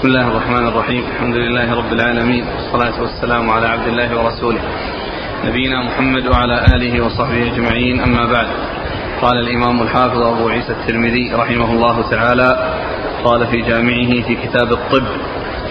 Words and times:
بسم 0.00 0.08
الله 0.08 0.28
الرحمن 0.28 0.68
الرحيم. 0.68 1.04
الحمد 1.12 1.36
لله 1.36 1.74
رب 1.74 1.92
العالمين. 1.92 2.44
والصلاة 2.48 3.00
والسلام 3.00 3.50
على 3.50 3.66
عبد 3.66 3.86
الله 3.86 4.16
ورسوله. 4.16 4.60
نبينا 5.44 5.82
محمد 5.82 6.26
وعلى 6.26 6.64
آله 6.74 7.04
وصحبه 7.04 7.52
أجمعين. 7.52 8.00
أما 8.00 8.24
بعد. 8.32 8.46
قال 9.20 9.38
الإمام 9.38 9.82
الحافظ 9.82 10.22
أبو 10.22 10.48
عيسى 10.48 10.72
الترمذي 10.72 11.34
رحمه 11.34 11.72
الله 11.72 12.10
تعالى 12.10 12.74
قال 13.24 13.46
في 13.46 13.60
جامعه 13.60 14.22
في 14.26 14.34
كتاب 14.34 14.72
الطب 14.72 15.06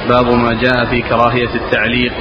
باب 0.09 0.27
ما 0.35 0.53
جاء 0.53 0.85
في 0.85 1.01
كراهية 1.01 1.53
التعليق. 1.55 2.17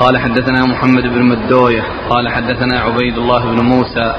قال 0.00 0.18
حدثنا 0.18 0.66
محمد 0.66 1.02
بن 1.02 1.22
مدوية. 1.22 1.82
قال 2.10 2.28
حدثنا 2.28 2.80
عبيد 2.80 3.18
الله 3.18 3.44
بن 3.44 3.64
موسى 3.64 4.14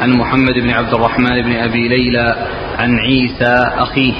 عن 0.00 0.12
محمد 0.12 0.54
بن 0.54 0.70
عبد 0.70 0.94
الرحمن 0.94 1.42
بن 1.42 1.56
أبي 1.56 1.88
ليلى 1.88 2.46
عن 2.78 2.98
عيسى 2.98 3.70
أخيه. 3.78 4.14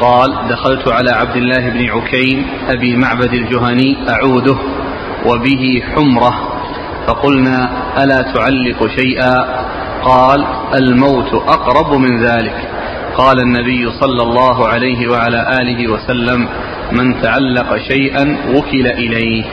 قال 0.00 0.48
دخلت 0.48 0.88
على 0.88 1.10
عبد 1.10 1.36
الله 1.36 1.68
بن 1.70 1.90
عكيم 1.90 2.46
أبي 2.68 2.96
معبد 2.96 3.32
الجهني 3.34 3.96
أعوده 4.08 4.56
وبه 5.26 5.82
حمرة. 5.94 6.50
فقلنا 7.06 7.70
ألا 8.04 8.22
تعلق 8.22 8.86
شيئا؟ 8.96 9.64
قال 10.02 10.44
الموت 10.74 11.34
أقرب 11.34 11.94
من 12.00 12.24
ذلك. 12.26 12.68
قال 13.16 13.40
النبي 13.40 13.90
صلى 13.90 14.22
الله 14.22 14.68
عليه 14.68 15.08
وعلى 15.08 15.46
آله 15.60 15.92
وسلم 15.92 16.48
من 16.92 17.22
تعلق 17.22 17.76
شيئا 17.76 18.36
وكل 18.54 18.86
إليه. 18.86 19.44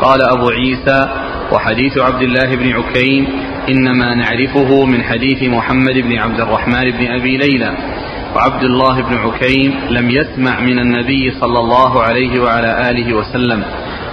قال 0.00 0.22
أبو 0.22 0.48
عيسى 0.48 1.08
وحديث 1.52 1.98
عبد 1.98 2.22
الله 2.22 2.56
بن 2.56 2.72
عكيم 2.72 3.26
إنما 3.68 4.14
نعرفه 4.14 4.84
من 4.84 5.02
حديث 5.02 5.42
محمد 5.42 5.94
بن 5.94 6.18
عبد 6.18 6.40
الرحمن 6.40 6.90
بن 6.90 7.06
أبي 7.06 7.36
ليلى. 7.36 7.99
وعبد 8.36 8.62
الله 8.62 9.02
بن 9.02 9.16
عكيم 9.16 9.80
لم 9.90 10.10
يسمع 10.10 10.60
من 10.60 10.78
النبي 10.78 11.30
صلى 11.40 11.58
الله 11.58 12.02
عليه 12.02 12.40
وعلى 12.40 12.90
آله 12.90 13.14
وسلم 13.14 13.64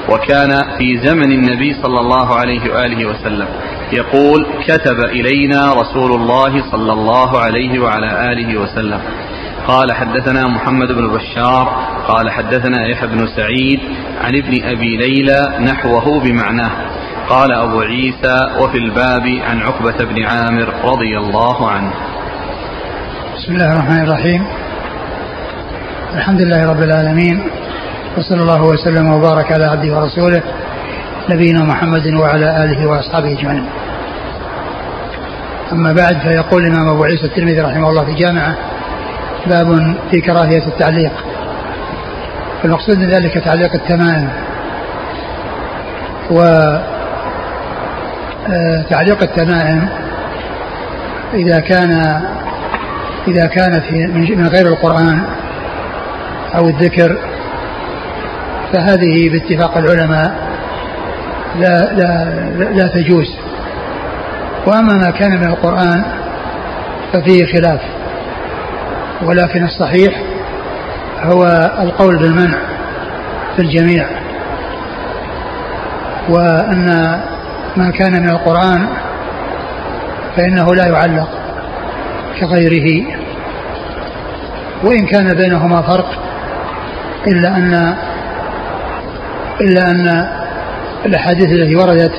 وكان 0.10 0.78
في 0.78 0.98
زمن 0.98 1.32
النبي 1.32 1.74
صلى 1.74 2.00
الله 2.00 2.36
عليه 2.36 2.74
وآله 2.74 3.06
وسلم 3.06 3.48
يقول 3.94 4.46
كتب 4.68 5.00
إلينا 5.00 5.74
رسول 5.74 6.12
الله 6.12 6.72
صلى 6.72 6.94
الله 6.94 7.40
عليه 7.40 7.80
وعلى 7.80 8.32
آله 8.32 8.60
وسلم. 8.60 9.02
قال 9.68 9.94
حدثنا 9.94 10.48
محمد 10.48 10.88
بن 10.88 11.08
بشار 11.08 11.66
قال 12.08 12.30
حدثنا 12.32 12.88
يحيى 12.88 13.08
بن 13.08 13.28
سعيد 13.28 13.80
عن 14.22 14.36
ابن 14.36 14.64
أبي 14.64 14.98
ليلى 14.98 15.58
نحوه 15.60 16.20
بمعناه 16.20 16.72
قال 17.30 17.52
أبو 17.52 17.82
عيسى 17.82 18.38
وفي 18.60 18.78
الباب 18.78 19.40
عن 19.50 19.62
عقبة 19.62 20.06
بن 20.06 20.24
عامر 20.24 20.74
رضي 20.84 21.18
الله 21.18 21.70
عنه. 21.70 21.94
بسم 23.48 23.56
الله 23.56 23.74
الرحمن 23.74 24.04
الرحيم 24.04 24.46
الحمد 26.16 26.42
لله 26.42 26.70
رب 26.70 26.84
العالمين 26.84 27.44
وصلى 28.18 28.42
الله 28.42 28.62
وسلم 28.62 29.14
وبارك 29.14 29.52
على 29.52 29.66
عبده 29.66 29.96
ورسوله 29.96 30.42
نبينا 31.30 31.64
محمد 31.64 32.08
وعلى 32.08 32.64
آله 32.64 32.88
وأصحابه 32.88 33.40
أجمعين. 33.40 33.66
أما 35.72 35.94
بعد 35.94 36.18
فيقول 36.18 36.66
الإمام 36.66 36.88
أبو 36.88 37.04
عيسى 37.04 37.26
الترمذي 37.26 37.62
رحمه 37.62 37.90
الله 37.90 38.06
في 38.06 38.14
جامعه 38.14 38.56
باب 39.46 39.96
في 40.12 40.22
كراهية 40.22 40.68
التعليق. 40.68 41.12
المقصود 42.66 42.98
من 42.98 43.10
ذلك 43.10 43.34
تعليق 43.34 43.74
التمائم. 43.74 44.30
و 46.32 46.42
آه، 48.50 48.82
تعليق 48.90 49.22
التمائم 49.22 49.90
إذا 51.34 51.60
كان 51.60 52.22
إذا 53.28 53.46
كان 53.46 53.82
في 53.82 54.08
من 54.36 54.48
غير 54.48 54.68
القرآن 54.68 55.22
أو 56.56 56.70
الذكر 56.70 57.18
فهذه 58.74 59.30
باتفاق 59.30 59.78
العلماء 59.78 60.36
لا 61.60 61.94
لا 61.94 62.34
لا 62.74 62.88
تجوز. 62.88 63.36
وأما 64.68 64.94
ما 64.94 65.12
كان 65.12 65.32
من 65.32 65.48
القرآن 65.48 66.04
ففيه 67.14 67.46
خلاف. 67.46 67.82
ولكن 69.24 69.64
الصحيح 69.66 70.22
هو 71.24 71.72
القول 71.80 72.18
بالمنع 72.18 72.58
في 73.56 73.62
الجميع. 73.62 74.06
وأن 76.30 76.86
ما 77.78 77.92
كان 77.92 78.22
من 78.22 78.30
القرآن 78.30 78.88
فإنه 80.36 80.76
لا 80.76 80.88
يعلق 80.88 81.30
كغيره. 82.40 83.17
وإن 84.84 85.06
كان 85.06 85.34
بينهما 85.34 85.82
فرق 85.82 86.10
إلا 87.28 87.58
أن 87.58 87.96
إلا 89.62 89.92
أن 89.92 90.28
الأحاديث 91.06 91.48
التي 91.48 91.76
وردت 91.76 92.14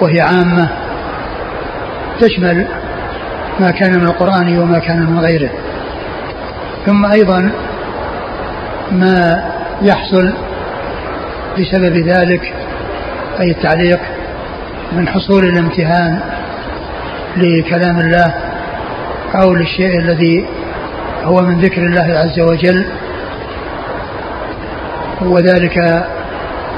وهي 0.00 0.20
عامة 0.20 0.68
تشمل 2.20 2.66
ما 3.60 3.70
كان 3.70 3.98
من 3.98 4.06
القرآن 4.06 4.58
وما 4.58 4.78
كان 4.78 5.00
من 5.00 5.18
غيره. 5.18 5.50
ثم 6.86 7.04
أيضا 7.04 7.50
ما 8.92 9.44
يحصل 9.82 10.32
بسبب 11.58 11.96
ذلك 11.96 12.54
أي 13.40 13.50
التعليق 13.50 14.00
من 14.92 15.08
حصول 15.08 15.44
الامتهان 15.44 16.20
لكلام 17.36 18.00
الله 18.00 18.34
أو 19.34 19.54
للشيء 19.54 19.98
الذي 20.00 20.46
هو 21.24 21.42
من 21.42 21.60
ذكر 21.60 21.82
الله 21.82 22.18
عز 22.18 22.40
وجل 22.40 22.86
وذلك 25.22 26.04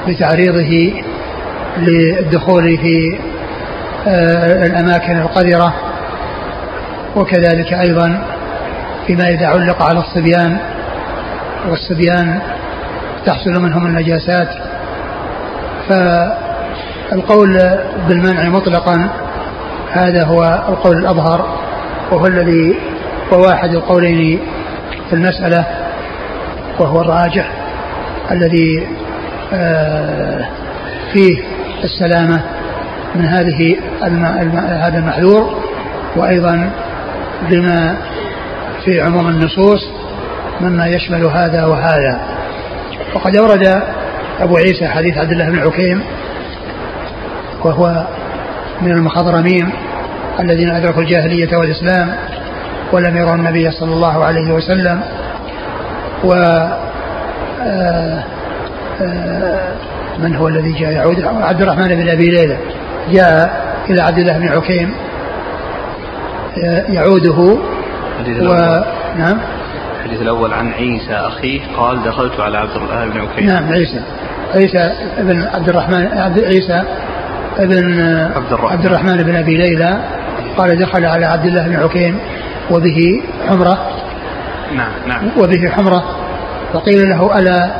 بتعريضه 0.07 0.93
للدخول 1.77 2.77
في 2.77 3.19
آه، 4.07 4.65
الأماكن 4.65 5.17
القذرة 5.17 5.73
وكذلك 7.15 7.73
أيضا 7.73 8.23
فيما 9.07 9.29
إذا 9.29 9.47
علق 9.47 9.83
على 9.83 9.99
الصبيان 9.99 10.57
والصبيان 11.69 12.39
تحصل 13.25 13.61
منهم 13.61 13.85
النجاسات. 13.85 14.49
فالقول 15.89 17.77
بالمنع 18.07 18.49
مطلقا 18.49 19.09
هذا 19.91 20.23
هو 20.23 20.43
القول 20.69 20.97
الأظهر 20.97 21.57
وهو 22.11 22.27
الذي 22.27 22.77
وواحد 23.31 23.69
القولين 23.69 24.39
في 25.09 25.13
المسألة 25.15 25.65
وهو 26.79 27.01
الراجح 27.01 27.51
الذي 28.31 28.87
آه، 29.53 30.45
فيه 31.13 31.43
السلامة 31.83 32.41
من 33.15 33.25
هذه. 33.25 33.77
هذا 34.81 34.97
المحذور 34.97 35.63
وأيضا 36.15 36.71
بما 37.49 37.97
في 38.85 39.01
عموم 39.01 39.27
النصوص 39.27 39.89
مما 40.61 40.87
يشمل 40.87 41.25
هذا 41.25 41.65
وهذا 41.65 42.19
وقد 43.15 43.37
أورد 43.37 43.81
أبو 44.39 44.57
عيسى 44.57 44.87
حديث 44.87 45.17
عبد 45.17 45.31
الله 45.31 45.49
بن 45.49 45.59
عكيم 45.59 46.03
وهو 47.63 48.07
من 48.81 48.91
المخضرمين 48.91 49.69
الذين 50.39 50.69
أدركوا 50.69 51.01
الجاهلية 51.01 51.57
والإسلام 51.57 52.15
ولم 52.91 53.17
يروا 53.17 53.35
النبي 53.35 53.71
صلى 53.71 53.93
الله 53.93 54.25
عليه 54.25 54.53
وسلم. 54.53 55.01
و 56.23 56.33
آه، 57.61 58.23
آه، 59.01 59.71
من 60.19 60.35
هو 60.35 60.47
الذي 60.47 60.71
جاء؟ 60.71 60.91
يعود 60.91 61.23
عبد 61.25 61.61
الرحمن 61.61 61.87
بن 61.87 62.09
أبي 62.09 62.29
ليلى. 62.29 62.57
جاء 63.11 63.61
إلى 63.89 64.01
عبد 64.01 64.17
الله 64.17 64.37
بن 64.37 64.47
عكيم. 64.47 64.93
آه، 66.65 66.83
يعوده. 66.89 67.57
و... 68.41 68.53
نعم. 69.17 69.37
الحديث 69.97 70.21
الأول 70.21 70.53
عن 70.53 70.71
عيسى 70.71 71.13
أخيه. 71.13 71.59
قال 71.77 72.03
دخلت 72.03 72.39
على 72.39 72.57
عبد 72.57 72.75
الله 72.75 73.05
بن 73.05 73.21
عكيم. 73.21 73.47
نعم 73.47 73.71
عيسى. 73.71 74.01
عيسى 74.55 74.91
بن 75.17 75.41
عبد 75.53 75.69
الرحمن 75.69 76.07
عبد 76.17 76.39
عيسى 76.39 76.83
بن 77.59 78.01
عبد 78.35 78.51
الرحمن, 78.51 78.71
عبد 78.71 78.85
الرحمن 78.85 79.23
بن 79.23 79.35
أبي 79.35 79.57
ليلى. 79.57 79.97
قال 80.57 80.79
دخل 80.79 81.05
على 81.05 81.25
عبد 81.25 81.45
الله 81.45 81.67
بن 81.67 81.75
عكيم. 81.75 82.19
وبه 82.71 83.21
حمرة. 83.47 83.77
نعم 84.75 84.91
نعم. 85.07 85.31
وبه 85.37 85.69
حمرة. 85.69 86.03
فقيل 86.73 87.09
له 87.09 87.39
ألا 87.39 87.71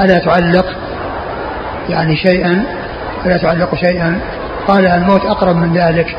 ألا 0.00 0.18
تعلق؟ 0.18 0.66
يعني 1.88 2.16
شيئا. 2.16 2.64
ألا 3.26 3.36
تعلق 3.36 3.74
شيئا؟ 3.74 4.20
قال 4.68 4.86
الموت 4.86 5.24
أقرب 5.24 5.56
من 5.56 5.72
ذلك. 5.72 6.16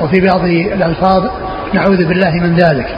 وفي 0.00 0.20
بعض 0.20 0.44
الألفاظ 0.44 1.30
نعوذ 1.74 2.04
بالله 2.04 2.30
من 2.30 2.56
ذلك. 2.56 2.96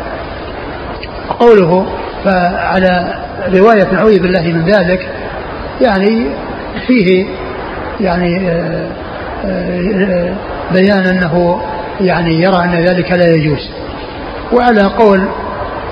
قوله 1.41 1.87
فعلى 2.25 3.15
رواية 3.55 3.93
نعوذ 3.93 4.19
بالله 4.19 4.43
من 4.43 4.65
ذلك 4.65 5.09
يعني 5.81 6.27
فيه 6.87 7.27
يعني 8.01 8.49
آه، 8.49 8.89
آه، 9.45 10.35
بيان 10.73 11.07
أنه 11.07 11.61
يعني 12.01 12.43
يرى 12.43 12.65
أن 12.65 12.71
ذلك 12.71 13.13
لا 13.13 13.35
يجوز. 13.35 13.71
وعلى 14.53 14.83
قول 14.83 15.29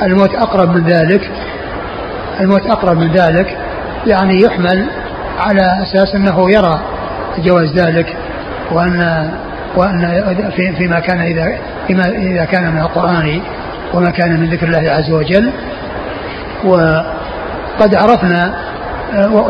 الموت 0.02 0.34
أقرب 0.34 0.76
من 0.76 0.84
ذلك 0.84 1.31
الموت 2.40 2.66
أقرب 2.66 2.99
من 2.99 3.12
ذلك 3.12 3.58
يعني 4.06 4.43
يحمل 4.43 4.87
على 5.38 5.82
أساس 5.82 6.14
أنه 6.14 6.50
يرى 6.50 6.81
جواز 7.38 7.78
ذلك 7.78 8.16
وأن 8.72 9.31
وأن 9.76 10.50
في 10.56 10.72
فيما 10.72 11.00
كان 11.00 11.20
إذا 11.20 11.58
فيما 11.87 12.08
إذا 12.08 12.44
كان 12.44 12.72
من 12.72 12.81
القرآن 12.81 13.40
وما 13.94 14.10
كان 14.10 14.40
من 14.40 14.50
ذكر 14.50 14.66
الله 14.66 14.90
عز 14.90 15.10
وجل 15.10 15.52
وقد 16.64 17.94
عرفنا 17.94 18.55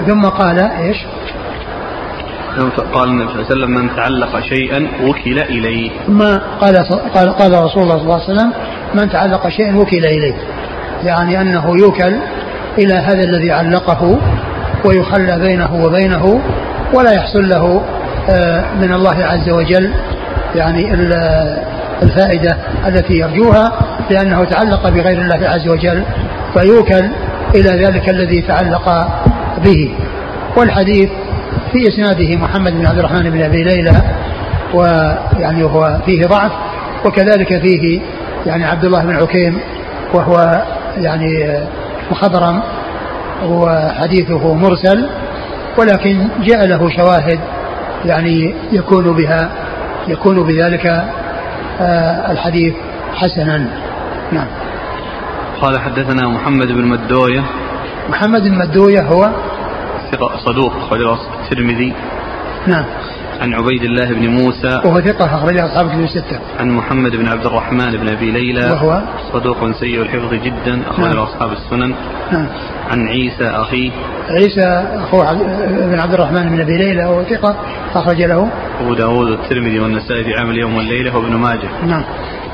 ثم 0.07 0.25
قال 0.27 0.59
إيش؟ 0.59 0.97
قال 2.95 3.09
النبي 3.09 3.33
صلى 3.33 3.41
الله 3.41 3.47
عليه 3.51 3.65
وسلم 3.65 3.71
من 3.71 3.97
تعلق 3.97 4.41
شيئا 4.41 4.89
وكل 5.03 5.39
إليه. 5.39 5.91
ثم 6.07 6.23
قال 6.61 6.77
قال 7.15 7.33
قال 7.33 7.65
رسول 7.65 7.83
الله 7.83 7.99
صلى 7.99 8.05
الله 8.05 8.15
عليه 8.15 8.25
وسلم 8.25 8.53
من 8.95 9.11
تعلق 9.11 9.49
شيئا 9.49 9.77
وكل 9.77 10.05
إليه. 10.05 10.35
يعني 11.05 11.41
أنه 11.41 11.77
يوكل 11.79 12.17
إلى 12.79 12.95
هذا 12.95 13.25
الذي 13.25 13.53
علقه 13.53 14.19
ويخلى 14.85 15.39
بينه 15.39 15.85
وبينه 15.85 16.41
ولا 16.95 17.13
يحصل 17.13 17.49
له 17.49 17.83
آه، 18.31 18.65
من 18.81 18.93
الله 18.93 19.25
عز 19.25 19.51
وجل 19.51 19.91
يعني 20.55 20.95
الفائدة 22.03 22.57
التي 22.87 23.15
يرجوها 23.15 23.73
لأنه 24.11 24.45
تعلق 24.45 24.89
بغير 24.89 25.21
الله 25.21 25.49
عز 25.49 25.69
وجل 25.69 26.03
فيوكل 26.55 27.11
إلى 27.55 27.85
ذلك 27.85 28.09
الذي 28.09 28.43
تعلق 28.43 29.09
به 29.65 29.95
والحديث 30.57 31.11
في 31.73 31.89
إسناده 31.89 32.37
محمد 32.37 32.73
بن 32.73 32.87
عبد 32.87 32.99
الرحمن 32.99 33.31
بن 33.31 33.43
أبي 33.43 33.63
ليلى 33.65 33.93
ويعني 34.75 35.65
هو 35.65 35.99
فيه 36.07 36.27
ضعف 36.27 36.53
وكذلك 37.05 37.61
فيه 37.63 38.01
يعني 38.47 38.65
عبد 38.65 38.85
الله 38.85 39.05
بن 39.05 39.17
عكيم 39.17 39.61
وهو 40.15 40.63
يعني 40.97 41.61
مخضرم 42.11 42.63
وحديثه 43.45 44.55
مرسل 44.55 45.09
ولكن 45.79 46.29
جاء 46.43 46.67
له 46.67 46.89
شواهد 46.97 47.41
يعني 48.05 48.55
يكون 48.73 49.13
بها 49.13 49.51
يكون 50.09 50.43
بذلك 50.43 50.87
آه، 51.81 52.33
الحديث 52.33 52.75
حسنا. 53.15 53.69
نعم. 54.33 54.47
قال 55.61 55.79
حدثنا 55.79 56.29
محمد 56.29 56.67
بن 56.67 56.85
مدوية. 56.87 57.45
محمد 58.09 58.43
بن 58.43 58.59
مدوية 58.59 59.01
هو؟ 59.01 59.31
صدوق 60.47 60.73
أخرجه 60.77 61.17
الترمذي. 61.45 61.93
نعم. 62.67 62.85
عن 63.43 63.55
عبيد 63.55 63.83
الله 63.83 64.13
بن 64.13 64.29
موسى 64.29 64.81
وهو 64.85 65.01
ثقة 65.01 65.25
أخرجه 65.25 65.67
أصحاب 65.67 65.87
الكتب 65.87 66.01
الستة. 66.01 66.41
عن 66.61 66.71
محمد 66.71 67.17
بن 67.17 67.29
عبد 67.29 67.47
الرحمن 67.47 67.97
بن 67.97 68.09
أبي 68.09 68.31
ليلى 68.31 68.65
وهو 68.71 69.03
صدوق 69.33 69.71
سيء 69.81 70.03
الحفظ 70.03 70.35
جدا 70.35 70.83
أخرجه 70.91 71.15
نعم. 71.15 71.19
أصحاب 71.19 71.53
السنن. 71.53 71.95
نعم. 72.33 72.47
عن 72.91 73.09
عيسى 73.09 73.45
أخيه 73.45 73.91
عيسى 74.29 74.85
أخوه 74.95 75.33
بن 75.87 75.99
عبد 75.99 76.15
الرحمن 76.15 76.49
بن 76.49 76.61
أبي 76.61 76.79
ليلى 76.79 77.05
وهو 77.05 77.23
ثقة 77.23 77.57
أخرج 77.95 78.23
له 78.23 78.49
أبو 78.81 78.95
داود 78.95 79.31
والترمذي 79.31 79.81
والنسائي 79.81 80.25
في 80.25 80.35
عمل 80.35 80.59
يوم 80.59 80.77
والليلة 80.77 81.17
وابن 81.17 81.35
ماجه. 81.35 81.69
نعم. 81.87 82.05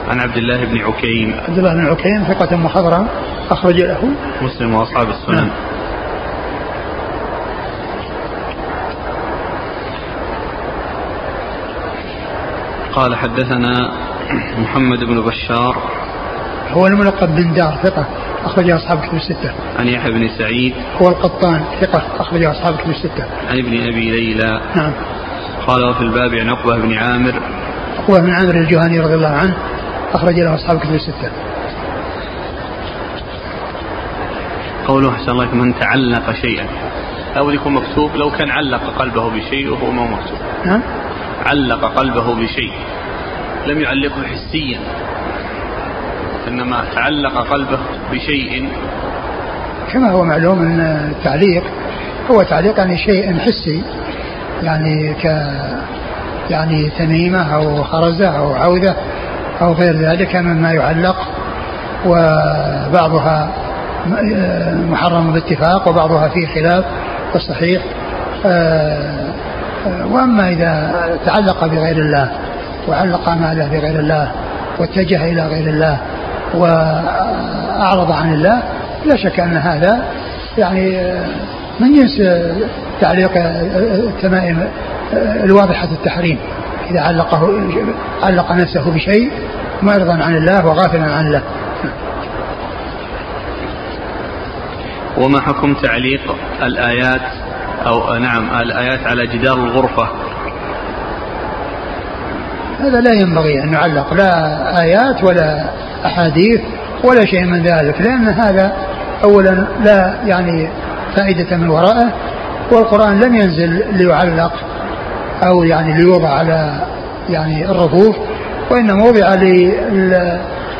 عن 0.09 0.21
عبد 0.21 0.37
الله 0.37 0.65
بن 0.65 0.79
عكيم 0.79 1.35
عبد 1.49 1.59
الله 1.59 1.75
بن 1.75 1.87
عكيم 1.87 2.25
ثقة 2.25 2.57
مخضرم 2.57 3.07
أخرج 3.51 3.83
له 3.83 4.11
مسلم 4.43 4.75
وأصحاب 4.75 5.09
السنن. 5.09 5.37
نعم. 5.37 5.51
قال 12.99 13.17
حدثنا 13.17 13.91
محمد 14.59 15.05
بن 15.05 15.21
بشار 15.21 15.77
هو 16.73 16.87
الملقب 16.87 17.35
بن 17.35 17.53
دار 17.53 17.79
ثقة 17.83 18.07
أخرج 18.45 18.71
أصحاب 18.71 18.99
كتب 19.01 19.15
الستة. 19.15 19.53
عن 19.79 19.89
يحيى 19.89 20.13
بن 20.13 20.29
سعيد 20.39 20.75
هو 21.03 21.09
القطان 21.09 21.65
ثقة 21.81 22.03
أخرج 22.19 22.45
أصحاب 22.45 22.77
كتب 22.77 22.91
الستة. 22.91 23.25
عن 23.51 23.59
ابن 23.59 23.89
أبي 23.89 24.11
ليلى 24.11 24.61
نعم. 24.77 24.93
قال 25.67 25.85
وفي 25.85 26.01
الباب 26.01 26.35
عن 26.35 26.49
عقبة 26.49 26.77
بن 26.77 26.95
عامر 26.95 27.43
عقبة 27.99 28.21
بن 28.21 28.31
عامر 28.31 28.55
الجهني 28.55 29.01
رضي 29.01 29.15
الله 29.15 29.29
عنه 29.29 29.57
أخرج 30.15 30.41
له 30.41 30.55
أصحاب 30.55 30.79
كتب 30.79 30.95
الستة. 30.95 31.31
قوله 34.87 35.11
أحسن 35.11 35.31
الله 35.31 35.55
من 35.55 35.79
تعلق 35.79 36.33
شيئا 36.33 36.67
أو 37.37 37.51
يكون 37.51 37.73
مكتوب 37.73 38.17
لو 38.17 38.31
كان 38.31 38.51
علق 38.51 38.99
قلبه 38.99 39.31
بشيء 39.31 39.71
وهو 39.73 39.91
ما 39.91 40.03
مكتوب 40.03 40.39
نعم 40.65 40.83
علق 41.47 41.85
قلبه 41.85 42.35
بشيء 42.35 42.73
لم 43.67 43.81
يعلقه 43.81 44.23
حسيا 44.23 44.79
إنما 46.49 46.85
تعلق 46.95 47.51
قلبه 47.51 47.79
بشيء. 48.13 48.69
كما 49.93 50.11
هو 50.11 50.25
معلوم 50.25 50.59
أن 50.59 50.81
التعليق 51.11 51.63
هو 52.31 52.43
تعليق 52.43 52.79
يعني 52.79 52.99
شيء 52.99 53.39
حسي 53.39 53.83
يعني 54.63 55.15
ك 55.15 55.25
يعني 56.51 56.91
تميمة 56.99 57.55
أو 57.55 57.85
خرزة 57.85 58.29
أو 58.29 58.53
عودة 58.53 58.97
أو 59.61 59.73
غير 59.73 59.97
ذلك 59.97 60.37
مما 60.37 60.73
يعلق 60.73 61.17
وبعضها 62.07 63.53
محرم 64.91 65.33
باتفاق 65.33 65.89
وبعضها 65.89 66.29
فيه 66.29 66.47
خلاف 66.47 66.85
والصحيح 67.35 67.83
آه، 68.47 68.49
آه، 68.49 69.28
وأما 69.87 70.49
إذا 70.49 70.95
تعلق 71.27 71.65
بغير 71.65 71.97
الله 71.97 72.31
وعلق 72.89 73.29
ماله 73.29 73.67
بغير 73.67 74.01
الله 74.01 74.33
واتجه 74.79 75.25
إلى 75.25 75.47
غير 75.47 75.69
الله 75.69 75.99
وأعرض 76.55 78.13
عن 78.13 78.35
الله 78.35 78.63
لا 79.05 79.17
شك 79.17 79.41
أن 79.41 79.57
هذا 79.57 80.03
يعني 80.59 81.15
من 81.81 81.95
جنس 81.95 82.23
تعليق 83.01 83.31
التمائم 83.35 84.69
الواضحة 85.45 85.89
التحريم. 85.93 86.39
إذا 86.91 87.01
علقه 87.01 87.53
علق 88.23 88.53
نفسه 88.53 88.91
بشيء 88.91 89.31
معرضا 89.83 90.13
عن 90.13 90.37
الله 90.37 90.67
وغافلا 90.67 91.15
عن 91.15 91.27
الله. 91.27 91.43
وما 95.19 95.41
حكم 95.41 95.75
تعليق 95.75 96.35
الآيات 96.63 97.21
أو 97.87 98.15
نعم 98.15 98.61
الآيات 98.61 99.07
على 99.07 99.27
جدار 99.27 99.57
الغرفة. 99.57 100.09
هذا 102.81 103.01
لا 103.01 103.13
ينبغي 103.13 103.63
أن 103.63 103.71
نعلق 103.71 104.15
لا 104.15 104.81
آيات 104.81 105.25
ولا 105.25 105.65
أحاديث 106.07 106.61
ولا 107.05 107.25
شيء 107.25 107.45
من 107.45 107.63
ذلك 107.63 108.01
لأن 108.01 108.29
هذا 108.29 108.73
أولا 109.25 109.67
لا 109.85 110.15
يعني 110.27 110.69
فائدة 111.17 111.57
من 111.57 111.71
ورائه 111.71 112.13
والقرآن 112.73 113.21
لم 113.21 113.35
ينزل 113.35 113.85
ليعلق 113.93 114.53
أو 115.43 115.63
يعني 115.63 115.95
ليوضع 115.95 116.29
على 116.29 116.73
يعني 117.31 117.65
الرفوف 117.71 118.17
وإنما 118.71 119.05
وضع 119.05 119.35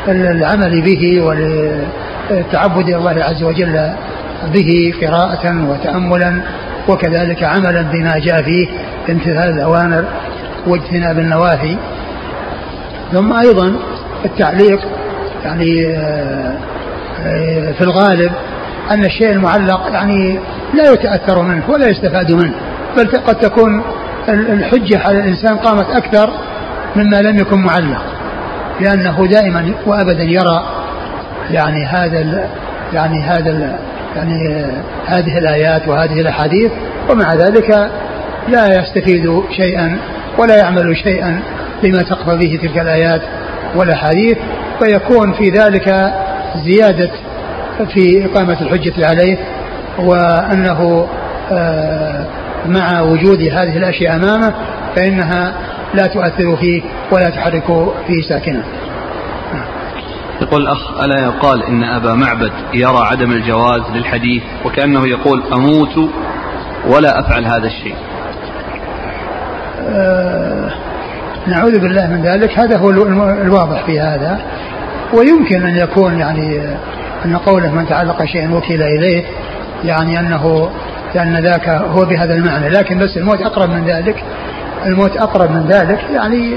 للعمل 0.07 0.81
به 0.81 1.21
ولتعبد 1.21 2.89
الله 2.89 3.23
عز 3.23 3.43
وجل 3.43 3.93
به 4.53 4.93
قراءة 5.01 5.69
وتأملا. 5.69 6.41
وكذلك 6.89 7.43
عملا 7.43 7.81
بما 7.81 8.19
جاء 8.19 8.41
فيه 8.41 8.67
امتثال 9.09 9.53
الأوامر 9.53 10.05
واجتناب 10.67 11.19
النواهي. 11.19 11.77
ثم 13.11 13.33
أيضا 13.33 13.75
التعليق 14.25 14.79
يعني 15.45 15.87
آه، 17.25 17.71
في 17.71 17.81
الغالب 17.81 18.31
أن 18.91 19.05
الشيء 19.05 19.31
المعلق 19.31 19.89
يعني 19.91 20.39
لا 20.73 20.91
يتأثر 20.91 21.41
منه 21.41 21.63
ولا 21.69 21.87
يستفاد 21.87 22.31
منه 22.31 22.53
بل 22.97 23.07
قد 23.27 23.35
تكون 23.35 23.83
الحجة 24.29 24.99
على 25.07 25.19
الإنسان 25.19 25.57
قامت 25.57 25.89
أكثر 25.89 26.29
مما 26.95 27.21
لم 27.21 27.37
يكن 27.37 27.59
معلق 27.59 28.01
لأنه 28.81 29.27
دائما 29.27 29.73
وأبدا 29.85 30.23
يرى 30.23 30.65
يعني 31.51 31.85
هذا 31.85 32.49
يعني 32.93 33.23
هذا 33.23 33.79
يعني 34.15 34.65
هذه 35.05 35.37
الآيات 35.37 35.87
وهذه 35.87 36.21
الأحاديث 36.21 36.71
ومع 37.09 37.33
ذلك 37.33 37.89
لا 38.47 38.79
يستفيد 38.79 39.41
شيئا 39.51 39.97
ولا 40.37 40.57
يعمل 40.57 40.97
شيئا 40.97 41.41
بما 41.83 42.01
تقتضيه 42.01 42.57
تلك 42.57 42.77
الآيات 42.77 43.21
والأحاديث 43.75 44.37
فيكون 44.79 45.33
في 45.33 45.49
ذلك 45.49 46.13
زيادة 46.65 47.11
في 47.93 48.25
إقامة 48.25 48.61
الحجة 48.61 49.07
عليه 49.07 49.37
وأنه 49.99 51.07
آه، 51.51 52.25
مع 52.65 53.01
وجود 53.01 53.41
هذه 53.41 53.77
الأشياء 53.77 54.15
أمامه 54.15 54.53
فإنها 54.95 55.53
لا 55.93 56.07
تؤثر 56.07 56.55
فيه 56.55 56.81
ولا 57.11 57.29
تحرك 57.29 57.65
فيه 58.07 58.21
ساكنا 58.29 58.63
يقول 60.49 60.61
الأخ 60.61 61.03
ألا 61.03 61.23
يقال 61.23 61.63
إن 61.63 61.83
أبا 61.83 62.13
معبد 62.13 62.51
يرى 62.73 62.97
عدم 63.11 63.31
الجواز 63.31 63.81
للحديث 63.93 64.43
وكأنه 64.65 65.07
يقول 65.07 65.43
أموت 65.53 66.09
ولا 66.87 67.19
أفعل 67.19 67.45
هذا 67.45 67.67
الشيء؟ 67.67 67.95
أه 69.89 70.71
نعوذ 71.47 71.79
بالله 71.79 72.07
من 72.07 72.21
ذلك. 72.21 72.59
هذا 72.59 72.77
هو 72.77 72.89
الواضح 73.41 73.85
في 73.85 73.99
هذا. 73.99 74.39
ويمكن 75.13 75.63
أن 75.63 75.77
يكون 75.77 76.19
يعني 76.19 76.61
أن 77.25 77.37
قوله 77.37 77.71
من 77.71 77.87
تعلق 77.87 78.25
شيئا 78.25 78.53
وكل 78.53 78.83
إليه 78.83 79.23
يعني 79.83 80.19
أنه 80.19 80.69
لأن 81.15 81.37
ذاك 81.37 81.69
هو 81.69 82.05
بهذا 82.05 82.33
المعنى. 82.33 82.69
لكن 82.69 82.99
بس 82.99 83.17
الموت 83.17 83.41
أقرب 83.41 83.69
من 83.69 83.85
ذلك. 83.85 84.23
الموت 84.85 85.17
أقرب 85.17 85.51
من 85.51 85.65
ذلك 85.69 85.99
يعني 86.13 86.55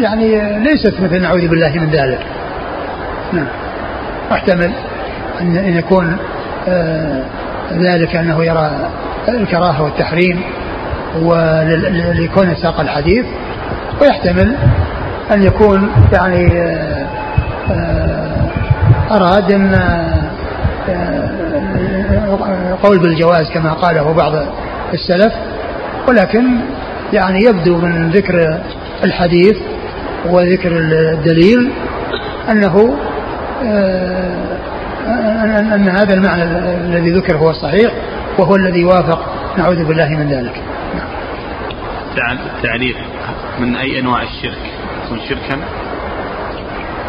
يعني 0.00 0.58
ليست 0.58 0.94
مثل 1.00 1.22
نعوذ 1.22 1.48
بالله 1.48 1.78
من 1.78 1.90
ذلك. 1.90 2.35
نعم 3.36 3.46
أحتمل 4.32 4.72
أن 5.40 5.76
يكون 5.76 6.16
آه 6.68 7.22
ذلك 7.72 8.16
أنه 8.16 8.44
يرى 8.44 8.90
الكراهة 9.28 9.82
والتحريم 9.82 10.40
ولكون 11.22 12.54
ساق 12.54 12.80
الحديث. 12.80 13.26
ويحتمل 14.00 14.56
أن 15.32 15.42
يكون 15.42 15.90
يعني 16.12 16.62
آه 16.62 17.06
آه 17.70 18.50
أراد 19.10 19.52
أن 19.52 19.80
القول 22.72 22.98
بالجواز 22.98 23.50
كما 23.50 23.72
قاله 23.72 24.12
بعض 24.12 24.32
السلف. 24.94 25.32
ولكن 26.08 26.44
يعني 27.12 27.44
يبدو 27.44 27.76
من 27.76 28.10
ذكر 28.10 28.60
الحديث 29.04 29.56
وذكر 30.26 30.70
الدليل 30.72 31.70
أنه 32.50 32.76
آه، 32.76 33.15
أن 35.74 35.88
هذا 35.88 36.14
المعنى 36.14 36.42
الذي 36.74 37.10
ذكر 37.10 37.36
هو 37.36 37.50
الصحيح 37.50 37.92
وهو 38.38 38.56
الذي 38.56 38.80
يوافق 38.80 39.24
نعوذ 39.58 39.84
بالله 39.84 40.08
من 40.08 40.28
ذلك. 40.28 40.62
التعريف 42.56 42.96
من 43.60 43.76
أي 43.76 44.00
أنواع 44.00 44.22
الشرك؟ 44.22 44.58
يكون 45.04 45.20
شركا؟ 45.28 45.58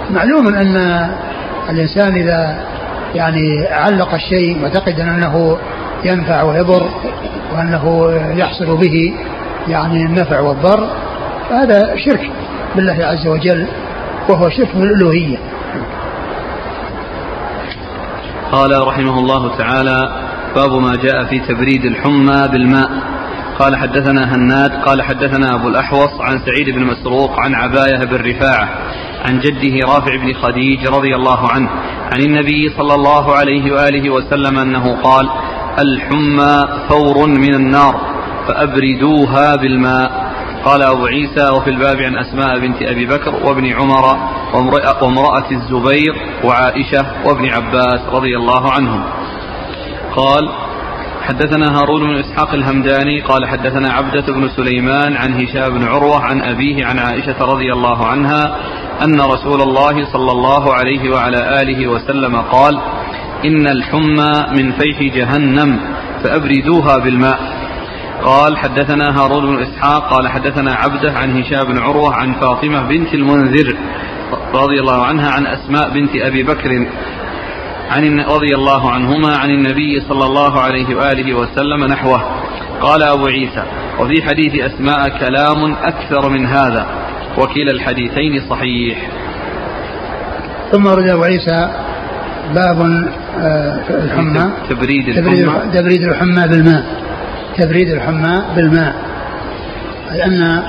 معلوم 0.10 0.48
أن 0.48 1.10
الإنسان 1.70 2.16
إذا 2.16 2.60
يعني 3.16 3.68
علق 3.68 4.14
الشيء 4.14 4.62
معتقدا 4.62 5.04
أنه 5.04 5.58
ينفع 6.04 6.44
ويضر 6.44 6.90
وأنه 7.54 8.14
يحصل 8.36 8.78
به 8.78 9.14
يعني 9.68 10.06
النفع 10.06 10.40
والضر 10.40 10.90
هذا 11.52 11.96
شرك 11.96 12.32
بالله 12.76 13.06
عز 13.06 13.28
وجل 13.28 13.68
وهو 14.30 14.50
شرك 14.50 14.76
بالالوهيه. 14.76 15.38
قال 18.52 18.88
رحمه 18.88 19.20
الله 19.20 19.58
تعالى 19.58 20.00
باب 20.56 20.72
ما 20.82 20.96
جاء 20.96 21.26
في 21.26 21.40
تبريد 21.40 21.86
الحمى 21.86 22.48
بالماء. 22.52 22.90
قال 23.60 23.76
حدثنا 23.76 24.36
هناد 24.36 24.72
قال 24.72 25.02
حدثنا 25.02 25.56
أبو 25.56 25.68
الأحوص 25.68 26.22
عن 26.22 26.40
سعيد 26.46 26.76
بن 26.76 26.84
مسروق 26.84 27.40
عن 27.40 27.56
عباية 27.56 28.06
بن 28.06 28.16
رفاعة 28.16 28.70
عن 29.26 29.40
جده 29.40 29.88
رافع 29.88 30.16
بن 30.16 30.34
خديج 30.34 30.88
رضي 30.88 31.16
الله 31.16 31.52
عنه 31.52 31.70
عن 32.14 32.22
النبي 32.22 32.70
صلى 32.78 32.96
الله 32.96 33.36
عليه 33.36 33.72
وآله 33.72 34.10
وسلم 34.10 34.60
أنه 34.60 35.02
قال 35.02 35.30
الحمى 35.80 36.64
ثور 36.90 37.28
من 37.28 37.56
النار 37.56 38.02
فأبردوها 38.48 39.56
بالماء. 39.56 40.28
قال 40.66 40.82
أبو 40.82 41.06
عيسى 41.06 41.50
وفي 41.58 41.70
الباب 41.70 41.98
عن 41.98 42.18
أسماء 42.18 42.60
بنت 42.60 42.82
أبي 42.82 43.06
بكر 43.06 43.36
وابن 43.36 43.66
عمر 43.74 44.18
وامرأة 44.54 45.52
الزبير 45.52 46.16
وعائشة 46.44 47.06
وابن 47.26 47.46
عباس 47.46 48.02
رضي 48.12 48.38
الله 48.38 48.72
عنهم. 48.72 49.04
قال 50.16 50.50
حدثنا 51.22 51.80
هارون 51.80 52.02
بن 52.02 52.16
إسحاق 52.16 52.54
الهمداني 52.54 53.22
قال 53.22 53.48
حدثنا 53.48 53.94
عبدة 53.94 54.34
بن 54.34 54.50
سليمان 54.56 55.18
عن 55.18 55.34
هشام 55.34 55.70
بن 55.70 55.84
عروة 55.84 56.24
عن 56.24 56.42
أبيه 56.42 56.86
عن 56.86 57.00
عائشة 57.00 57.46
رضي 57.46 57.74
الله 57.74 58.06
عنها 58.06 58.58
أن 59.04 59.22
رسول 59.22 59.62
الله 59.62 60.06
صلى 60.14 60.32
الله 60.32 60.74
عليه 60.74 61.10
وعلى 61.10 61.62
آله 61.62 61.88
وسلم 61.88 62.36
قال 62.36 62.80
إن 63.46 63.68
الحمى 63.68 64.32
من 64.58 64.72
فيح 64.72 65.16
جهنم 65.16 65.80
فأبردوها 66.24 66.98
بالماء. 66.98 67.40
قال 68.24 68.58
حدثنا 68.58 69.20
هارون 69.20 69.46
بن 69.46 69.62
إسحاق 69.62 70.14
قال 70.14 70.28
حدثنا 70.28 70.74
عبدة 70.74 71.12
عن 71.14 71.42
هشام 71.42 71.64
بن 71.64 71.78
عروة 71.78 72.14
عن 72.14 72.34
فاطمة 72.34 72.82
بنت 72.88 73.14
المنذر 73.14 73.78
رضي 74.54 74.80
الله 74.80 75.06
عنها 75.06 75.32
عن 75.32 75.48
أسماء 75.48 75.90
بنت 75.90 76.16
أبي 76.16 76.44
بكر 76.44 76.88
عن 77.90 78.20
رضي 78.20 78.56
الله 78.56 78.92
عنهما 78.92 79.38
عن 79.38 79.50
النبي 79.50 80.00
صلى 80.10 80.26
الله 80.26 80.60
عليه 80.60 80.96
وآله 80.96 81.34
وسلم 81.34 81.86
نحوه. 81.86 82.22
قال 82.82 83.04
أبو 83.04 83.26
عيسى 83.26 83.64
وفي 84.00 84.24
حديث 84.24 84.56
أسماء 84.56 85.10
كلام 85.10 85.74
أكثر 85.74 86.30
من 86.30 86.46
هذا 86.46 86.88
وكلا 87.38 87.72
الحديثين 87.72 88.42
صحيح. 88.50 89.10
ثم 90.72 90.86
ورد 90.86 91.08
أبو 91.10 91.24
عيسى 91.24 91.70
باب 92.56 92.82
آه، 93.40 93.80
الحمى. 93.90 94.52
تبريد 94.70 95.08
الحمى. 95.08 95.72
تبريد 95.74 96.04
الحمى 96.04 96.48
بالماء. 96.48 96.86
تبريد 97.58 97.90
الحمى 97.90 98.44
بالماء. 98.56 98.96
أي 100.12 100.24
أن 100.26 100.64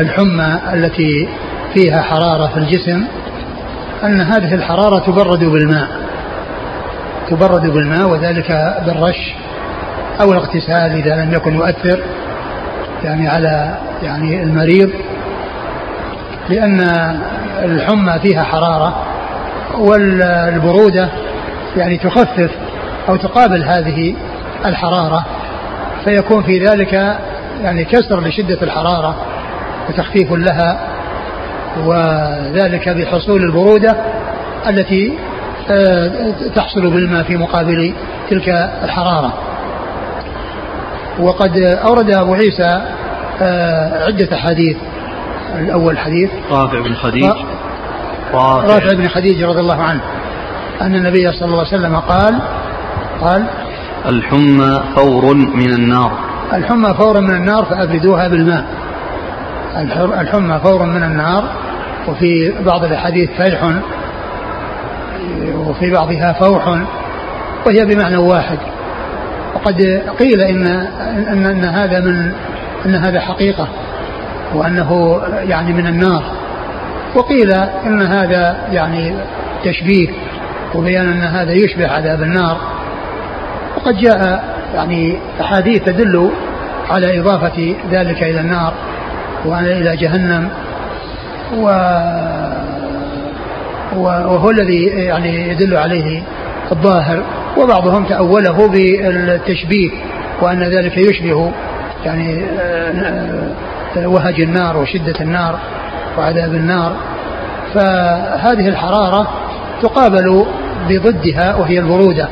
الحمى 0.00 0.60
التي 0.74 1.28
فيها 1.74 2.02
حرارة 2.02 2.46
في 2.46 2.56
الجسم 2.56 3.04
أن 4.04 4.20
هذه 4.20 4.54
الحرارة 4.54 4.98
تبرد 4.98 5.44
بالماء 5.44 5.88
تبرد 7.30 7.66
بالماء 7.66 8.08
وذلك 8.08 8.76
بالرش 8.86 9.34
أو 10.20 10.32
الاغتسال 10.32 10.92
إذا 10.92 11.24
لم 11.24 11.32
يكن 11.32 11.54
يؤثر 11.54 12.00
يعني 13.04 13.28
على 13.28 13.78
يعني 14.02 14.42
المريض 14.42 14.90
لأن 16.48 16.80
الحمى 17.62 18.18
فيها 18.22 18.42
حرارة 18.42 19.04
والبرودة 19.78 21.08
يعني 21.76 21.98
تخفف 21.98 22.50
أو 23.08 23.16
تقابل 23.16 23.64
هذه 23.64 24.14
الحرارة 24.66 25.24
فيكون 26.04 26.42
في 26.42 26.58
ذلك 26.58 26.92
يعني 27.62 27.84
كسر 27.84 28.20
لشدة 28.20 28.58
الحرارة 28.62 29.16
وتخفيف 29.88 30.32
لها 30.32 30.87
وذلك 31.86 32.88
بحصول 32.88 33.42
البرودة 33.42 33.96
التي 34.68 35.18
آه، 35.70 36.30
تحصل 36.54 36.90
بالماء 36.90 37.22
في 37.22 37.36
مقابل 37.36 37.92
تلك 38.30 38.48
الحرارة. 38.84 39.32
وقد 41.20 41.58
أورد 41.58 42.10
أبو 42.10 42.34
عيسى 42.34 42.80
آه، 43.42 44.04
عدة 44.06 44.36
أحاديث. 44.36 44.76
الأول 45.58 45.98
حديث 45.98 46.30
رافع 46.50 46.80
بن 46.80 46.94
خديج. 46.94 47.24
رافع, 48.34 48.74
رافع 48.74 48.92
بن 48.92 49.08
خديج 49.08 49.42
رضي 49.42 49.60
الله 49.60 49.82
عنه 49.82 50.00
أن 50.82 50.94
النبي 50.94 51.32
صلى 51.32 51.44
الله 51.44 51.58
عليه 51.58 51.68
وسلم 51.68 51.96
قال 51.96 52.38
قال 53.20 53.44
الحمى 54.08 54.80
فور 54.96 55.34
من 55.34 55.72
النار. 55.72 56.12
الحمى 56.52 56.94
فور 56.94 57.20
من 57.20 57.34
النار 57.34 57.64
فأبردوها 57.64 58.28
بالماء. 58.28 58.64
الحمى 60.20 60.60
فور 60.64 60.86
من 60.86 61.02
النار 61.02 61.44
وفي 62.08 62.52
بعض 62.66 62.84
الأحاديث 62.84 63.30
فيح 63.30 63.64
وفي 65.54 65.90
بعضها 65.90 66.32
فوح 66.32 66.78
وهي 67.66 67.84
بمعنى 67.84 68.16
واحد. 68.16 68.58
وقد 69.54 70.02
قيل 70.18 70.40
إن, 70.40 70.66
إن, 71.32 71.46
إن 71.46 71.64
هذا 71.64 72.00
من 72.00 72.32
أن 72.86 72.94
هذا 72.94 73.20
حقيقة 73.20 73.68
وأنه 74.54 75.20
يعني 75.42 75.72
من 75.72 75.86
النار. 75.86 76.22
وقيل 77.14 77.52
إن 77.86 78.02
هذا 78.02 78.58
يعني 78.72 79.14
تشبيه 79.64 80.08
وبيان 80.74 81.08
أن 81.08 81.22
هذا 81.22 81.52
يشبه 81.52 81.88
عذاب 81.88 82.22
النار. 82.22 82.56
وقد 83.76 83.96
جاء 83.96 84.44
يعني 84.74 85.18
أحاديث 85.40 85.84
تدل 85.84 86.30
على 86.90 87.20
إضافة 87.20 87.74
ذلك 87.90 88.22
إلى 88.22 88.40
النار 88.40 88.74
وإلى 89.44 89.96
جهنم. 89.96 90.50
و 91.56 91.68
وهو 93.96 94.50
الذي 94.50 94.84
يعني 94.84 95.48
يدل 95.48 95.76
عليه 95.76 96.22
الظاهر 96.72 97.22
وبعضهم 97.56 98.04
تأوله 98.04 98.68
بالتشبيه 98.68 99.90
وأن 100.42 100.62
ذلك 100.62 100.96
يشبه 100.96 101.52
يعني 102.04 102.44
آه، 102.60 103.50
وهج 103.96 104.40
النار 104.40 104.76
وشدة 104.76 105.14
النار 105.20 105.58
وعذاب 106.18 106.54
النار. 106.54 106.96
فهذه 107.74 108.68
الحرارة 108.68 109.28
تقابل 109.82 110.46
بضدها 110.88 111.54
وهي 111.54 111.78
البرودة 111.78 112.28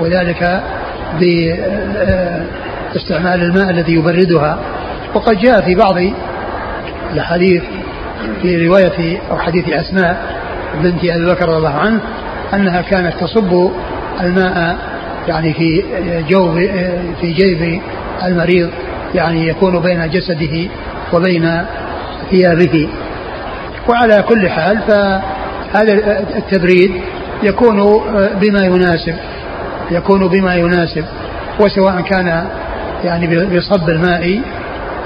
وذلك 0.00 0.62
باستعمال 2.92 3.42
الماء 3.42 3.70
الذي 3.70 3.94
يبردها. 3.94 4.58
وقد 5.14 5.38
جاء 5.38 5.60
في 5.60 5.74
بعض 5.74 5.94
الأحاديث 7.12 7.62
في 8.42 8.66
رواية 8.66 9.18
أو 9.30 9.38
حديث 9.38 9.68
أسماء 9.68 10.40
بنت 10.82 11.04
أبي 11.04 11.26
بكر 11.26 11.48
رضي 11.48 11.56
الله 11.56 11.74
عنه 11.78 12.00
أنها 12.54 12.80
كانت 12.80 13.14
تصب 13.20 13.70
الماء 14.20 14.78
يعني 15.28 15.54
في 15.54 15.84
جوب 16.28 16.54
في 17.20 17.32
جيب 17.32 17.80
المريض 18.24 18.70
يعني 19.14 19.48
يكون 19.48 19.78
بين 19.80 20.10
جسده 20.10 20.68
وبين 21.12 21.64
ثيابه. 22.30 22.88
وعلى 23.88 24.24
كل 24.28 24.48
حال 24.48 24.78
فهذا 24.78 25.92
التبريد 26.36 26.92
يكون 27.42 28.02
بما 28.40 28.64
يناسب 28.64 29.14
يكون 29.90 30.28
بما 30.28 30.54
يناسب 30.54 31.04
وسواء 31.60 32.00
كان 32.00 32.46
يعني 33.04 33.56
بصب 33.56 33.88
الماء 33.88 34.40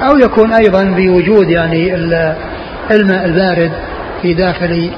أو 0.02 0.18
يكون 0.18 0.52
أيضا 0.52 0.85
بوجود 0.85 1.50
يعني 1.50 1.94
الماء 2.91 3.25
البارد 3.25 3.73
في 4.23 4.35
داخل 4.35 4.91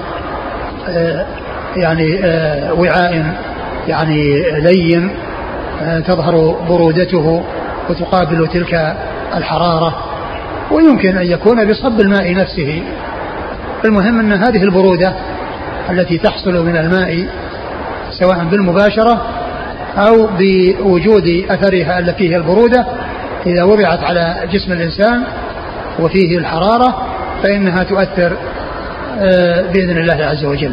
آه، 0.89 1.27
يعني 1.77 2.25
آه، 2.25 2.73
وعاء 2.73 3.35
يعني 3.89 4.43
لين 4.61 5.11
تظهر 6.07 6.57
برودته 6.69 7.43
وتقابل 7.91 8.49
تلك 8.49 8.97
الحرارة. 9.37 9.97
ويمكن 10.71 11.19
أن 11.19 11.27
يكون 11.27 11.71
بصب 11.71 12.01
الماء 12.01 12.35
نفسه. 12.35 12.83
المهم 13.85 14.21
أن 14.21 14.33
هذه 14.33 14.63
البرودة 14.63 15.13
التي 15.91 16.19
تحصل 16.19 16.67
من 16.67 16.77
الماء 16.77 17.27
سواء 18.11 18.45
بالمباشرة 18.45 19.23
أو 19.97 20.29
بوجود 20.39 21.45
أثرها 21.51 21.99
التي 21.99 22.31
هي 22.31 22.37
البرودة 22.37 22.87
إذا 23.47 23.65
وضعت 23.65 24.05
على 24.05 24.37
جسم 24.53 24.73
الإنسان 24.73 25.23
وفيه 25.99 26.39
الحرارة 26.39 27.06
فإنها 27.47 27.83
تؤثر 27.83 28.37
آه، 29.19 29.73
بإذن 29.73 29.99
الله 29.99 30.25
عز 30.25 30.45
وجل. 30.45 30.73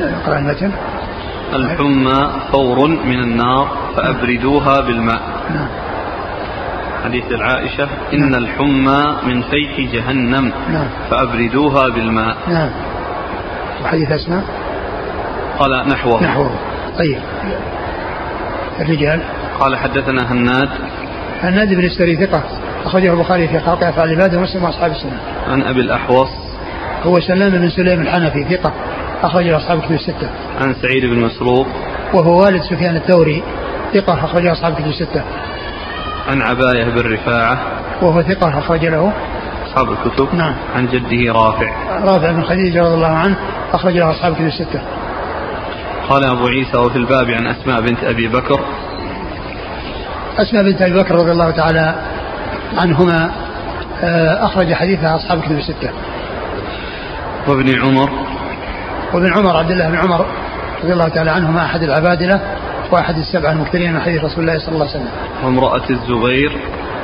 اقرأ 0.00 0.38
المتن. 0.38 0.70
الحمى 1.54 2.30
فور 2.52 2.88
من 2.88 3.20
النار 3.20 3.68
فأبردوها 3.96 4.80
بالماء. 4.80 5.22
نعم. 5.50 5.68
حديث 7.04 7.24
العائشة 7.32 7.88
إن 8.12 8.30
نعم. 8.30 8.44
الحمى 8.44 9.16
من 9.26 9.42
فيح 9.42 9.92
جهنم 9.92 10.52
نعم. 10.72 10.86
فأبردوها 11.10 11.88
بالماء. 11.88 12.36
نعم. 12.48 12.70
وحديث 13.84 14.10
أسماء؟ 14.10 14.44
قال 15.58 15.88
نحوه. 15.88 16.22
نحوه. 16.22 16.50
طيب. 16.98 17.18
الرجال؟ 18.80 19.20
قال 19.60 19.76
حدثنا 19.76 20.32
هناد. 20.32 20.68
هناد 21.42 21.74
بن 21.74 21.84
السري 21.84 22.16
ثقة. 22.16 22.42
أخرجه 22.84 23.12
البخاري 23.12 23.48
في 23.48 23.60
خلق 23.60 23.84
أفعال 23.84 24.12
العباد 24.12 24.34
ومسلم 24.34 24.64
وأصحاب 24.64 24.90
السنة. 24.90 25.20
عن 25.48 25.62
أبي 25.62 25.80
الأحوص. 25.80 26.28
هو 27.02 27.20
سلام 27.20 27.50
بن 27.50 27.70
سليم 27.70 28.00
الحنفي 28.00 28.44
ثقة 28.44 28.72
أخرجه 29.22 29.56
أصحاب 29.56 29.80
كتب 29.80 29.92
الستة. 29.92 30.28
عن 30.60 30.74
سعيد 30.74 31.04
بن 31.04 31.18
مسروق. 31.18 31.66
وهو 32.14 32.44
والد 32.44 32.62
سفيان 32.62 32.96
الثوري 32.96 33.42
ثقة 33.94 34.24
أخرجه 34.24 34.52
أصحاب 34.52 34.74
كتب 34.74 34.86
الستة. 34.86 35.22
عن 36.28 36.42
عباية 36.42 36.84
بن 36.84 37.12
رفاعة. 37.12 37.58
وهو 38.02 38.22
ثقة 38.22 38.58
أخرج 38.58 38.84
له. 38.86 39.12
أصحاب 39.66 39.92
الكتب. 39.92 40.34
نعم. 40.34 40.54
عن 40.76 40.86
جده 40.86 41.32
رافع. 41.32 41.72
رافع 42.04 42.30
بن 42.30 42.42
خديجة 42.42 42.80
رضي 42.82 42.94
الله 42.94 43.16
عنه 43.16 43.36
أخرج 43.72 43.96
له 43.96 44.10
أصحاب 44.10 44.32
الكتب 44.32 44.46
الستة. 44.46 44.80
قال 46.08 46.24
أبو 46.24 46.46
عيسى 46.46 46.76
وفي 46.76 46.96
الباب 46.96 47.30
عن 47.30 47.46
أسماء 47.46 47.80
بنت 47.80 48.04
أبي 48.04 48.28
بكر. 48.28 48.60
أسماء 50.38 50.62
بنت 50.62 50.82
أبي 50.82 50.98
بكر 50.98 51.14
رضي 51.14 51.30
الله 51.30 51.50
تعالى 51.50 51.94
عنهما 52.78 53.30
آه، 54.02 54.46
أخرج 54.46 54.72
حديثها 54.72 55.16
أصحاب 55.16 55.38
الكتب 55.38 55.58
الستة. 55.58 55.90
وابن 57.48 57.80
عمر. 57.80 58.10
وابن 59.14 59.32
عمر 59.32 59.56
عبد 59.56 59.70
الله 59.70 59.88
بن 59.88 59.96
عمر 59.96 60.26
رضي 60.82 60.92
الله 60.92 61.08
تعالى 61.08 61.30
عنهما 61.30 61.64
أحد 61.64 61.82
العبادلة 61.82 62.40
وأحد 62.90 63.18
السبعة 63.18 63.52
المكثرين 63.52 63.92
من 63.92 64.00
حديث 64.00 64.24
رسول 64.24 64.44
الله 64.44 64.58
صلى 64.58 64.74
الله 64.74 64.88
عليه 64.88 64.96
وسلم. 64.96 65.08
وامرأة 65.44 65.90
الزبير. 65.90 66.52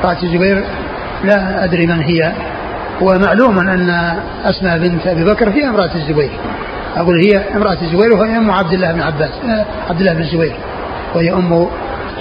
امرأة 0.04 0.22
الزبير 0.22 0.64
لا 1.24 1.64
أدري 1.64 1.86
من 1.86 2.00
هي. 2.00 2.32
ومعلوم 3.00 3.58
أن 3.58 4.16
أسماء 4.44 4.78
بنت 4.78 5.06
أبي 5.06 5.24
بكر 5.24 5.50
هي 5.50 5.68
امرأة 5.68 5.94
الزبير. 5.94 6.30
أقول 6.96 7.20
هي 7.20 7.56
امرأة 7.56 7.78
الزبير 7.82 8.12
وهي 8.12 8.36
أم 8.36 8.50
عبد 8.50 8.72
الله 8.72 8.92
بن 8.92 9.00
عباس 9.00 9.30
آه، 9.30 9.64
عبد 9.90 10.00
الله 10.00 10.12
بن 10.12 10.20
الزبير. 10.20 10.56
وهي 11.14 11.32
أم 11.32 11.66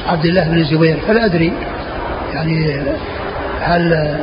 عبد 0.07 0.25
الله 0.25 0.49
بن 0.49 0.57
الزبير 0.57 0.97
فلا 1.07 1.25
أدري. 1.25 1.53
يعني 2.33 2.81
هل 3.67 4.15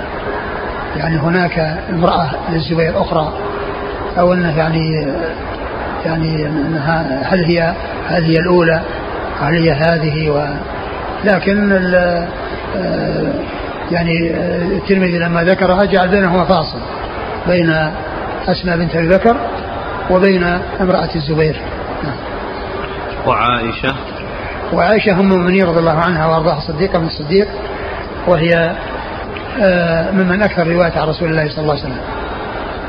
يعني 0.97 1.17
هناك 1.17 1.79
امرأة 1.91 2.31
للزبير 2.51 3.01
أخرى 3.01 3.33
أو 4.19 4.33
أنه 4.33 4.59
يعني 4.59 5.07
يعني 6.07 6.47
أنها 6.47 7.23
هل 7.25 7.45
هي 7.45 7.75
هل 8.09 8.25
هي 8.25 8.39
الأولى؟ 8.39 8.81
هل 9.41 9.55
هي 9.55 9.73
هذه؟ 9.73 10.31
و 10.31 10.47
لكن 11.25 11.71
يعني 13.91 14.31
الترمذي 14.77 15.19
لما 15.19 15.45
ذكرها 15.45 15.85
جعل 15.85 16.09
بينهما 16.09 16.45
فاصل 16.45 16.79
بين 17.47 17.75
أسماء 18.49 18.77
بنت 18.77 18.97
أبي 18.97 19.09
بكر 19.09 19.37
وبين 20.11 20.45
امرأة 20.81 21.09
الزبير. 21.17 21.57
نعم. 22.05 22.17
وعائشة؟ 23.27 23.95
وعائشة 24.73 25.13
أم 25.13 25.21
المؤمنين 25.21 25.67
رضي 25.67 25.79
الله 25.79 25.99
عنها 25.99 26.27
وأرضاها 26.27 26.61
صديقة 26.61 26.99
من 26.99 27.07
الصديق 27.07 27.49
وهي 28.27 28.73
ممن 30.13 30.43
أكثر 30.43 30.67
رواية 30.67 30.93
عن 30.97 31.09
رسول 31.09 31.31
الله 31.31 31.49
صلى 31.49 31.59
الله 31.59 31.73
عليه 31.73 31.83
وسلم. 31.83 32.01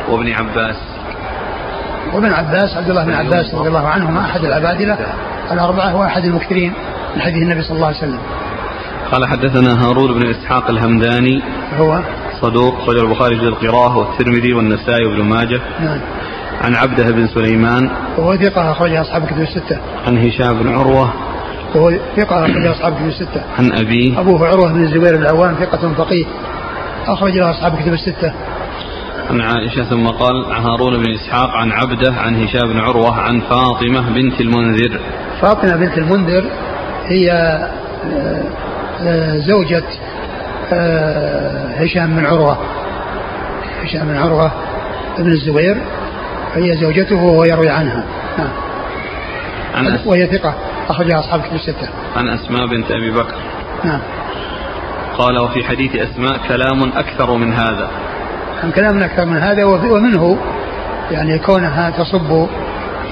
وابن 0.10 0.32
عباس. 0.32 0.76
وابن 2.14 2.34
عباس 2.34 2.78
عبد 2.78 2.90
الله 2.90 3.06
بن 3.06 3.14
عباس 3.14 3.54
رضي 3.54 3.68
الله 3.68 3.88
عنهما 3.88 4.20
أحد 4.20 4.44
العبادلة 4.46 4.98
الأربعة 5.52 5.96
وأحد 5.96 6.26
المكثرين 6.26 6.74
من 7.16 7.22
حديث 7.22 7.44
النبي 7.44 7.62
صلى 7.62 7.76
الله 7.76 7.88
عليه 7.88 7.98
وسلم. 7.98 8.20
قال 9.12 9.28
حدثنا 9.28 9.86
هارون 9.86 10.14
بن 10.14 10.30
إسحاق 10.30 10.70
الهمداني. 10.70 11.42
هو؟ 11.78 12.00
صدوق 12.42 12.82
خرج 12.86 12.98
البخاري 12.98 13.36
في 13.36 13.44
القراءة 13.44 13.98
والترمذي 13.98 14.54
والنسائي 14.54 15.06
وابن 15.06 15.24
ماجه. 15.24 15.62
نعم. 15.80 16.00
عن 16.62 16.76
عبده 16.76 17.12
بن 17.12 17.28
سليمان. 17.28 17.90
وهو 18.18 18.36
ثقة 18.36 18.72
أخرج 18.72 18.96
أصحاب 18.96 19.26
كتب 19.26 19.42
الستة. 19.42 19.78
عن 20.08 20.18
هشام 20.18 20.64
بن 20.64 20.76
عروة. 20.76 21.14
وهو 21.76 21.92
ثقة 22.18 22.46
أخرج 22.46 22.66
أصحاب 22.66 22.96
كتب 22.96 23.08
الستة. 23.08 23.42
عن 23.60 23.72
أبيه. 23.72 24.20
أبوه 24.20 24.48
عروة 24.48 24.74
بن 24.74 24.84
الزبير 24.84 25.16
العوام 25.16 25.56
ثقة 25.56 25.94
فقيه. 25.94 26.26
أخرج 27.08 27.38
له 27.38 27.50
أصحاب 27.50 27.76
كتب 27.76 27.94
الستة. 27.94 28.34
عن 29.30 29.42
عائشة 29.42 29.84
ثم 29.84 30.08
قال 30.08 30.54
عن 30.54 30.64
هارون 30.64 31.04
بن 31.04 31.14
إسحاق 31.14 31.50
عن 31.50 31.72
عبده 31.72 32.14
عن 32.14 32.44
هشام 32.44 32.74
بن 32.74 32.80
عروة 32.80 33.20
عن 33.20 33.40
فاطمة 33.40 34.10
بنت 34.10 34.42
المنذر. 34.42 35.00
فاطمة 35.42 35.76
بنت 35.76 35.98
المنذر 35.98 36.46
هي 37.06 37.32
آه، 37.32 38.44
آه، 39.02 39.38
زوجة 39.38 39.84
آه، 40.74 41.68
هشام 41.68 42.16
بن 42.16 42.26
عروة. 42.26 42.58
هشام 43.84 44.08
بن 44.08 44.18
عروة 44.18 44.52
بن 45.18 45.32
الزبير 45.32 45.78
هي 46.54 46.78
زوجته 46.78 47.16
وهو 47.16 47.44
يروي 47.44 47.70
عنها. 47.70 48.04
نعم. 48.38 48.50
عن 49.76 50.00
وهي 50.06 50.28
ثقة. 50.28 50.56
أخرجها 50.90 51.20
أصحاب 51.20 51.42
كتب 51.42 51.56
الستة. 51.56 51.90
عن 52.16 52.30
أسماء 52.30 52.68
بنت 52.68 52.92
أبي 52.92 53.12
بكر. 53.12 53.36
نعم. 53.84 54.00
قال 55.18 55.40
وفي 55.40 55.64
حديث 55.64 55.96
أسماء 55.96 56.38
كلام 56.48 56.92
أكثر 56.96 57.36
من 57.36 57.54
هذا 57.54 57.90
عن 58.64 58.72
كلام 58.72 59.04
أكثر 59.04 59.26
من 59.26 59.38
هذا 59.38 59.66
ومنه 59.66 60.38
يعني 61.12 61.40
كونها 61.40 61.90
تصب 61.90 62.48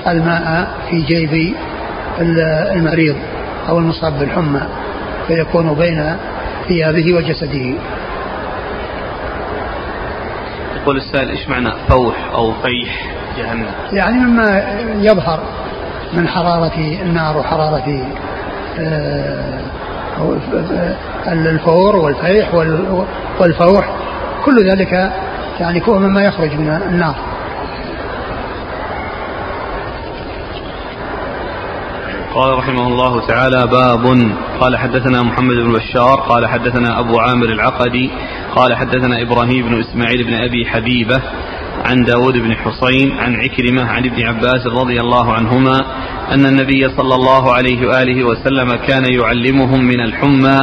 الماء 0.08 0.68
في 0.90 1.02
جيب 1.02 1.56
المريض 2.76 3.16
أو 3.70 3.78
المصاب 3.78 4.20
بالحمى 4.20 4.62
فيكون 5.28 5.74
بين 5.74 6.16
ثيابه 6.68 7.14
وجسده 7.14 7.76
يقول 10.76 10.98
السائل 10.98 11.30
إيش 11.30 11.50
معنى 11.50 11.72
فوح 11.90 12.16
أو 12.34 12.54
فيح 12.54 13.16
جهنم؟ 13.38 13.72
يعني 13.94 14.20
مما 14.20 14.64
يظهر 15.02 15.40
من 16.14 16.28
حرارة 16.28 17.00
النار 17.02 17.38
وحرارة 17.38 18.08
آه، 18.80 19.60
الفور 21.28 21.96
والفيح 21.96 22.54
والفوح 23.40 23.90
كل 24.46 24.70
ذلك 24.70 25.12
يعني 25.60 25.82
هو 25.88 26.00
مما 26.00 26.22
يخرج 26.22 26.56
من 26.56 26.70
النار. 26.70 27.16
قال 32.36 32.58
رحمه 32.58 32.88
الله 32.88 33.28
تعالى 33.28 33.68
باب. 33.68 34.32
قال 34.62 34.78
حدثنا 34.78 35.24
محمد 35.24 35.56
بن 35.56 35.74
بشار 35.74 36.20
قال 36.20 36.48
حدثنا 36.48 37.00
أبو 37.00 37.20
عامر 37.20 37.46
العقدي 37.46 38.10
قال 38.56 38.76
حدثنا 38.76 39.22
إبراهيم 39.22 39.70
بن 39.70 39.80
إسماعيل 39.80 40.24
بن 40.24 40.34
أبي 40.34 40.66
حبيبة 40.66 41.22
عن 41.86 42.04
داود 42.04 42.34
بن 42.34 42.56
حصين 42.56 43.12
عن 43.12 43.36
عكرمة 43.36 43.84
عن 43.84 44.06
ابن 44.06 44.24
عباس 44.24 44.68
رضي 44.68 45.00
الله 45.00 45.34
عنهما 45.34 45.78
أن 46.32 46.46
النبي 46.46 46.90
صلى 46.98 47.16
الله 47.16 47.54
عليه 47.54 47.88
وآله 47.88 48.24
وسلم 48.24 48.76
كان 48.88 49.04
يعلمهم 49.14 49.86
من 49.86 50.00
الحمى 50.00 50.60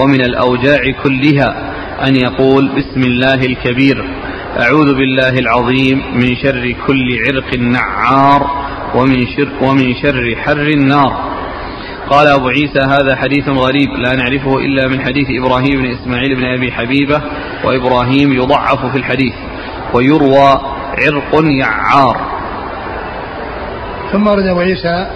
ومن 0.00 0.20
الأوجاع 0.20 0.80
كلها 1.04 1.72
أن 2.06 2.16
يقول 2.16 2.68
بسم 2.68 3.00
الله 3.00 3.34
الكبير 3.34 4.04
أعوذ 4.60 4.94
بالله 4.94 5.38
العظيم 5.38 6.02
من 6.14 6.36
شر 6.36 6.74
كل 6.86 7.18
عرق 7.26 7.58
نعار 7.58 8.46
ومن 8.94 9.26
شر, 9.36 9.48
ومن 9.62 9.94
شر 10.02 10.36
حر 10.36 10.66
النار. 10.66 11.32
قال 12.10 12.28
أبو 12.28 12.48
عيسى 12.48 12.78
هذا 12.78 13.16
حديث 13.16 13.48
غريب 13.48 13.90
لا 13.90 14.16
نعرفه 14.16 14.58
إلا 14.58 14.88
من 14.88 15.00
حديث 15.00 15.26
إبراهيم 15.30 15.82
بن 15.82 15.90
إسماعيل 15.90 16.34
بن 16.34 16.44
أبي 16.44 16.72
حبيبة 16.72 17.22
وإبراهيم 17.64 18.32
يضعف 18.32 18.86
في 18.92 18.98
الحديث. 18.98 19.34
ويروى 19.94 20.60
عرق 20.98 21.44
يعار. 21.44 22.16
ثم 24.12 24.26
ورد 24.26 24.46
أبو 24.46 24.60
عيسى 24.60 25.06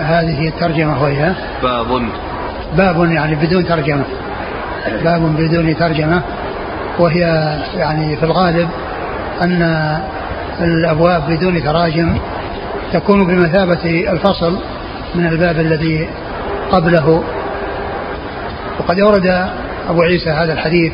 هذه 0.00 0.48
الترجمة 0.48 1.02
وهي 1.02 1.34
باب. 1.62 2.02
باب 2.76 3.10
يعني 3.10 3.34
بدون 3.34 3.66
ترجمة. 3.66 4.04
باب 5.04 5.36
بدون 5.36 5.76
ترجمة. 5.76 6.22
وهي 6.98 7.20
يعني 7.76 8.16
في 8.16 8.22
الغالب 8.22 8.68
أن 9.42 9.62
الأبواب 10.60 11.22
بدون 11.28 11.62
تراجم 11.62 12.18
تكون 12.92 13.26
بمثابة 13.26 14.12
الفصل 14.12 14.58
من 15.14 15.26
الباب 15.26 15.60
الذي 15.60 16.08
قبله. 16.72 17.24
وقد 18.78 19.00
أورد 19.00 19.48
أبو 19.88 20.02
عيسى 20.02 20.30
هذا 20.30 20.52
الحديث 20.52 20.92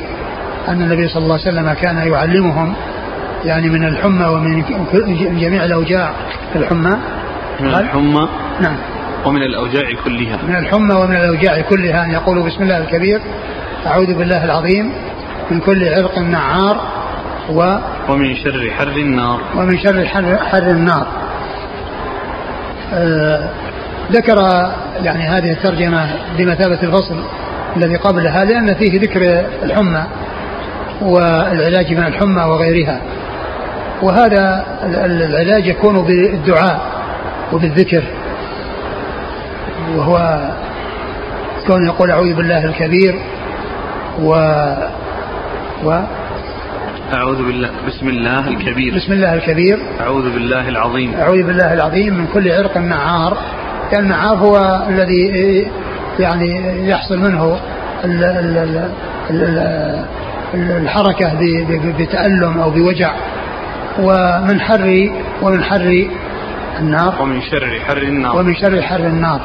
أن 0.68 0.82
النبي 0.82 1.08
صلى 1.08 1.22
الله 1.22 1.38
عليه 1.38 1.48
وسلم 1.48 1.72
كان 1.72 1.98
يعلمهم 2.12 2.74
يعني 3.44 3.68
من 3.68 3.84
الحمى 3.84 4.26
ومن 4.26 4.62
جميع 5.40 5.64
الأوجاع. 5.64 6.12
الحمى؟ 6.56 6.96
من 7.60 7.74
الحمى 7.74 8.28
نعم. 8.60 8.76
ومن 9.26 9.42
الأوجاع 9.42 9.84
كلها. 10.04 10.38
من 10.48 10.56
الحمى 10.56 10.94
ومن 10.94 11.16
الأوجاع 11.16 11.60
كلها. 11.60 12.04
أن 12.04 12.10
يقولوا 12.10 12.46
بسم 12.46 12.62
الله 12.62 12.78
الكبير 12.78 13.20
أعوذ 13.86 14.14
بالله 14.14 14.44
العظيم 14.44 14.92
من 15.50 15.60
كل 15.60 15.88
عرق 15.88 16.18
نعار 16.18 16.80
و 17.50 17.76
ومن 18.08 18.36
شر 18.36 18.70
حر 18.78 18.96
النار. 18.96 19.40
ومن 19.56 19.78
شر 19.78 20.06
حر, 20.06 20.36
حر 20.36 20.70
النار. 20.70 21.06
آه 22.94 23.48
ذكر 24.12 24.36
يعني 25.02 25.22
هذه 25.22 25.52
الترجمة 25.52 26.08
بمثابة 26.38 26.82
الفصل 26.82 27.16
الذي 27.76 27.96
قبلها 27.96 28.44
لأن 28.44 28.74
فيه 28.74 29.00
ذكر 29.00 29.44
الحمى. 29.62 30.04
والعلاج 31.02 31.92
من 31.92 32.06
الحمى 32.06 32.42
وغيرها. 32.42 33.00
وهذا 34.02 34.66
العلاج 34.84 35.66
يكون 35.66 36.02
بالدعاء 36.02 36.80
وبالذكر. 37.52 38.02
وهو 39.96 40.40
كون 41.66 41.86
يقول 41.86 42.10
أعوذ 42.10 42.34
بالله 42.34 42.64
الكبير 42.64 43.14
و 44.22 44.30
و 45.84 46.00
أعوذ 47.14 47.46
بالله 47.46 47.70
بسم 47.86 48.08
الله 48.08 48.48
الكبير. 48.48 48.94
بسم 48.94 49.12
الله 49.12 49.34
الكبير. 49.34 49.78
أعوذ 50.00 50.34
بالله 50.34 50.68
العظيم. 50.68 51.14
أعوذ 51.14 51.42
بالله 51.42 51.74
العظيم 51.74 52.14
من 52.14 52.26
كل 52.26 52.52
عرق 52.52 52.76
نعار 52.76 53.38
يعني 53.92 54.04
النعار 54.04 54.36
هو 54.36 54.82
الذي 54.88 55.66
يعني 56.18 56.82
يحصل 56.88 57.18
منه 57.18 57.58
ال 58.04 58.24
ال 58.24 58.90
ال 59.30 60.04
الحركة 60.54 61.32
بتألم 61.98 62.60
أو 62.60 62.70
بوجع. 62.70 63.12
ومن 63.98 64.60
حر 64.60 65.10
ومن 65.42 65.64
حر 65.64 66.08
النار. 66.78 67.22
ومن 67.22 67.42
شر 67.42 67.80
حر 67.88 67.96
النار. 67.96 68.36
ومن 68.36 68.54
شر 68.54 68.82
حر 68.82 69.00
النار. 69.00 69.40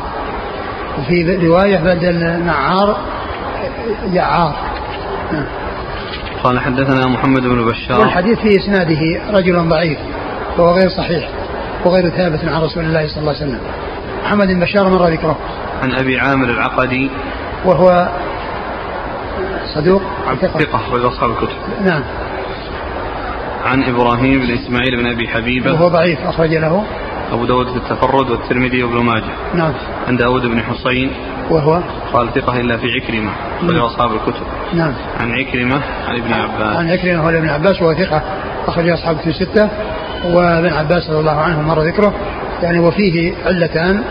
وفي 1.00 1.48
رواية 1.48 1.78
بدل 1.78 2.44
نعار 2.46 2.98
يعار. 4.14 4.56
قال 6.44 6.60
حدثنا 6.60 7.08
محمد 7.08 7.42
بن 7.42 7.66
بشار. 7.66 8.00
والحديث 8.00 8.40
في 8.40 8.58
إسناده 8.58 9.02
رجل 9.32 9.70
ضعيف 9.70 9.98
وهو 10.58 10.72
غير 10.72 10.90
صحيح 10.90 11.30
وغير 11.86 12.10
ثابت 12.10 12.46
عن 12.46 12.62
رسول 12.62 12.86
الله 12.86 13.08
صلى 13.08 13.18
الله 13.18 13.36
عليه 13.36 13.46
وسلم. 13.46 13.60
محمد 14.26 14.48
بن 14.48 14.60
بشار 14.60 14.90
مر 14.90 15.08
ذكره 15.08 15.38
عن 15.84 15.92
أبي 15.92 16.20
عامر 16.20 16.50
العقدي. 16.50 17.10
وهو 17.66 18.10
صدوق؟ 19.76 20.02
ثقة. 20.42 20.60
ثقة 20.60 21.08
أصحاب 21.08 21.30
الكتب. 21.30 21.58
نعم. 21.86 22.04
عن 23.66 23.84
إبراهيم 23.84 24.40
بن 24.40 24.52
إسماعيل 24.52 24.98
بن 24.98 25.08
أبي 25.08 25.28
حبيبة. 25.28 25.74
وهو 25.74 25.88
ضعيف 25.88 26.20
أخرج 26.20 26.54
له. 26.54 26.84
أبو 27.32 27.46
داود 27.46 27.68
في 27.68 27.76
التفرد 27.76 28.30
والترمذي 28.30 28.84
وابن 28.84 28.98
ماجه. 28.98 29.34
نعم. 29.54 29.74
عن 30.08 30.18
داود 30.18 30.42
بن 30.42 30.62
حسين. 30.62 31.12
وهو؟ 31.50 31.82
قال 32.14 32.34
ثقة 32.34 32.60
إلا 32.62 32.78
في 32.78 32.88
عكرمة 32.92 33.32
أخرج 33.62 33.78
أصحاب 33.78 34.12
الكتب. 34.14 34.46
نعم. 34.74 34.94
عن 35.20 35.32
عكرمة 35.32 35.82
عن 36.08 36.16
ابن 36.16 36.34
عباس. 36.34 36.78
عن 36.78 36.90
عكرمة 36.90 37.24
هو 37.24 37.30
ابن 37.30 37.50
عباس 37.50 37.82
وهو 37.82 37.94
ثقة 37.94 38.22
أخرج 38.68 38.90
أصحاب 38.90 39.16
الكتب 39.16 39.30
الستة 39.30 39.70
وابن 40.26 40.74
عباس 40.74 41.10
رضي 41.10 41.20
الله 41.20 41.40
عنه 41.40 41.62
مر 41.62 41.82
ذكره. 41.82 42.14
يعني 42.64 42.80
وفيه 42.80 43.34
علتان. 43.46 44.04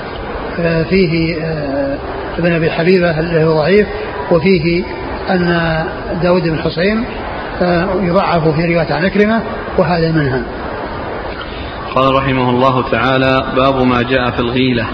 آه، 0.60 0.82
فيه 0.82 1.36
آه، 1.42 1.98
ابن 2.38 2.52
أبي 2.52 2.70
حبيبة 2.70 3.20
اللي 3.20 3.44
هو 3.44 3.54
ضعيف. 3.54 3.86
وفيه 4.30 4.84
أن 5.30 5.46
داود 6.22 6.42
بن 6.42 6.58
حسين 6.58 7.04
آه، 7.62 7.88
يضعف 8.02 8.48
في 8.48 8.74
رواية 8.74 8.92
عن 8.92 9.04
عكرمة 9.04 9.42
وهذا 9.78 10.12
منها 10.12 10.42
قال 11.94 12.14
رحمه 12.14 12.50
الله 12.50 12.90
تعالى 12.90 13.52
باب 13.56 13.86
ما 13.86 14.02
جاء 14.02 14.30
في 14.30 14.38
الغيلة. 14.38 14.86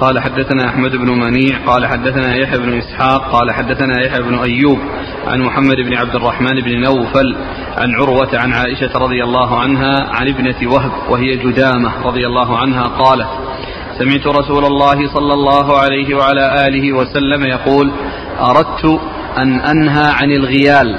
قال 0.00 0.20
حدثنا 0.20 0.68
أحمد 0.68 0.96
بن 0.96 1.08
منيع 1.08 1.58
قال 1.66 1.86
حدثنا 1.86 2.36
يحيى 2.36 2.58
بن 2.58 2.78
إسحاق 2.78 3.32
قال 3.32 3.50
حدثنا 3.50 4.04
يحيى 4.06 4.22
بن 4.22 4.38
أيوب 4.38 4.78
عن 5.26 5.40
محمد 5.40 5.76
بن 5.76 5.94
عبد 5.94 6.14
الرحمن 6.14 6.60
بن 6.60 6.80
نوفل 6.80 7.36
عن 7.76 7.94
عروة 7.94 8.28
عن 8.34 8.52
عائشة 8.52 8.98
رضي 8.98 9.24
الله 9.24 9.60
عنها 9.60 10.10
عن 10.10 10.28
ابنة 10.28 10.72
وهب 10.72 10.92
وهي 11.10 11.36
جدامة 11.36 12.06
رضي 12.06 12.26
الله 12.26 12.58
عنها 12.58 12.82
قالت 12.82 13.28
سمعت 13.98 14.26
رسول 14.26 14.64
الله 14.64 15.14
صلى 15.14 15.34
الله 15.34 15.78
عليه 15.78 16.14
وعلى 16.14 16.66
آله 16.66 16.92
وسلم 16.92 17.44
يقول 17.44 17.92
أردت 18.40 19.00
أن 19.38 19.60
أنهى 19.60 20.12
عن 20.12 20.30
الغيال. 20.30 20.98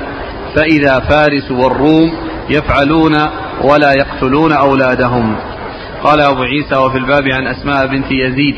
فإذا 0.56 1.00
فارس 1.00 1.52
والروم 1.52 2.14
يفعلون 2.50 3.16
ولا 3.62 3.94
يقتلون 3.94 4.52
أولادهم. 4.52 5.36
قال 6.04 6.22
أبو 6.22 6.44
عيسى 6.44 6.76
وفي 6.76 6.98
الباب 6.98 7.28
عن 7.28 7.48
أسماء 7.48 7.88
بنت 7.88 8.12
يزيد 8.12 8.56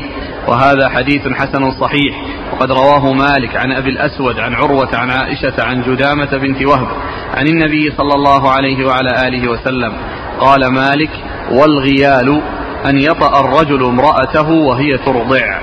وهذا 0.48 0.88
حديث 0.88 1.28
حسن 1.28 1.70
صحيح 1.70 2.24
وقد 2.52 2.72
رواه 2.72 3.12
مالك 3.12 3.56
عن 3.56 3.72
أبي 3.72 3.90
الأسود 3.90 4.38
عن 4.38 4.54
عروة 4.54 4.96
عن 4.96 5.10
عائشة 5.10 5.62
عن 5.62 5.82
جدامة 5.82 6.36
بنت 6.36 6.62
وهب 6.62 6.88
عن 7.34 7.48
النبي 7.48 7.90
صلى 7.90 8.14
الله 8.14 8.50
عليه 8.50 8.86
وعلى 8.86 9.28
آله 9.28 9.50
وسلم. 9.50 9.92
قال 10.40 10.66
مالك 10.66 11.10
والغيال 11.50 12.42
أن 12.86 12.98
يطأ 12.98 13.40
الرجل 13.40 13.84
امرأته 13.84 14.50
وهي 14.50 14.98
ترضع. 14.98 15.60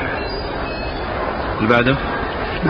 البعده 1.61 1.95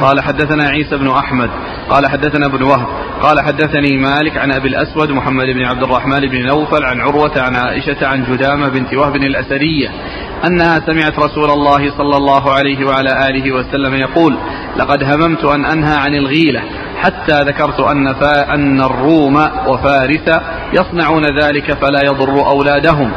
قال 0.01 0.21
حدثنا 0.21 0.63
عيسى 0.69 0.97
بن 0.97 1.11
أحمد 1.11 1.49
قال 1.89 2.07
حدثنا 2.07 2.45
ابن 2.45 2.63
وهب 2.63 2.87
قال 3.21 3.39
حدثني 3.39 3.97
مالك 3.97 4.37
عن 4.37 4.51
أبي 4.51 4.67
الأسود 4.67 5.11
محمد 5.11 5.45
بن 5.45 5.65
عبد 5.65 5.83
الرحمن 5.83 6.19
بن 6.19 6.45
نوفل 6.45 6.83
عن 6.83 7.01
عروة 7.01 7.41
عن 7.41 7.55
عائشة 7.55 8.07
عن 8.07 8.23
جدامة 8.23 8.69
بنت 8.69 8.93
وهب 8.93 9.15
الأسرية 9.15 9.89
أنها 10.45 10.79
سمعت 10.85 11.19
رسول 11.19 11.49
الله 11.49 11.97
صلى 11.97 12.17
الله 12.17 12.51
عليه 12.51 12.85
وعلى 12.85 13.27
آله 13.29 13.51
وسلم 13.51 13.93
يقول 13.93 14.37
لقد 14.77 15.03
هممت 15.03 15.45
أن 15.45 15.65
أنهى 15.65 15.97
عن 15.97 16.15
الغيلة 16.15 16.61
حتى 16.97 17.41
ذكرت 17.41 17.79
أن, 17.79 18.13
فا 18.13 18.53
أن 18.53 18.81
الروم 18.81 19.35
وفارس 19.67 20.41
يصنعون 20.73 21.23
ذلك 21.41 21.73
فلا 21.73 21.99
يضر 22.05 22.47
أولادهم. 22.47 23.11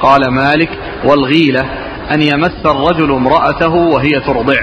قال 0.00 0.30
مالك 0.30 0.70
والغيلة 1.04 1.64
أن 2.14 2.22
يمس 2.22 2.66
الرجل 2.66 3.12
امرأته 3.12 3.74
وهي 3.74 4.20
ترضع. 4.20 4.60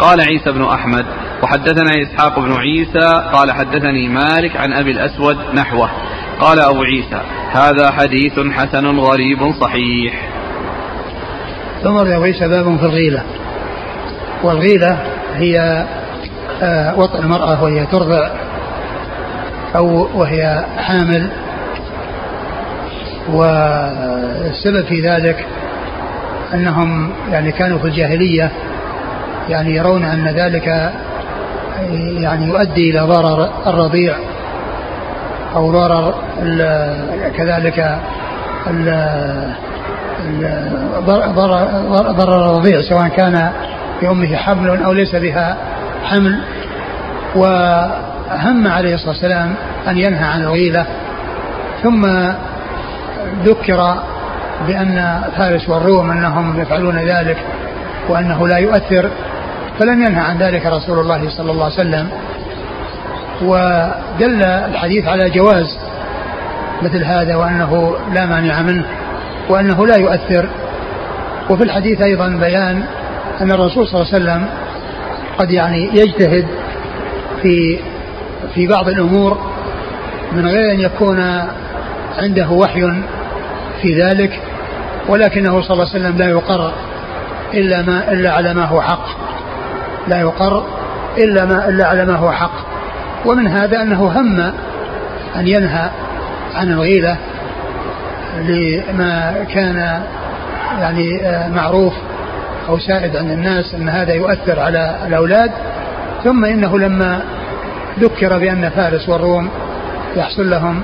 قال 0.00 0.20
عيسى 0.20 0.52
بن 0.52 0.64
أحمد 0.64 1.06
وحدثنا 1.42 1.90
إسحاق 2.02 2.38
بن 2.38 2.52
عيسى 2.52 3.30
قال 3.32 3.52
حدثني 3.52 4.08
مالك 4.08 4.56
عن 4.56 4.72
أبي 4.72 4.90
الأسود 4.90 5.36
نحوه 5.54 5.90
قال 6.40 6.60
أبو 6.60 6.82
عيسى 6.82 7.20
هذا 7.52 7.90
حديث 7.90 8.38
حسن 8.38 8.98
غريب 8.98 9.52
صحيح. 9.60 10.28
ثم 11.82 11.96
أبو 11.96 12.22
عيسى 12.22 12.48
باب 12.48 12.76
في 12.76 12.84
الغيلة. 12.84 13.22
والغيلة 14.42 14.98
هي 15.34 15.86
آه، 16.62 16.98
وطء 16.98 17.20
المرأة 17.20 17.62
وهي 17.62 17.86
ترضع 17.86 18.30
أو 19.76 20.08
وهي 20.14 20.64
حامل. 20.78 21.30
والسبب 23.32 24.84
في 24.84 25.00
ذلك 25.00 25.46
أنهم 26.54 27.12
يعني 27.30 27.52
كانوا 27.52 27.78
في 27.78 27.84
الجاهلية 27.84 28.52
يعني 29.48 29.76
يرون 29.76 30.04
أن 30.04 30.28
ذلك 30.28 30.92
يعني 32.18 32.46
يؤدي 32.46 32.90
إلى 32.90 33.00
ضرر 33.00 33.48
الرضيع 33.66 34.14
أو 35.56 35.72
ضرر 35.72 36.14
كذلك 37.36 37.98
ضرر 42.16 42.50
الرضيع 42.50 42.80
سواء 42.80 43.08
كان 43.08 43.50
في 44.00 44.08
أمه 44.08 44.36
حمل 44.36 44.82
أو 44.84 44.92
ليس 44.92 45.16
بها 45.16 45.56
حمل. 46.04 46.40
وهم 47.36 48.68
عليه 48.68 48.94
الصلاة 48.94 49.10
والسلام 49.10 49.54
أن 49.88 49.98
ينهى 49.98 50.24
عن 50.24 50.42
الغيلة. 50.42 50.86
ثم 51.82 52.06
ذكر 53.44 53.94
بأن 54.66 55.22
فارس 55.36 55.68
والروم 55.68 56.10
أنهم 56.10 56.60
يفعلون 56.60 56.98
ذلك 56.98 57.36
وأنه 58.08 58.48
لا 58.48 58.58
يؤثر 58.58 59.10
فلم 59.78 60.02
ينهى 60.02 60.20
عن 60.20 60.38
ذلك 60.38 60.66
رسول 60.66 60.98
الله 60.98 61.28
صلى 61.28 61.50
الله 61.52 61.64
عليه 61.64 61.74
وسلم. 61.74 62.08
ودل 63.42 64.42
الحديث 64.42 65.06
على 65.06 65.30
جواز 65.30 65.78
مثل 66.82 67.04
هذا 67.04 67.36
وأنه 67.36 67.96
لا 68.12 68.26
مانع 68.26 68.62
منه 68.62 68.84
وأنه 69.48 69.86
لا 69.86 69.96
يؤثر. 69.96 70.48
وفي 71.50 71.64
الحديث 71.64 72.02
أيضا 72.02 72.28
بيان 72.28 72.84
أن 73.40 73.52
الرسول 73.52 73.88
صلى 73.88 74.02
الله 74.02 74.14
عليه 74.14 74.24
وسلم 74.24 74.48
قد 75.38 75.50
يعني 75.50 75.90
يجتهد 75.92 76.46
في 77.42 77.78
في 78.54 78.66
بعض 78.66 78.88
الأمور 78.88 79.38
من 80.32 80.46
غير 80.46 80.72
أن 80.72 80.80
يكون 80.80 81.20
عنده 82.18 82.50
وحي 82.50 83.02
في 83.82 84.02
ذلك 84.02 84.40
ولكنه 85.08 85.62
صلى 85.62 85.70
الله 85.70 85.88
عليه 85.94 86.04
وسلم 86.04 86.18
لا 86.18 86.28
يقر 86.28 86.72
إلا 87.54 87.82
ما 87.82 88.12
إلا 88.12 88.32
على 88.32 88.54
ما 88.54 88.64
هو 88.64 88.80
حق. 88.80 89.23
لا 90.08 90.20
يقر 90.20 90.64
إلا 91.18 91.44
ما 91.44 91.68
إلا 91.68 91.86
على 91.86 92.04
ما 92.04 92.16
هو 92.16 92.32
حق. 92.32 92.74
ومن 93.26 93.46
هذا 93.46 93.82
أنه 93.82 94.04
هم 94.04 94.40
أن 95.36 95.48
ينهى 95.48 95.90
عن 96.54 96.72
الغيلة 96.72 97.16
لما 98.40 99.44
كان 99.54 100.02
يعني 100.80 101.26
آه، 101.26 101.48
معروف 101.48 101.94
أو 102.68 102.78
سائد 102.78 103.16
عند 103.16 103.30
الناس 103.30 103.74
أن 103.74 103.88
هذا 103.88 104.14
يؤثر 104.14 104.60
على 104.60 104.96
الأولاد. 105.06 105.50
ثم 106.24 106.44
إنه 106.44 106.78
لما 106.78 107.22
ذكر 107.98 108.38
بأن 108.38 108.70
فارس 108.70 109.08
والروم 109.08 109.48
يحصل 110.16 110.50
لهم 110.50 110.82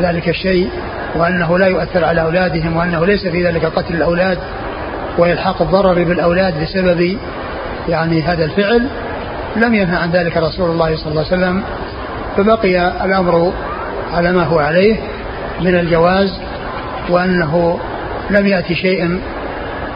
ذلك 0.00 0.28
الشيء 0.28 0.70
وأنه 1.16 1.58
لا 1.58 1.66
يؤثر 1.66 2.04
على 2.04 2.22
أولادهم 2.22 2.76
وأنه 2.76 3.06
ليس 3.06 3.26
في 3.26 3.46
ذلك 3.46 3.64
قتل 3.64 3.94
الأولاد 3.94 4.38
وإلحاق 5.18 5.62
الضرر 5.62 6.04
بالأولاد 6.04 6.62
بسبب 6.62 7.16
يعني 7.90 8.22
هذا 8.22 8.44
الفعل 8.44 8.88
لم 9.56 9.74
ينهى 9.74 9.96
عن 9.96 10.10
ذلك 10.10 10.36
رسول 10.36 10.70
الله 10.70 10.96
صلى 10.96 11.10
الله 11.10 11.24
عليه 11.26 11.36
وسلم 11.36 11.62
فبقي 12.36 13.04
الأمر 13.04 13.52
على 14.12 14.32
ما 14.32 14.44
هو 14.44 14.58
عليه 14.58 14.96
من 15.60 15.74
الجواز 15.74 16.40
وأنه 17.08 17.80
لم 18.30 18.46
يأتي 18.46 18.74
شيء 18.74 19.20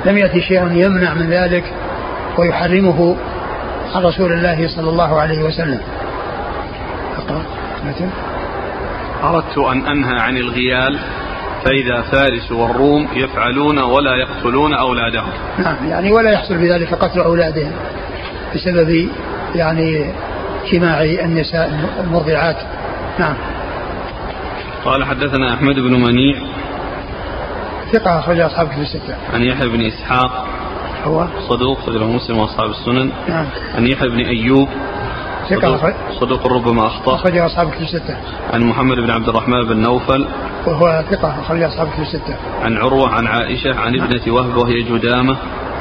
لم 0.07 0.19
يأتي 0.19 0.41
شيء 0.41 0.73
يمنع 0.73 1.15
من 1.15 1.31
ذلك 1.31 1.65
ويحرمه 2.39 3.17
عن 3.95 4.03
رسول 4.03 4.33
الله 4.33 4.69
صلى 4.69 4.91
الله 4.91 5.21
عليه 5.21 5.43
وسلم. 5.43 5.81
أقرأ. 7.19 7.43
أردت 9.25 9.59
أن 9.59 9.87
أنهى 9.87 10.21
عن 10.21 10.37
الغيال. 10.37 10.99
فإذا 11.65 12.03
فارس 12.03 12.53
والروم 12.53 13.09
يفعلون 13.15 13.79
ولا 13.79 14.17
يقتلون 14.17 14.75
أولادهم. 14.75 15.33
نعم 15.59 15.89
يعني 15.89 16.13
ولا 16.13 16.31
يحصل 16.31 16.55
بذلك 16.55 16.95
قتل 16.95 17.21
أولادهم 17.21 17.73
بسبب 18.55 19.09
يعني 19.55 20.13
جماع 20.73 21.03
النساء 21.03 21.91
المرضعات. 22.01 22.57
نعم. 23.19 23.35
قال 24.85 25.05
حدثنا 25.05 25.55
أحمد 25.55 25.75
بن 25.75 26.03
منيع. 26.03 26.37
ثقة 27.93 28.19
أخرج 28.19 28.41
أصحاب 28.41 28.69
كتب 28.69 28.81
الستة. 28.81 29.17
عن 29.35 29.43
يحيى 29.43 29.69
بن 29.69 29.87
إسحاق. 29.87 30.47
هو؟ 31.05 31.27
صدوق 31.49 31.79
خرجه 31.79 32.05
مسلم 32.05 32.39
وأصحاب 32.39 32.71
السنن. 32.71 33.11
نعم. 33.29 33.47
عن 33.75 33.87
يحيى 33.87 34.09
بن 34.09 34.21
أيوب. 34.21 34.69
ثقة 35.51 35.95
صدوق 36.21 36.47
ربما 36.47 36.87
أخطأ. 36.87 37.15
أخرج 37.15 37.37
أصحاب 37.37 37.71
كتب 37.71 37.83
الستة. 37.83 38.17
عن 38.53 38.63
محمد 38.63 38.97
بن 38.97 39.11
عبد 39.11 39.29
الرحمن 39.29 39.65
بن 39.69 39.77
نوفل. 39.77 40.27
وهو 40.67 41.05
ثقة 41.11 41.41
أخرج 41.41 41.63
أصحاب 41.63 41.89
كتب 41.89 42.03
الستة. 42.03 42.37
عن 42.63 42.77
عروة 42.77 43.09
عن 43.09 43.27
عائشة 43.27 43.81
عن 43.81 44.01
ابنة 44.01 44.35
وهب 44.35 44.57
وهي 44.57 44.83
جدامة. 44.83 45.37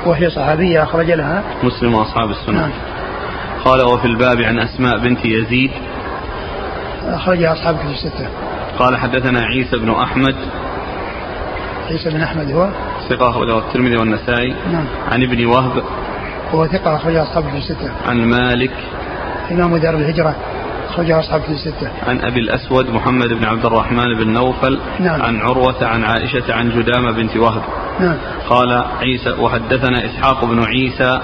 وهي 0.06 0.30
صحابية 0.30 0.84
أخرج 0.84 1.12
لها. 1.12 1.44
مسلم 1.64 1.94
وأصحاب 1.94 2.30
السنن 2.30 2.56
نعم. 2.56 2.72
قال 3.66 3.82
وفي 3.82 4.06
الباب 4.06 4.42
عن 4.42 4.60
أسماء 4.60 4.98
بنت 4.98 5.26
يزيد. 5.26 5.72
أخرج 7.06 7.44
أصحاب 7.44 7.78
كتب 7.78 7.90
الستة. 7.90 8.28
قال 8.80 8.98
حدثنا 8.98 9.40
عيسى 9.40 9.78
بن 9.78 9.92
أحمد. 9.92 10.36
عيسى 11.90 12.10
بن 12.10 12.22
أحمد 12.22 12.52
هو؟ 12.52 12.70
ثقة 13.10 13.30
أخرجه 13.30 13.58
الترمذي 13.58 13.98
والنسائي. 13.98 14.56
نعم. 14.72 14.86
عن 15.12 15.24
ابن 15.24 15.46
وهب. 15.46 15.84
هو 16.52 16.68
ثقة 16.68 16.96
أخرج 16.96 17.16
أصحاب 17.16 17.44
كتب 17.44 17.56
الستة. 17.56 17.92
عن 18.08 18.26
مالك. 18.26 18.72
إمام 19.52 19.78
دار 19.78 19.96
الهجرة 19.96 20.36
أخرجه 20.90 21.20
أصحاب 21.20 21.42
كتب 21.42 21.52
الستة. 21.52 21.92
عن 22.08 22.22
أبي 22.22 22.40
الأسود 22.40 22.90
محمد 22.90 23.30
بن 23.30 23.46
عبد 23.46 23.66
الرحمن 23.66 24.18
بن 24.18 24.28
نوفل 24.28 24.80
نعم. 25.00 25.22
عن 25.22 25.42
عروة 25.42 25.86
عن 25.86 26.04
عائشة 26.04 26.54
عن 26.54 26.70
جدامة 26.70 27.12
بنت 27.12 27.38
وهب 27.38 27.64
نعم. 28.00 28.18
قال 28.50 28.86
عيسى 29.00 29.30
وحدثنا 29.40 30.06
إسحاق 30.06 30.46
بن 30.46 30.64
عيسى 30.64 31.22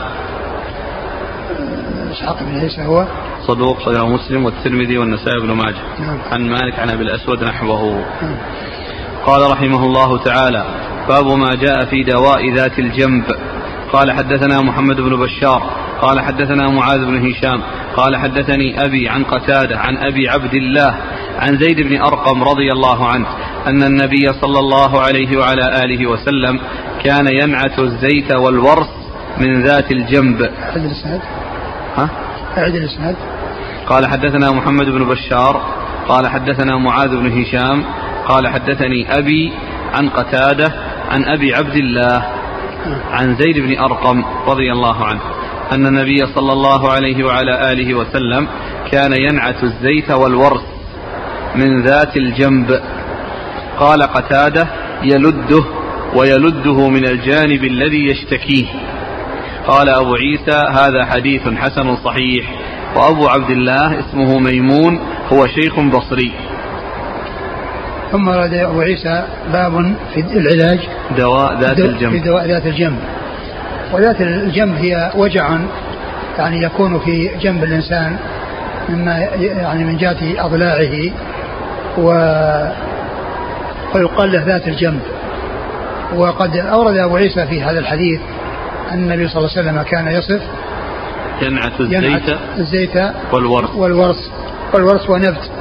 إسحاق 2.11 2.43
بن 2.43 2.59
عيسى 2.59 2.81
هو 2.81 3.05
صدوق 3.47 3.79
صدر 3.85 4.05
مسلم 4.05 4.45
والترمذي 4.45 4.97
والنسائي 4.97 5.39
بن 5.41 5.51
ماجه 5.51 5.81
نعم. 5.99 6.17
عن 6.31 6.49
مالك 6.49 6.79
عن 6.79 6.89
أبي 6.89 7.03
الأسود 7.03 7.43
نحوه 7.43 8.05
نعم. 8.21 8.35
قال 9.25 9.51
رحمه 9.51 9.83
الله 9.85 10.17
تعالى 10.17 10.65
باب 11.07 11.27
ما 11.27 11.55
جاء 11.55 11.85
في 11.85 12.03
دواء 12.03 12.53
ذات 12.53 12.79
الجنب 12.79 13.23
قال 13.93 14.11
حدثنا 14.11 14.61
محمد 14.61 14.95
بن 14.95 15.15
بشار 15.15 15.63
قال 16.01 16.21
حدثنا 16.21 16.69
معاذ 16.69 17.05
بن 17.05 17.29
هشام 17.29 17.61
قال 17.95 18.17
حدثني 18.17 18.83
أبي 18.85 19.09
عن 19.09 19.23
قتادة 19.23 19.77
عن 19.77 19.97
أبي 19.97 20.29
عبد 20.29 20.53
الله 20.53 20.95
عن 21.39 21.57
زيد 21.57 21.81
بن 21.81 22.01
أرقم 22.01 22.43
رضي 22.43 22.71
الله 22.71 23.07
عنه 23.07 23.27
أن 23.67 23.83
النبي 23.83 24.33
صلى 24.41 24.59
الله 24.59 25.01
عليه 25.01 25.37
وعلى 25.37 25.83
آله 25.83 26.07
وسلم 26.07 26.59
كان 27.03 27.27
ينعت 27.27 27.79
الزيت 27.79 28.31
والورس 28.31 28.89
من 29.37 29.63
ذات 29.63 29.91
الجنب. 29.91 30.41
أعد 30.41 30.85
الإسناد. 30.85 31.21
ها؟ 31.97 32.09
أعد 32.57 32.75
الإسناد. 32.75 33.15
قال 33.87 34.07
حدثنا 34.07 34.51
محمد 34.51 34.85
بن 34.85 35.03
بشار 35.03 35.61
قال 36.07 36.27
حدثنا 36.27 36.77
معاذ 36.77 37.09
بن 37.09 37.41
هشام 37.41 37.85
قال 38.27 38.47
حدثني 38.47 39.17
أبي 39.17 39.51
عن 39.93 40.09
قتادة 40.09 40.73
عن 41.09 41.25
أبي 41.25 41.55
عبد 41.55 41.75
الله 41.75 42.38
عن 43.11 43.35
زيد 43.35 43.59
بن 43.59 43.77
أرقم 43.77 44.23
رضي 44.47 44.71
الله 44.71 45.05
عنه 45.05 45.21
أن 45.71 45.85
النبي 45.85 46.25
صلى 46.35 46.53
الله 46.53 46.91
عليه 46.91 47.23
وعلى 47.23 47.71
آله 47.71 47.93
وسلم 47.93 48.47
كان 48.91 49.13
ينعت 49.13 49.63
الزيت 49.63 50.11
والورث 50.11 50.61
من 51.55 51.81
ذات 51.81 52.17
الجنب. 52.17 52.81
قال 53.79 54.03
قتادة 54.03 54.67
يلده 55.03 55.63
ويلده 56.15 56.89
من 56.89 57.05
الجانب 57.07 57.63
الذي 57.63 58.05
يشتكيه. 58.05 58.65
قال 59.67 59.89
أبو 59.89 60.15
عيسى 60.15 60.65
هذا 60.71 61.05
حديث 61.05 61.41
حسن 61.47 61.95
صحيح. 61.95 62.45
وأبو 62.95 63.27
عبد 63.27 63.49
الله 63.49 63.99
اسمه 63.99 64.39
ميمون 64.39 64.99
هو 65.33 65.47
شيخ 65.47 65.79
بصري. 65.79 66.31
ثم 68.11 68.27
ورد 68.27 68.53
أبو 68.53 68.81
عيسى 68.81 69.23
باب 69.53 69.95
في 70.13 70.19
العلاج. 70.19 70.79
دواء 71.17 71.59
ذات 71.59 71.79
الجنب. 71.79 72.11
في 72.11 72.19
دواء 72.19 72.47
ذات 72.47 72.65
الجنب. 72.65 72.99
وذات 73.93 74.21
الجنب 74.21 74.75
هي 74.75 75.11
وجع 75.15 75.57
يعني 76.37 76.63
يكون 76.63 76.99
في 76.99 77.29
جنب 77.41 77.63
الإنسان 77.63 78.17
مما 78.89 79.17
يعني 79.39 79.83
من 79.83 79.97
جهة 79.97 80.45
أضلاعه 80.45 81.11
و 81.97 82.07
ويقال 83.95 84.31
له 84.31 84.45
ذات 84.45 84.67
الجنب. 84.67 84.99
وقد 86.15 86.57
أورد 86.57 86.97
أبو 86.97 87.15
عيسى 87.15 87.45
في 87.45 87.63
هذا 87.63 87.79
الحديث 87.79 88.19
أن 88.91 88.99
النبي 88.99 89.27
صلى 89.27 89.37
الله 89.37 89.49
عليه 89.57 89.61
وسلم 89.61 89.81
كان 89.81 90.07
يصف 90.07 90.41
ينعت 91.41 91.79
الزيت, 91.79 92.37
الزيت 92.57 92.95
والورث. 93.33 93.75
والورث. 93.75 94.17
والورث 94.73 95.09
ونبت. 95.09 95.51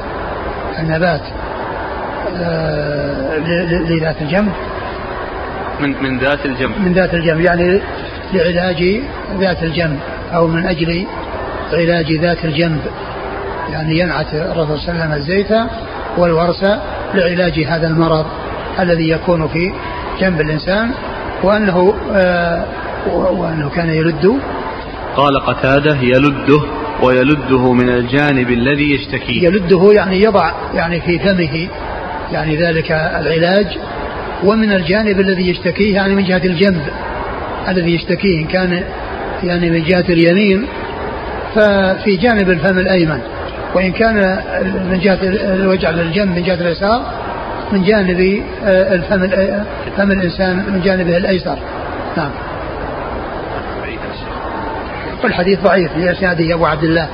النبات. 0.79 1.21
لذات 3.89 4.21
الجنب 4.21 4.51
من 5.79 6.03
من 6.03 6.19
ذات 6.19 6.45
الجنب 6.45 6.79
من 6.79 6.93
ذات 6.93 7.13
الجنب 7.13 7.41
يعني 7.41 7.81
لعلاج 8.33 9.01
ذات 9.39 9.63
الجنب 9.63 9.99
أو 10.33 10.47
من 10.47 10.65
أجل 10.65 11.05
علاج 11.73 12.13
ذات 12.13 12.45
الجنب. 12.45 12.81
يعني 13.71 13.99
ينعت 13.99 14.33
الرسول 14.33 14.79
صلى 14.79 14.91
الله 14.91 15.03
عليه 15.03 15.13
وسلم 15.13 15.13
الزيت 15.13 15.51
والورس 16.17 16.63
لعلاج 17.13 17.59
هذا 17.59 17.87
المرض 17.87 18.25
الذي 18.79 19.09
يكون 19.09 19.47
في 19.47 19.73
جنب 20.21 20.41
الإنسان 20.41 20.91
وأنه 21.43 21.93
آه 22.13 22.65
وأنه 23.13 23.69
كان 23.69 23.89
يلد. 23.89 24.39
قال 25.15 25.39
قتادة 25.39 25.97
يلده 26.01 26.61
ويلده 27.03 27.73
من 27.73 27.89
الجانب 27.89 28.49
الذي 28.49 28.93
يشتكيه 28.95 29.43
يلده 29.43 29.91
يعني 29.91 30.21
يضع 30.21 30.51
يعني 30.73 31.01
في 31.01 31.19
فمه 31.19 31.67
يعني 32.33 32.55
ذلك 32.55 32.91
العلاج. 32.91 33.77
ومن 34.43 34.71
الجانب 34.71 35.19
الذي 35.19 35.49
يشتكيه 35.49 35.95
يعني 35.95 36.15
من 36.15 36.23
جهة 36.23 36.41
الجنب 36.45 36.81
الذي 37.67 37.95
يشتكيه 37.95 38.39
إن 38.39 38.45
كان 38.45 38.83
يعني 39.43 39.69
من 39.69 39.83
جهة 39.83 40.05
اليمين 40.09 40.67
ففي 41.55 42.15
جانب 42.15 42.49
الفم 42.49 42.79
الأيمن. 42.79 43.19
وإن 43.75 43.91
كان 43.91 44.15
من 44.91 44.99
جهة 44.99 45.19
الوجع 45.53 45.89
للجنب 45.89 46.35
من 46.35 46.43
جهة 46.43 46.61
اليسار 46.61 47.05
من 47.71 47.83
جانب 47.83 48.43
آه، 48.65 48.93
الفم 48.93 49.27
فم 49.97 50.11
الإنسان 50.11 50.55
من 50.55 50.81
جانبه 50.81 51.17
الأيسر. 51.17 51.57
نعم. 52.17 52.31
والحديث 55.23 55.59
ضعيف 55.59 55.97
لإسناده 55.97 56.53
أبو 56.53 56.65
عبد 56.65 56.83
الله 56.83 57.07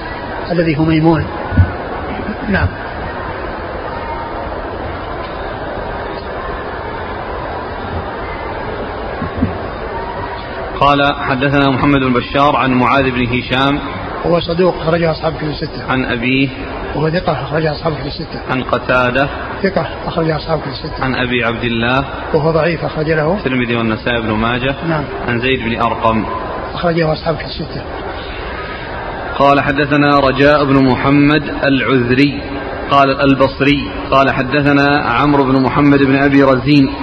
الذي 0.51 0.78
هو 0.78 0.84
ميمون. 0.84 1.25
نعم. 2.49 2.67
قال 10.86 11.15
حدثنا 11.15 11.69
محمد 11.69 12.00
بن 12.00 12.13
بشار 12.13 12.56
عن 12.56 12.71
معاذ 12.71 13.12
بن 13.12 13.28
هشام 13.28 13.80
هو 14.26 14.39
صدوق 14.39 14.76
أخرجه 14.82 15.12
أصحاب 15.12 15.34
كتب 15.38 15.48
الستة. 15.48 15.91
عن 15.91 16.06
أبيه 16.06 16.50
وهو 16.95 17.10
ثقة 17.10 17.34
أخرجه 17.43 17.71
أصحاب 17.71 17.93
كتب 17.93 18.06
الستة. 18.06 18.39
عن 18.52 18.63
قتادة 18.63 19.30
ثقة 19.63 19.88
أخرجه 20.08 20.36
أصحاب 20.36 20.60
كتب 20.60 20.71
الستة. 20.71 21.04
عن 21.06 21.15
أبي 21.15 21.43
عبد 21.43 21.63
الله 21.63 22.06
وهو 22.34 22.52
ضعيف 22.52 22.86
أخرج 22.86 23.12
له. 23.12 23.38
الترمذي 23.38 23.76
والنسائي 23.76 24.21
بن 24.21 24.32
ماجه 24.32 24.76
نعم. 24.89 25.04
عن 25.28 25.39
زيد 25.39 25.60
بن 25.60 25.82
أرقم 25.82 26.26
أخرجه 26.74 27.13
أصحاب 27.13 27.36
كتب 27.36 27.45
الستة. 27.45 27.84
قال 29.39 29.62
حدثنا 29.62 30.19
رجاء 30.19 30.65
بن 30.65 30.86
محمد 30.86 31.43
العذري 31.63 32.41
قال 32.91 33.21
البصري 33.21 33.91
قال 34.12 34.32
حدثنا 34.32 35.02
عمرو 35.02 35.43
بن 35.43 35.62
محمد 35.62 36.00
بن 36.04 36.15
أبي 36.15 36.43
رزين. 36.43 36.93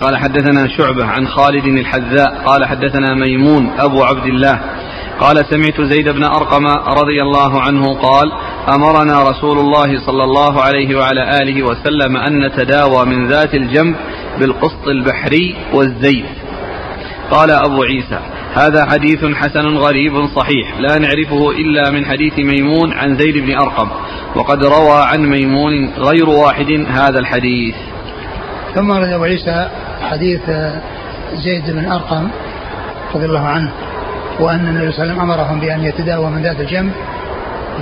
قال 0.00 0.16
حدثنا 0.16 0.68
شعبة 0.68 1.04
عن 1.04 1.26
خالد 1.28 1.64
الحذاء 1.64 2.42
قال 2.46 2.64
حدثنا 2.64 3.14
ميمون 3.14 3.70
أبو 3.78 4.02
عبد 4.02 4.26
الله 4.26 4.60
قال 5.20 5.36
سمعت 5.50 5.80
زيد 5.80 6.08
بن 6.08 6.24
أرقم 6.24 6.66
رضي 7.00 7.22
الله 7.22 7.60
عنه 7.60 7.94
قال 7.94 8.32
أمرنا 8.74 9.30
رسول 9.30 9.58
الله 9.58 10.06
صلى 10.06 10.24
الله 10.24 10.62
عليه 10.62 10.96
وعلى 10.96 11.42
آله 11.42 11.62
وسلم 11.62 12.16
أن 12.16 12.46
نتداوى 12.46 13.06
من 13.06 13.28
ذات 13.28 13.54
الجنب 13.54 13.96
بالقسط 14.40 14.88
البحري 14.88 15.56
والزيت. 15.74 16.24
قال 17.30 17.50
أبو 17.50 17.82
عيسى 17.82 18.18
هذا 18.54 18.86
حديث 18.90 19.24
حسن 19.24 19.76
غريب 19.76 20.26
صحيح 20.36 20.80
لا 20.80 20.98
نعرفه 20.98 21.50
إلا 21.50 21.90
من 21.90 22.06
حديث 22.06 22.38
ميمون 22.38 22.92
عن 22.92 23.16
زيد 23.16 23.36
بن 23.36 23.54
أرقم 23.54 23.88
وقد 24.34 24.64
روى 24.64 25.02
عن 25.02 25.26
ميمون 25.26 25.90
غير 25.98 26.28
واحد 26.28 26.86
هذا 26.88 27.18
الحديث. 27.18 27.74
ثم 28.78 28.90
ورد 28.90 29.12
أبو 29.12 29.24
عيسى 29.24 29.68
حديث 30.10 30.40
زيد 31.34 31.70
بن 31.70 31.92
أرقم 31.92 32.28
رضي 33.14 33.26
الله 33.26 33.46
عنه 33.46 33.70
وأن 34.40 34.68
النبي 34.68 34.92
صلى 34.92 35.02
الله 35.02 35.12
عليه 35.12 35.12
وسلم 35.12 35.20
أمرهم 35.20 35.60
بأن 35.60 35.84
يتداوى 35.84 36.30
من 36.30 36.42
ذات 36.42 36.60
الجنب 36.60 36.92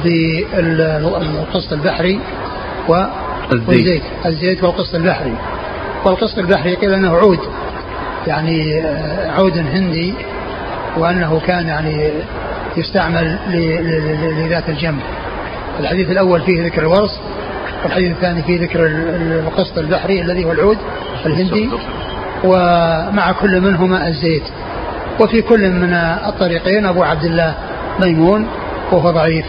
بالقسط 0.05 1.73
البحري 1.73 2.21
والزيت. 2.89 4.03
الزيت 4.27 4.65
والقسط 4.65 4.95
البحري. 4.95 5.35
والقسط 6.05 6.39
البحري 6.39 6.75
قيل 6.75 6.95
أنه 6.95 7.17
عود 7.17 7.41
يعني 8.27 8.83
عود 9.37 9.59
هندي 9.59 10.15
وأنه 10.97 11.41
كان 11.47 11.67
يعني 11.69 12.11
يستعمل 12.77 13.39
لذات 14.39 14.69
الجنب. 14.69 15.01
الحديث 15.81 16.11
الأول 16.11 16.41
فيه 16.41 16.65
ذكر 16.67 16.83
الورص 16.83 17.21
والحديث 17.85 18.11
الثاني 18.11 18.43
فيه 18.43 18.61
ذكر 18.61 18.87
القسط 19.47 19.79
البحري 19.79 20.23
الذي 20.23 20.45
هو 20.45 20.53
العود 20.53 20.79
الهندي. 21.27 21.71
ومع 22.45 23.33
كل 23.33 23.61
منهما 23.61 24.09
الزيت. 24.09 24.43
وفي 25.21 25.43
كل 25.43 25.71
من 25.71 25.93
الطريقين 26.29 26.87
أبو 26.87 27.03
عبد 27.03 27.25
الله 27.25 27.55
ميمون 28.01 28.47
وهو 28.93 29.11
ضعيف. 29.11 29.47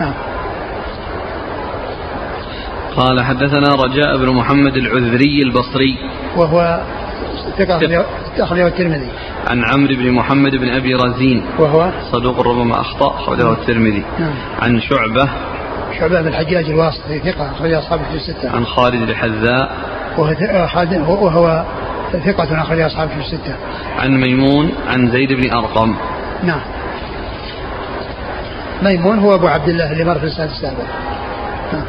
نعم. 0.00 0.12
قال 2.96 3.24
حدثنا 3.24 3.74
رجاء 3.74 4.16
بن 4.16 4.28
محمد 4.30 4.76
العذري 4.76 5.42
البصري. 5.42 5.98
وهو 6.36 6.80
ثقة 7.58 8.04
أخرجه 8.38 8.66
الترمذي. 8.66 9.08
عن 9.46 9.64
عمرو 9.64 9.94
بن 9.94 10.10
محمد 10.10 10.56
بن 10.56 10.68
أبي 10.68 10.94
رزين. 10.94 11.42
وهو؟ 11.58 11.90
صدوق 12.12 12.40
ربما 12.40 12.80
أخطأ 12.80 13.14
أخرجه 13.14 13.52
الترمذي. 13.52 14.04
نعم. 14.18 14.34
عن 14.62 14.80
شعبة 14.80 15.28
شعبة 16.00 16.20
بن 16.20 16.28
الحجاج 16.28 16.64
الواسطي 16.64 17.18
ثقة 17.18 17.50
أخرج 17.50 17.72
أصحابه 17.72 18.02
في 18.02 18.14
الستة. 18.14 18.50
عن 18.50 18.66
خالد 18.66 19.08
الحذاء 19.08 19.76
وهو, 20.18 21.24
وهو 21.24 21.64
ثقة 22.12 22.62
أخرج 22.62 22.80
أصحابه 22.80 23.10
في 23.10 23.20
الستة. 23.20 23.54
عن 23.98 24.20
ميمون 24.20 24.72
عن 24.88 25.10
زيد 25.10 25.32
بن 25.32 25.52
أرقم. 25.52 25.94
نعم. 26.42 26.60
ميمون 28.82 29.18
هو 29.18 29.34
أبو 29.34 29.46
عبد 29.46 29.68
الله 29.68 29.92
اللي 29.92 30.04
مر 30.04 30.18
في 30.18 30.24
السادس 30.24 30.52
السابع 30.52 30.84
نعم. 31.72 31.84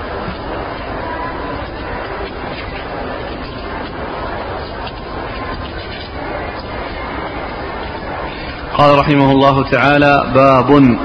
قال 8.78 9.00
رحمه 9.00 9.32
الله 9.32 9.64
تعالى 9.64 10.32
باب 10.34 10.98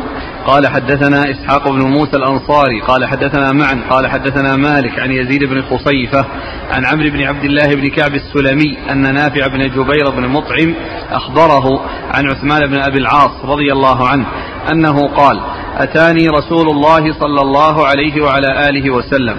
قال 0.47 0.69
حدثنا 0.69 1.31
إسحاق 1.31 1.69
بن 1.69 1.83
موسى 1.83 2.17
الأنصاري 2.17 2.81
قال 2.81 3.07
حدثنا 3.07 3.53
معا 3.53 3.81
قال 3.91 4.07
حدثنا 4.07 4.57
مالك 4.57 4.99
عن 4.99 5.13
يزيد 5.13 5.45
بن 5.45 5.63
خصيفة 5.63 6.25
عن 6.71 6.87
عمرو 6.87 7.11
بن 7.11 7.23
عبد 7.23 7.45
الله 7.45 7.75
بن 7.75 7.89
كعب 7.89 8.15
السلمي 8.15 8.79
أن 8.91 9.15
نافع 9.15 9.47
بن 9.47 9.69
جبير 9.69 10.11
بن 10.11 10.29
مطعم 10.29 10.75
أخبره 11.11 11.81
عن 12.15 12.27
عثمان 12.27 12.67
بن 12.67 12.79
أبي 12.79 12.99
العاص 12.99 13.45
رضي 13.45 13.73
الله 13.73 14.09
عنه 14.09 14.27
أنه 14.73 15.09
قال 15.09 15.41
أتاني 15.77 16.29
رسول 16.29 16.69
الله 16.69 17.13
صلى 17.13 17.41
الله 17.41 17.87
عليه 17.87 18.23
وعلى 18.23 18.69
آله 18.69 18.91
وسلم 18.91 19.37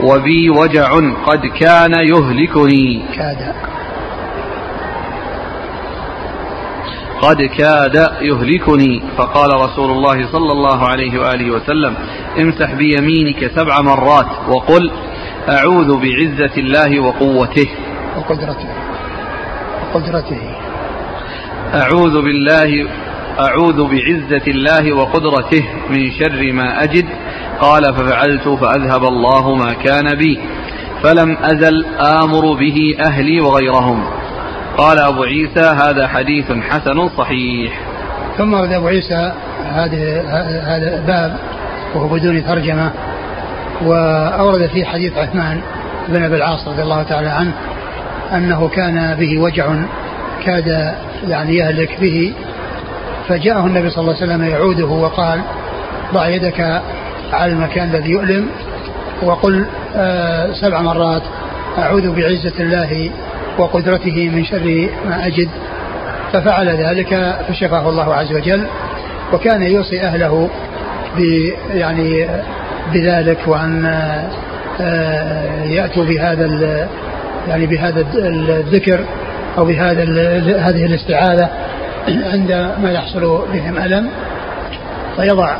وبي 0.00 0.50
وجع 0.50 0.90
قد 1.26 1.46
كان 1.46 1.92
يهلكني. 1.92 3.02
كاد. 3.16 3.77
قد 7.22 7.42
كاد 7.42 7.96
يهلكني. 8.20 9.02
فقال 9.18 9.60
رسول 9.60 9.90
الله 9.90 10.32
صلى 10.32 10.52
الله 10.52 10.88
عليه 10.88 11.20
وآله 11.20 11.50
وسلم 11.50 11.94
امسح 12.38 12.74
بيمينك 12.74 13.50
سبع 13.56 13.80
مرات 13.80 14.26
وقل 14.48 14.90
أعوذ 15.48 15.96
بعزة 15.96 16.56
الله 16.56 17.00
وقوته. 17.00 17.68
وقدرته. 18.16 18.68
وقدرته. 19.94 20.40
أعوذ 21.74 22.22
بالله 22.22 22.88
أعوذ 23.40 23.88
بعزة 23.88 24.46
الله 24.48 24.92
وقدرته 24.92 25.64
من 25.90 26.10
شر 26.10 26.52
ما 26.52 26.82
أجد. 26.82 27.06
قال 27.60 27.94
ففعلت 27.94 28.48
فأذهب 28.48 29.04
الله 29.04 29.54
ما 29.54 29.72
كان 29.72 30.14
بي 30.14 30.40
فلم 31.02 31.36
أزل 31.42 31.84
آمر 32.00 32.52
به 32.52 32.96
أهلي 33.00 33.40
وغيرهم. 33.40 34.17
قال 34.78 34.98
أبو 34.98 35.22
عيسى 35.22 35.60
هذا 35.60 36.08
حديث 36.08 36.52
حسن 36.52 37.08
صحيح. 37.08 37.80
ثم 38.38 38.54
ورد 38.54 38.72
أبو 38.72 38.86
عيسى 38.86 39.32
هذا 39.74 40.22
هذا 40.66 41.04
باب 41.06 41.36
وهو 41.94 42.08
بدون 42.08 42.44
ترجمة 42.44 42.90
وأورد 43.82 44.66
فيه 44.66 44.84
حديث 44.84 45.18
عثمان 45.18 45.60
بن 46.08 46.22
أبي 46.22 46.36
العاص 46.36 46.68
رضي 46.68 46.82
الله 46.82 47.02
تعالى 47.02 47.28
عنه 47.28 47.52
أنه 48.32 48.68
كان 48.68 49.14
به 49.14 49.38
وجع 49.38 49.74
كاد 50.44 50.94
يعني 51.28 51.56
يهلك 51.56 52.00
به 52.00 52.32
فجاءه 53.28 53.66
النبي 53.66 53.90
صلى 53.90 54.00
الله 54.00 54.14
عليه 54.14 54.24
وسلم 54.26 54.44
يعوده 54.44 54.86
وقال 54.86 55.40
ضع 56.14 56.28
يدك 56.28 56.82
على 57.32 57.52
المكان 57.52 57.88
الذي 57.88 58.10
يؤلم 58.10 58.48
وقل 59.22 59.66
آه 59.96 60.52
سبع 60.52 60.80
مرات 60.80 61.22
أعوذ 61.78 62.12
بعزة 62.12 62.52
الله 62.60 63.10
وقدرته 63.58 64.30
من 64.34 64.44
شر 64.44 64.88
ما 65.06 65.26
أجد 65.26 65.48
ففعل 66.32 66.68
ذلك 66.68 67.36
فشفاه 67.48 67.88
الله 67.88 68.14
عز 68.14 68.32
وجل 68.32 68.66
وكان 69.32 69.62
يوصي 69.62 70.02
أهله 70.02 70.50
يعني 71.74 72.28
بذلك 72.92 73.38
وأن 73.46 73.84
آه، 74.80 75.64
يأتوا 75.64 76.04
بهذا 76.04 76.88
يعني 77.48 77.66
بهذا 77.66 78.06
الذكر 78.14 79.00
أو 79.58 79.64
بهذا 79.64 80.02
هذه 80.58 80.86
الاستعاذة 80.86 81.48
عندما 82.32 82.90
يحصل 82.92 83.44
بهم 83.52 83.78
ألم 83.78 84.10
فيضع 85.16 85.56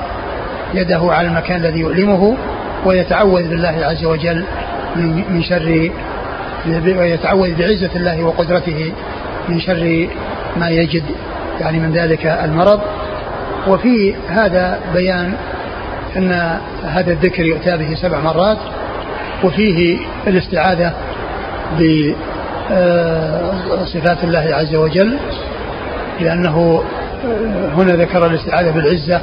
يده 0.75 1.01
على 1.13 1.29
المكان 1.29 1.57
الذي 1.57 1.81
يؤلمه 1.81 2.37
ويتعوذ 2.87 3.49
بالله 3.49 3.79
عز 3.83 4.05
وجل 4.05 4.45
من 5.31 5.43
شر 5.43 5.91
ويتعوذ 6.99 7.55
بعزة 7.55 7.91
الله 7.97 8.25
وقدرته 8.25 8.93
من 9.49 9.61
شر 9.61 10.09
ما 10.57 10.69
يجد 10.69 11.03
يعني 11.61 11.79
من 11.79 11.93
ذلك 11.93 12.27
المرض. 12.27 12.81
وفي 13.69 14.15
هذا 14.29 14.79
بيان 14.95 15.33
أن 16.17 16.59
هذا 16.85 17.13
الذكر 17.13 17.45
يؤتى 17.45 17.77
به 17.77 17.95
سبع 17.95 18.21
مرات 18.21 18.59
وفيه 19.45 19.99
الاستعاذة 20.27 20.93
بصفات 23.83 24.25
الله 24.25 24.49
عز 24.53 24.75
وجل 24.75 25.19
لأنه 26.21 26.83
هنا 27.77 27.93
ذكر 27.93 28.27
الاستعاذة 28.27 28.71
بالعزة 28.71 29.21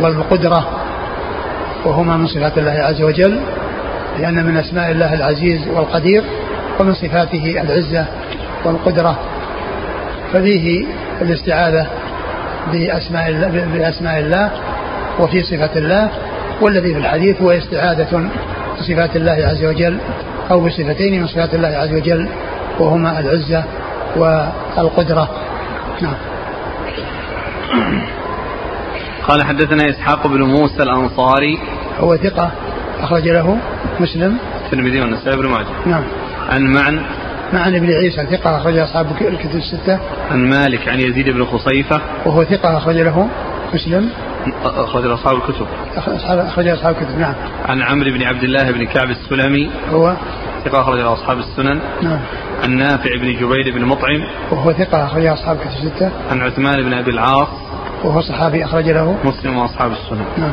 والقدرة 0.00 0.68
وهما 1.84 2.16
من 2.16 2.26
صفات 2.26 2.58
الله 2.58 2.72
عز 2.72 3.02
وجل 3.02 3.40
لأن 4.18 4.44
من 4.46 4.56
أسماء 4.56 4.90
الله 4.90 5.14
العزيز 5.14 5.68
والقدير. 5.68 6.24
ومن 6.80 6.94
صفاته 6.94 7.62
العزة 7.62 8.06
والقدرة 8.64 9.18
ففيه 10.32 10.86
الاستعاذة 11.22 11.86
بأسماء 12.72 13.28
الله, 13.28 13.48
بأسماء 13.74 14.18
الله 14.18 14.50
وفي 15.20 15.42
صفة 15.42 15.70
الله 15.76 16.10
والذي 16.60 16.94
في 16.94 16.98
الحديث 16.98 17.42
هو 17.42 17.50
استعاذة 17.50 18.30
بصفات 18.78 19.16
الله 19.16 19.32
عز 19.32 19.64
وجل 19.64 19.98
أو 20.50 20.60
بصفتين 20.60 21.20
من 21.20 21.26
صفات 21.26 21.54
الله 21.54 21.68
عز 21.68 21.92
وجل 21.92 22.28
وهما 22.78 23.20
العزة 23.20 23.64
والقدرة. 24.16 25.28
نعم. 26.00 26.14
قال 29.28 29.44
حدثنا 29.44 29.90
إسحاق 29.90 30.26
بن 30.26 30.42
موسى 30.42 30.82
الأنصاري. 30.82 31.58
هو 32.00 32.16
ثقة 32.16 32.50
أخرج 33.00 33.28
له 33.28 33.58
مسلم. 34.00 34.38
الترمذي 34.64 35.00
والنسائي 35.00 35.36
بن 35.36 35.46
ماجه. 35.46 35.66
نعم. 35.86 36.02
عن 36.50 36.62
معن 36.62 37.02
معن 37.52 37.78
بن 37.78 37.92
عيسى 37.92 38.26
ثقة 38.36 38.56
أخرج 38.56 38.78
أصحاب 38.78 39.06
الكتب 39.20 39.54
الستة. 39.54 40.00
عن 40.30 40.50
مالك 40.50 40.88
عن 40.88 41.00
يزيد 41.00 41.30
بن 41.30 41.44
خصيفة. 41.44 42.00
وهو 42.26 42.44
ثقة 42.44 42.76
أخرج 42.78 42.96
له 42.96 43.28
مسلم. 43.74 44.10
أخرج 44.64 45.06
أصحاب 45.06 45.36
الكتب. 45.36 45.66
أخرج 46.26 46.68
أصحاب 46.68 46.96
الكتب 46.96 47.18
نعم. 47.18 47.34
عن 47.68 47.82
عمرو 47.82 48.10
بن 48.10 48.22
عبد 48.22 48.42
الله 48.42 48.70
بن 48.70 48.86
كعب 48.86 49.10
السلمي. 49.10 49.70
هو؟ 49.90 50.14
ثقة 50.64 50.80
أخرج 50.80 51.00
أصحاب 51.00 51.38
السنن. 51.38 51.80
نعم. 52.02 52.20
عن 52.62 52.70
نافع 52.70 53.10
بن 53.20 53.32
جبير 53.32 53.74
بن 53.74 53.84
مطعم. 53.84 54.20
وهو 54.50 54.72
ثقة 54.72 55.06
أخرج 55.06 55.26
أصحاب 55.26 55.56
الكتب 55.56 55.86
الستة. 55.86 56.10
عن 56.30 56.40
عثمان 56.40 56.82
بن 56.82 56.92
أبي 56.92 57.10
العاص. 57.10 57.48
وهو 58.04 58.20
صحابي 58.20 58.64
أخرج 58.64 58.88
له 58.88 59.18
مسلم 59.24 59.56
وأصحاب 59.58 59.92
السنن. 59.92 60.24
نعم. 60.38 60.52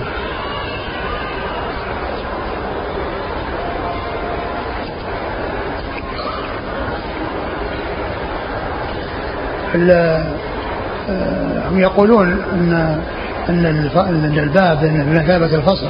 هم 11.72 11.80
يقولون 11.80 12.42
ان 12.60 13.02
إن 13.50 14.40
الباب 14.40 14.80
بمثابه 14.82 15.56
الفصل. 15.56 15.90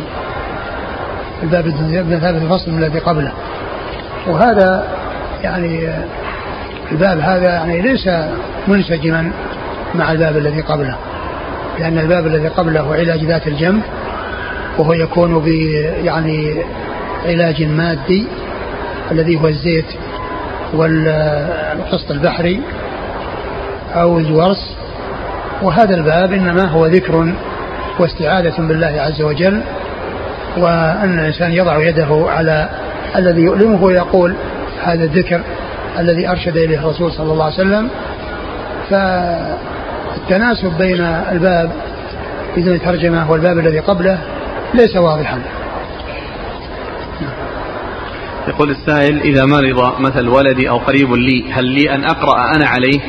الباب 1.44 1.64
بمثابه 1.90 2.38
الفصل 2.38 2.72
من 2.72 2.84
الذي 2.84 3.00
قبله. 3.00 3.32
وهذا 4.28 4.88
يعني 5.44 5.90
الباب 6.92 7.20
هذا 7.20 7.50
يعني 7.50 7.82
ليس 7.82 8.10
منسجما 8.68 9.32
مع 9.96 10.12
الباب 10.12 10.38
الذي 10.38 10.62
قبله. 10.62 10.96
لأن 11.80 11.98
الباب 11.98 12.28
الذي 12.28 12.48
قبله 12.48 12.96
علاج 12.96 13.24
ذات 13.24 13.48
الجنب 13.48 13.82
وهو 14.78 14.94
يكون 14.94 15.40
ب 15.40 15.48
يعني 16.04 16.64
علاج 17.26 17.64
مادي 17.64 18.28
الذي 19.12 19.42
هو 19.42 19.48
الزيت 19.48 19.86
والقسط 20.74 22.12
البحري 22.12 22.62
أو 23.96 24.20
الورس 24.20 24.76
وهذا 25.62 25.96
الباب 25.96 26.34
إنما 26.34 26.66
هو 26.66 26.86
ذكر 26.86 27.34
واستعاذة 28.00 28.54
بالله 28.58 29.02
عز 29.02 29.22
وجل 29.22 29.62
وأن 30.58 31.20
الإنسان 31.20 31.52
يضع 31.52 31.88
يده 31.88 32.26
على 32.28 32.70
الذي 33.16 33.42
يؤلمه 33.42 33.84
ويقول 33.84 34.36
هذا 34.84 35.04
الذكر 35.04 35.42
الذي 36.00 36.30
أرشد 36.30 36.58
إليه 36.58 36.80
الرسول 36.80 37.12
صلى 37.12 37.34
الله 37.34 37.46
عليه 37.46 37.56
وسلم. 37.56 37.90
فالتناسب 38.90 40.78
بين 40.78 41.02
الباب 41.32 41.72
بدون 42.58 42.82
ترجمة 42.82 43.32
والباب 43.32 43.60
الذي 43.60 43.80
قبله 43.80 44.18
ليس 44.74 44.96
واضحا. 44.96 45.40
يقول 48.48 48.70
السائل 48.70 49.22
إذا 49.22 49.46
مرض 49.46 50.00
مثل 50.00 50.28
ولدي 50.28 50.70
أو 50.70 50.78
قريب 50.78 51.14
لي 51.14 51.52
هل 51.52 51.66
لي 51.66 51.96
أن 51.96 52.04
أقرأ 52.04 52.56
أنا 52.56 52.66
عليه؟ 52.68 53.00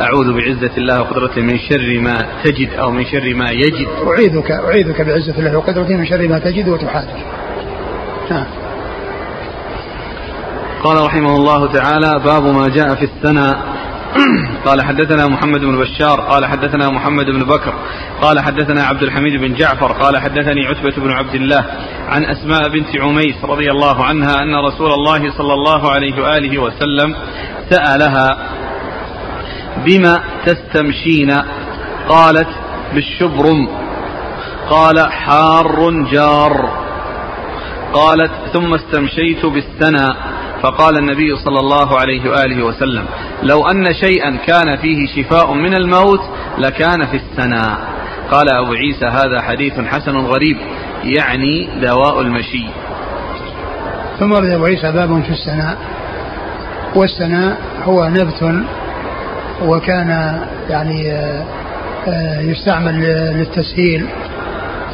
أعوذ 0.00 0.32
بعزة 0.32 0.76
الله 0.78 1.00
وقدرته 1.00 1.40
من 1.42 1.58
شر 1.58 2.00
ما 2.00 2.26
تجد 2.44 2.70
أو 2.72 2.90
من 2.90 3.04
شر 3.04 3.34
ما 3.34 3.50
يجد. 3.50 3.88
أعيذك 4.06 4.50
أعيذك 4.50 5.00
بعزة 5.00 5.38
الله 5.38 5.56
وقدرته 5.58 5.96
من 5.96 6.06
شر 6.06 6.28
ما 6.28 6.38
تجد 6.38 6.68
وتحاذر 6.68 7.18
نعم. 8.30 8.46
قال 10.84 11.04
رحمه 11.04 11.36
الله 11.36 11.72
تعالى 11.72 12.20
باب 12.24 12.42
ما 12.42 12.68
جاء 12.68 12.94
في 12.94 13.04
الثناء. 13.04 13.78
قال 14.64 14.82
حدثنا 14.82 15.26
محمد 15.26 15.60
بن 15.60 15.78
بشار 15.78 16.20
قال 16.20 16.46
حدثنا 16.46 16.90
محمد 16.90 17.26
بن 17.26 17.44
بكر 17.44 17.74
قال 18.22 18.40
حدثنا 18.40 18.82
عبد 18.84 19.02
الحميد 19.02 19.40
بن 19.40 19.54
جعفر 19.54 19.92
قال 19.92 20.18
حدثني 20.18 20.66
عتبة 20.66 21.02
بن 21.02 21.10
عبد 21.10 21.34
الله 21.34 21.64
عن 22.08 22.24
أسماء 22.24 22.68
بنت 22.68 23.00
عميس 23.00 23.44
رضي 23.44 23.70
الله 23.70 24.04
عنها 24.04 24.42
أن 24.42 24.54
رسول 24.54 24.92
الله 24.92 25.30
صلى 25.38 25.54
الله 25.54 25.90
عليه 25.90 26.22
وآله 26.22 26.58
وسلم 26.58 27.14
سألها 27.70 28.38
بما 29.84 30.20
تستمشين؟ 30.46 31.42
قالت 32.08 32.48
بالشبرم. 32.94 33.68
قال 34.70 35.12
حار 35.12 35.90
جار. 36.12 36.88
قالت 37.92 38.30
ثم 38.52 38.74
استمشيت 38.74 39.46
بالسنى 39.46 40.08
فقال 40.62 40.98
النبي 40.98 41.36
صلى 41.36 41.60
الله 41.60 41.98
عليه 42.00 42.30
وآله 42.30 42.64
وسلم 42.64 43.04
لو 43.42 43.66
أن 43.66 43.94
شيئا 43.94 44.36
كان 44.36 44.76
فيه 44.76 45.06
شفاء 45.06 45.52
من 45.52 45.74
الموت 45.74 46.20
لكان 46.58 47.06
في 47.06 47.16
السنى 47.16 47.76
قال 48.30 48.48
أبو 48.48 48.72
عيسى 48.72 49.06
هذا 49.06 49.40
حديث 49.40 49.80
حسن 49.80 50.16
غريب 50.16 50.56
يعني 51.04 51.68
دواء 51.80 52.20
المشي. 52.20 52.64
ثم 54.18 54.32
ورد 54.32 54.48
أبو 54.50 54.64
عيسى 54.64 54.92
باب 54.92 55.22
في 55.22 55.30
السناء 55.30 55.78
والسناء 56.94 57.58
هو 57.84 58.08
نبت 58.08 58.64
وكان 59.66 60.40
يعني 60.70 61.12
آه، 61.12 61.42
آه، 62.08 62.40
يستعمل 62.40 63.00
للتسهيل 63.38 64.06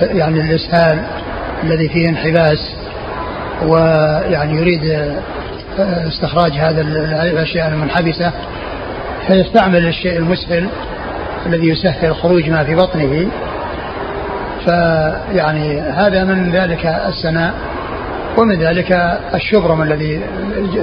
يعني 0.00 0.40
الإسهال 0.40 0.98
الذي 1.64 1.88
فيه 1.88 2.08
انحباس 2.08 2.76
ويعني 3.62 4.56
يريد 4.56 4.84
آه، 5.78 6.08
استخراج 6.08 6.52
هذا 6.52 6.80
الأشياء 7.22 7.68
المنحبسة 7.68 8.32
فيستعمل 9.26 9.86
الشيء 9.86 10.16
المسهل 10.16 10.68
الذي 11.46 11.68
يسهل 11.68 12.14
خروج 12.14 12.50
ما 12.50 12.64
في 12.64 12.74
بطنه. 12.74 13.28
فيعني 14.64 15.80
هذا 15.80 16.24
من 16.24 16.50
ذلك 16.52 16.86
السناء 16.86 17.54
ومن 18.38 18.58
ذلك 18.58 19.18
الشبرم 19.34 19.82
الذي 19.82 20.20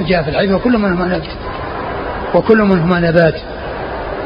جاء 0.08 0.24
في 0.24 0.30
الحديث 0.30 0.52
وكل 0.52 0.78
منهما 0.78 1.06
نبت 1.06 1.30
وكل 2.36 2.58
منهما 2.58 3.00
نبات. 3.00 3.36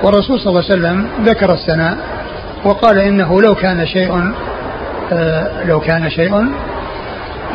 والرسول 0.04 0.39
صلى 0.39 0.50
الله 0.50 0.64
عليه 0.64 0.74
وسلم 0.74 1.08
ذكر 1.24 1.54
السناء 1.54 1.98
وقال 2.64 3.00
إنه 3.00 3.41
لو 3.41 3.56
كان 3.56 3.88
شيء 3.88 4.32
آه، 5.12 5.66
لو 5.68 5.80
كان 5.80 6.10
شيء 6.10 6.46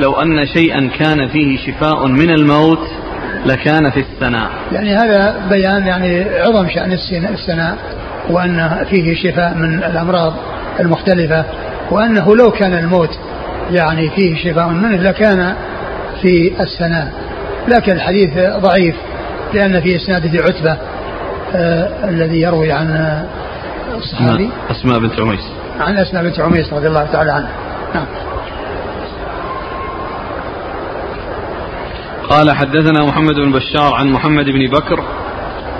لو 0.00 0.12
أن 0.12 0.46
شيئا 0.46 0.90
كان 0.98 1.28
فيه 1.28 1.58
شفاء 1.58 2.06
من 2.06 2.30
الموت 2.30 2.88
لكان 3.46 3.90
في 3.90 4.00
السناء 4.00 4.50
يعني 4.72 4.96
هذا 4.96 5.46
بيان 5.50 5.86
يعني 5.86 6.24
عظم 6.24 6.68
شأن 6.68 6.92
السناء 7.32 7.76
وأن 8.30 8.84
فيه 8.90 9.14
شفاء 9.14 9.54
من 9.54 9.74
الأمراض 9.74 10.34
المختلفة 10.80 11.44
وأنه 11.90 12.36
لو 12.36 12.50
كان 12.50 12.72
الموت 12.72 13.18
يعني 13.70 14.10
فيه 14.10 14.50
شفاء 14.50 14.68
منه 14.68 14.96
لكان 14.96 15.54
في 16.22 16.52
السناء 16.60 17.12
لكن 17.68 17.92
الحديث 17.92 18.30
ضعيف 18.56 18.94
لأن 19.54 19.80
في 19.80 19.96
إسناده 19.96 20.44
عتبة. 20.44 20.76
الذي 22.04 22.40
يروي 22.40 22.72
عن 22.72 23.22
الصحابي. 23.96 24.50
أسماء 24.70 24.98
بنت 24.98 25.20
عميس. 25.20 25.52
عن 25.80 25.96
أسماء 25.96 26.22
بنت 26.22 26.40
عميس 26.40 26.72
رضي 26.72 26.88
الله 26.88 27.04
تعالى 27.04 27.32
عنها. 27.32 27.50
نعم. 27.94 28.06
قال 32.30 32.50
حدثنا 32.50 33.04
محمد 33.04 33.34
بن 33.34 33.52
بشار 33.52 33.94
عن 33.94 34.08
محمد 34.12 34.44
بن 34.44 34.70
بكر 34.70 35.04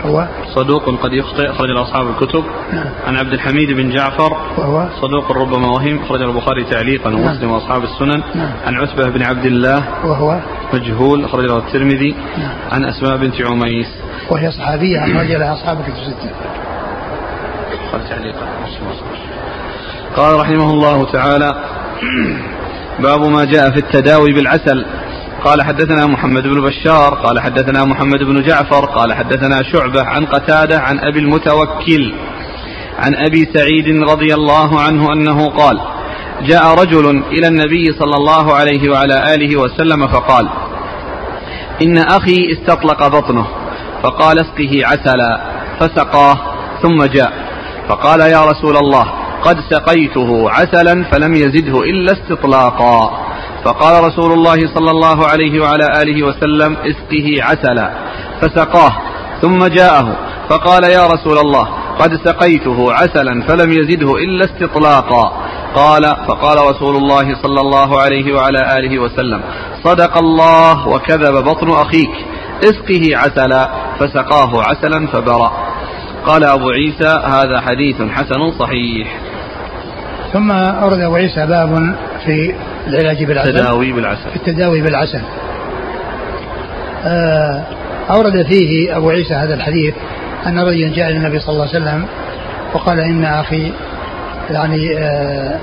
هو 0.05 0.29
صدوق 0.55 1.03
قد 1.03 1.13
يخطئ 1.13 1.51
أخرج 1.51 1.71
أصحاب 1.71 2.07
الكتب. 2.11 2.45
نعم. 2.73 2.87
عن 3.07 3.17
عبد 3.17 3.33
الحميد 3.33 3.71
بن 3.73 3.91
جعفر 3.91 4.33
وهو 4.59 4.89
صدوق 5.03 5.33
ربما 5.33 5.69
وهم 5.69 5.99
أخرج 5.99 6.23
البخاري 6.23 6.65
تعليقا 6.65 7.11
نعم. 7.11 7.21
ومسلم 7.21 7.51
وأصحاب 7.51 7.83
السنن. 7.85 8.23
نعم. 8.35 8.53
عن 8.67 8.75
عتبة 8.75 9.09
بن 9.09 9.23
عبد 9.23 9.47
الله 9.47 9.85
وهو 10.05 10.41
مجهول 10.73 11.25
أخرج 11.25 11.45
له 11.45 11.59
الترمذي. 11.59 12.15
نعم. 12.39 12.55
عن 12.73 12.85
أسماء 12.85 13.17
بنت 13.17 13.43
عميس. 13.43 13.87
وهي 14.31 14.51
صحابية 14.51 15.05
أخرج 15.05 15.33
لها 15.33 15.55
أصحاب 15.55 15.81
الكتب 15.81 15.95
الستة. 15.95 16.31
قال 17.93 18.09
تعليقا 18.09 18.47
قال 20.17 20.41
رحمه 20.41 20.71
الله 20.71 21.13
تعالى 21.13 21.55
باب 23.05 23.21
ما 23.21 23.45
جاء 23.45 23.71
في 23.71 23.79
التداوي 23.79 24.33
بالعسل. 24.33 24.85
قال 25.45 25.62
حدثنا 25.62 26.07
محمد 26.07 26.43
بن 26.43 26.61
بشار 26.61 27.14
قال 27.14 27.41
حدثنا 27.41 27.84
محمد 27.84 28.22
بن 28.22 28.43
جعفر 28.43 28.84
قال 28.86 29.12
حدثنا 29.14 29.62
شعبة 29.72 30.03
عن 30.03 30.26
قتادة 30.26 30.80
عن 30.80 30.99
أبي 30.99 31.18
المتوكل 31.18 32.14
عن 32.99 33.14
أبي 33.14 33.49
سعيد 33.55 34.03
رضي 34.11 34.34
الله 34.34 34.80
عنه 34.80 35.12
أنه 35.12 35.49
قال 35.49 35.80
جاء 36.43 36.74
رجل 36.82 37.22
إلى 37.32 37.49
النبي 37.49 37.84
صلى 37.99 38.14
الله 38.16 38.55
عليه 38.55 38.91
وعلى 38.91 39.34
آله 39.34 39.61
وسلم 39.61 40.07
فقال 40.07 40.49
إن 41.82 41.99
أخي 41.99 42.53
استطلق 42.53 43.09
بطنه 43.09 43.47
فقال 44.03 44.38
اسقه 44.38 44.86
عسلا 44.86 45.41
فسقاه 45.80 46.38
ثم 46.82 47.05
جاء 47.05 47.32
فقال 47.88 48.20
يا 48.20 48.45
رسول 48.45 48.76
الله 48.76 49.12
قد 49.43 49.57
سقيته 49.70 50.51
عسلا 50.51 51.05
فلم 51.05 51.34
يزده 51.34 51.80
إلا 51.80 52.12
استطلاقا. 52.12 53.30
فقال 53.65 54.05
رسول 54.05 54.33
الله 54.33 54.75
صلى 54.75 54.91
الله 54.91 55.27
عليه 55.27 55.61
وعلى 55.63 56.03
آله 56.03 56.23
وسلم 56.23 56.77
اسقه 56.77 57.45
عسلا 57.45 57.91
فسقاه 58.41 58.93
ثم 59.41 59.67
جاءه 59.67 60.17
فقال 60.49 60.85
يا 60.85 61.07
رسول 61.07 61.39
الله 61.39 61.69
قد 61.99 62.15
سقيته 62.25 62.93
عسلا 62.93 63.43
فلم 63.49 63.73
يزده 63.73 64.17
إلا 64.17 64.45
استطلاقا. 64.45 65.33
قال 65.75 66.03
فقال 66.03 66.59
رسول 66.71 66.97
الله 66.97 67.43
صلى 67.43 67.61
الله 67.61 68.01
عليه 68.01 68.35
وعلى 68.35 68.79
آله 68.79 68.99
وسلم 68.99 69.41
صدق 69.85 70.19
الله 70.19 70.89
وكذب 70.89 71.45
بطن 71.45 71.71
أخيك 71.71 72.11
اسقه 72.65 73.17
عسلا 73.17 73.69
فسقاه 73.99 74.63
عسلا 74.63 75.07
فبرأ. 75.07 75.53
قال 76.27 76.45
أبو 76.45 76.71
عيسى 76.71 77.21
هذا 77.25 77.61
حديث 77.61 78.03
حسن 78.03 78.51
صحيح. 78.59 79.21
ثم 80.33 80.51
أورد 80.53 80.99
أبو 80.99 81.15
عيسى 81.15 81.47
باب 81.47 81.97
في 82.25 82.55
العلاج 82.87 83.24
بالعسل. 83.24 83.51
التداوي 83.51 83.93
بالعسل. 83.93 84.31
في 84.31 84.37
التداوي 84.37 84.83
بالعسل. 84.83 85.20
آه، 87.05 87.62
أورد 88.11 88.43
فيه 88.43 88.97
أبو 88.97 89.11
عيسى 89.11 89.35
هذا 89.35 89.55
الحديث 89.55 89.95
أن 90.47 90.59
رجلا 90.59 90.95
جاء 90.95 91.09
إلى 91.09 91.16
النبي 91.16 91.39
صلى 91.39 91.53
الله 91.53 91.68
عليه 91.68 91.85
وسلم 91.85 92.07
وقال 92.74 93.01
إن 93.01 93.24
أخي 93.24 93.72
يعني 94.51 94.99
آه، 94.99 95.59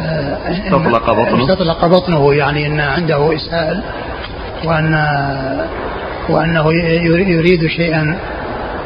آه، 0.00 0.38
استطلق 0.50 1.10
بطنه. 1.10 1.44
استطلق 1.44 1.86
بطنه 1.86 2.34
يعني 2.34 2.66
أن 2.66 2.80
عنده 2.80 3.36
إسهال 3.36 3.82
وأن 4.64 5.06
وأنه 6.28 6.72
يريد 7.28 7.66
شيئا 7.66 8.18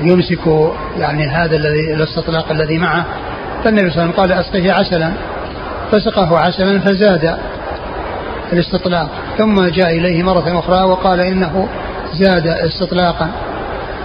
يمسك 0.00 0.72
يعني 0.98 1.26
هذا 1.26 1.56
الذي 1.56 1.94
الاستطلاق 1.94 2.50
الذي 2.50 2.78
معه. 2.78 3.04
فالنبي 3.64 3.90
صلى 3.90 4.02
الله 4.02 4.12
عليه 4.12 4.12
وسلم 4.12 4.22
قال 4.22 4.32
أسقه 4.32 4.72
عسلا. 4.72 5.12
فسقه 5.92 6.38
عسلا 6.38 6.80
فزاد. 6.80 7.36
الاستطلاق. 8.54 9.08
ثم 9.38 9.66
جاء 9.66 9.90
إليه 9.90 10.22
مرة 10.22 10.58
أخرى 10.58 10.82
وقال 10.84 11.20
إنه 11.20 11.68
زاد 12.12 12.46
استطلاقا. 12.46 13.30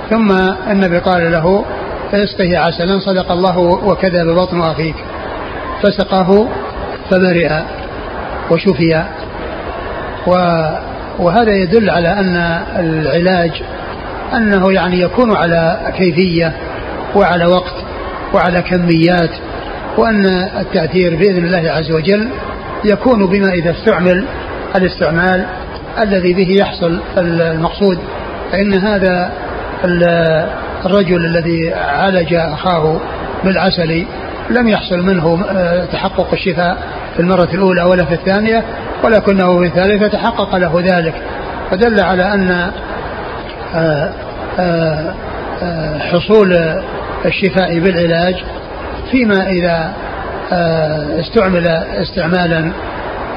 ثم 0.09 0.31
النبي 0.71 0.97
قال 0.97 1.31
له 1.31 1.65
فاسقه 2.11 2.57
عسلا 2.57 2.99
صدق 2.99 3.31
الله 3.31 3.57
وكذب 3.59 4.27
بطن 4.35 4.61
أخيك. 4.61 4.95
فسقه 5.83 6.49
فبرئ 7.09 7.51
وشفي. 8.51 9.03
وهذا 11.19 11.51
يدل 11.51 11.89
على 11.89 12.07
أن 12.07 12.35
العلاج 12.79 13.51
أنه 14.35 14.73
يعني 14.73 15.01
يكون 15.01 15.35
على 15.35 15.79
كيفية 15.97 16.53
وعلى 17.15 17.45
وقت 17.45 17.73
وعلى 18.33 18.61
كميات 18.61 19.29
وأن 19.97 20.25
التأثير 20.59 21.15
بإذن 21.15 21.45
الله 21.45 21.71
عز 21.71 21.91
وجل 21.91 22.29
يكون 22.85 23.25
بما 23.25 23.49
إذا 23.49 23.71
استعمل 23.71 24.25
الاستعمال 24.75 25.45
الذي 25.99 26.33
به 26.33 26.51
يحصل 26.51 26.99
المقصود 27.17 27.99
فإن 28.51 28.73
هذا 28.73 29.31
الرجل 30.85 31.25
الذي 31.25 31.73
عالج 31.73 32.33
أخاه 32.33 32.99
بالعسل 33.43 34.05
لم 34.49 34.67
يحصل 34.67 35.01
منه 35.01 35.45
آه، 35.51 35.85
تحقق 35.85 36.33
الشفاء 36.33 36.77
في 37.15 37.19
المرة 37.19 37.49
الأولى 37.53 37.83
ولا 37.83 38.05
في 38.05 38.13
الثانية 38.13 38.63
ولكنه 39.03 39.59
في 39.59 39.65
الثالثة 39.65 40.07
تحقق 40.07 40.55
له 40.55 40.81
ذلك. 40.85 41.13
فدل 41.71 41.99
على 41.99 42.33
أن 42.33 42.71
آه، 43.75 44.11
آه، 44.59 45.13
حصول 45.99 46.81
الشفاء 47.25 47.79
بالعلاج 47.79 48.35
فيما 49.11 49.49
إذا 49.49 49.93
استعمل 51.19 51.67
استعمالا 52.01 52.71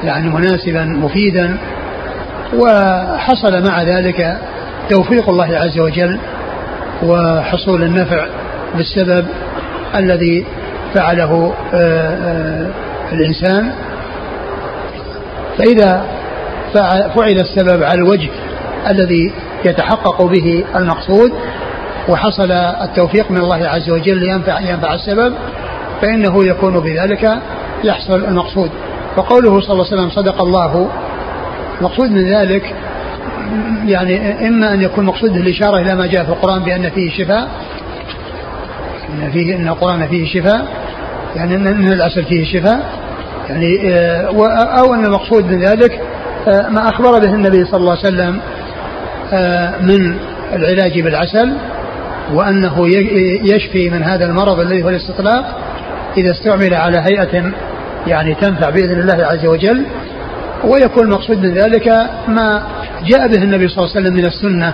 يعني 0.05 0.29
مناسبا 0.29 0.85
مفيدا. 0.85 1.57
وحصل 2.53 3.67
مع 3.67 3.83
ذلك 3.83 4.37
توفيق 4.89 5.29
الله 5.29 5.57
عز 5.57 5.79
وجل 5.79 6.19
وحصول 7.03 7.83
النفع 7.83 8.25
بالسبب 8.75 9.25
الذي 9.95 10.45
فعله 10.93 11.53
آه، 11.73 11.77
آه، 11.77 12.69
الإنسان. 13.11 13.71
فإذا 15.57 16.05
فعل 17.15 17.39
السبب 17.39 17.83
على 17.83 17.99
الوجه 17.99 18.29
الذي 18.89 19.33
يتحقق 19.65 20.21
به 20.21 20.65
المقصود 20.75 21.31
وحصل 22.09 22.51
التوفيق 22.51 23.31
من 23.31 23.37
الله 23.37 23.67
عز 23.67 23.89
وجل 23.89 24.17
لينفع 24.17 24.59
ينفع 24.59 24.93
السبب 24.93 25.33
فإنه 26.01 26.47
يكون 26.47 26.79
بذلك 26.79 27.37
يحصل 27.83 28.25
المقصود. 28.25 28.69
وقوله 29.17 29.61
صلى 29.61 29.71
الله 29.71 29.85
عليه 29.85 29.95
وسلم 29.95 30.09
صدق 30.09 30.41
الله 30.41 30.89
المقصود 31.79 32.11
من 32.11 32.33
ذلك 32.33 32.75
يعني 33.85 34.47
إما 34.47 34.73
أن 34.73 34.81
يكون 34.81 35.05
مقصود 35.05 35.35
الإشارة 35.35 35.77
إلى 35.77 35.95
ما 35.95 36.07
جاء 36.07 36.23
في 36.23 36.29
القرآن 36.29 36.63
بأن 36.63 36.89
فيه 36.89 37.23
شفاء 37.23 37.47
أن 39.09 39.31
فيه 39.31 39.55
أن 39.55 39.67
القرآن 39.67 40.07
فيه 40.07 40.41
شفاء 40.41 40.67
يعني 41.35 41.55
أن 41.55 41.93
العسل 41.93 42.23
فيه 42.23 42.59
شفاء 42.59 43.03
يعني 43.49 43.93
آه، 43.93 44.79
أو 44.79 44.93
أن 44.93 45.05
المقصود 45.05 45.45
من 45.45 45.59
ذلك 45.59 46.01
آه، 46.47 46.69
ما 46.69 46.89
أخبر 46.89 47.19
به 47.19 47.33
النبي 47.33 47.65
صلى 47.65 47.79
الله 47.79 47.97
عليه 47.97 48.07
وسلم 48.07 48.39
آه، 49.33 49.81
من 49.81 50.17
العلاج 50.53 50.99
بالعسل 50.99 51.53
وأنه 52.33 52.87
يشفي 53.43 53.89
من 53.89 54.03
هذا 54.03 54.25
المرض 54.25 54.59
الذي 54.59 54.83
هو 54.83 54.89
الاستطلاق 54.89 55.57
إذا 56.17 56.31
استعمل 56.31 56.73
على 56.73 56.97
هيئة 56.97 57.51
يعني 58.07 58.35
تنفع 58.35 58.69
بإذن 58.69 58.99
الله 58.99 59.25
عز 59.25 59.45
وجل 59.45 59.85
ويكون 60.63 61.03
المقصود 61.03 61.37
من 61.37 61.53
ذلك 61.53 61.87
ما 62.27 62.63
جاء 63.05 63.27
به 63.27 63.43
النبي 63.43 63.67
صلى 63.67 63.77
الله 63.77 63.95
عليه 63.95 64.01
وسلم 64.01 64.13
من 64.13 64.25
السنة 64.25 64.73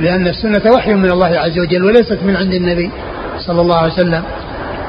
لأن 0.00 0.26
السنة 0.26 0.72
وحي 0.72 0.94
من 0.94 1.10
الله 1.10 1.38
عز 1.38 1.58
وجل 1.58 1.84
وليست 1.84 2.18
من 2.22 2.36
عند 2.36 2.54
النبي 2.54 2.90
صلى 3.38 3.60
الله 3.60 3.76
عليه 3.76 3.92
وسلم 3.92 4.22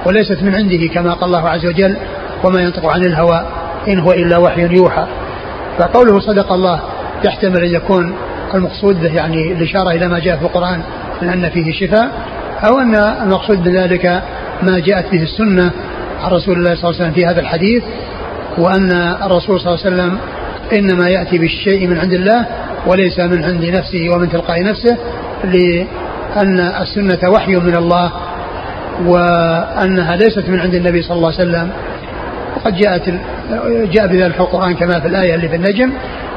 وليست 0.05 0.43
من 0.43 0.55
عنده 0.55 0.88
كما 0.93 1.14
قال 1.14 1.24
الله 1.24 1.49
عز 1.49 1.66
وجل 1.66 1.97
وما 2.43 2.62
ينطق 2.62 2.86
عن 2.86 3.05
الهوى 3.05 3.45
إن 3.88 3.99
هو 3.99 4.12
إلا 4.12 4.38
وحي 4.38 4.76
يوحى 4.76 5.05
فقوله 5.80 6.20
صدق 6.20 6.51
الله 6.51 6.80
يحتمل 7.24 7.64
أن 7.64 7.76
يكون 7.76 8.14
المقصود 8.53 9.01
به 9.01 9.16
يعني 9.16 9.51
الإشارة 9.51 9.89
إلى 9.91 10.08
ما 10.08 10.20
جاء 10.20 10.38
في 10.38 10.43
القرآن 10.43 10.82
من 11.22 11.30
أن 11.30 11.49
فيه 11.49 11.72
شفاء 11.72 12.12
أو 12.64 12.80
أن 12.80 12.95
المقصود 12.95 13.64
بذلك 13.64 14.24
ما 14.64 14.80
جاءت 14.80 15.12
به 15.12 15.24
السنة 15.24 15.72
عن 16.22 16.32
رسول 16.32 16.57
الله 16.57 16.76
صلى 16.76 16.84
الله 16.84 16.95
عليه 16.95 17.03
وسلم 17.03 17.11
في 17.11 17.26
هذا 17.26 17.39
الحديث 17.39 17.84
وأن 18.57 18.91
الرسول 19.24 19.59
صلى 19.59 19.74
الله 19.74 19.86
عليه 19.86 19.95
وسلم 19.95 20.18
إنما 20.74 21.09
يأتي 21.09 21.38
بالشيء 21.38 21.88
من 21.88 21.97
عند 21.99 22.13
الله 22.13 22.45
وليس 22.88 23.20
من 23.20 23.43
عند 23.43 23.65
نفسه 23.65 24.09
ومن 24.09 24.30
تلقاء 24.30 24.63
نفسه 24.63 24.97
لأن 25.43 26.59
السنة 26.59 27.30
وحي 27.30 27.55
من 27.55 27.76
الله 27.76 28.11
وأنها 29.05 30.15
ليست 30.15 30.49
من 30.49 30.59
عند 30.59 30.74
النبي 30.74 31.01
صلى 31.01 31.18
الله 31.18 31.34
عليه 31.34 31.49
وسلم. 31.49 31.70
وقد 32.55 32.76
جاءت 32.76 33.09
جاء 33.91 34.07
بذلك 34.07 34.39
القرآن 34.39 34.74
كما 34.76 34.99
في 34.99 35.07
الآية 35.07 35.36
اللي 35.36 35.49
في 35.49 35.55
النجم 35.55 35.91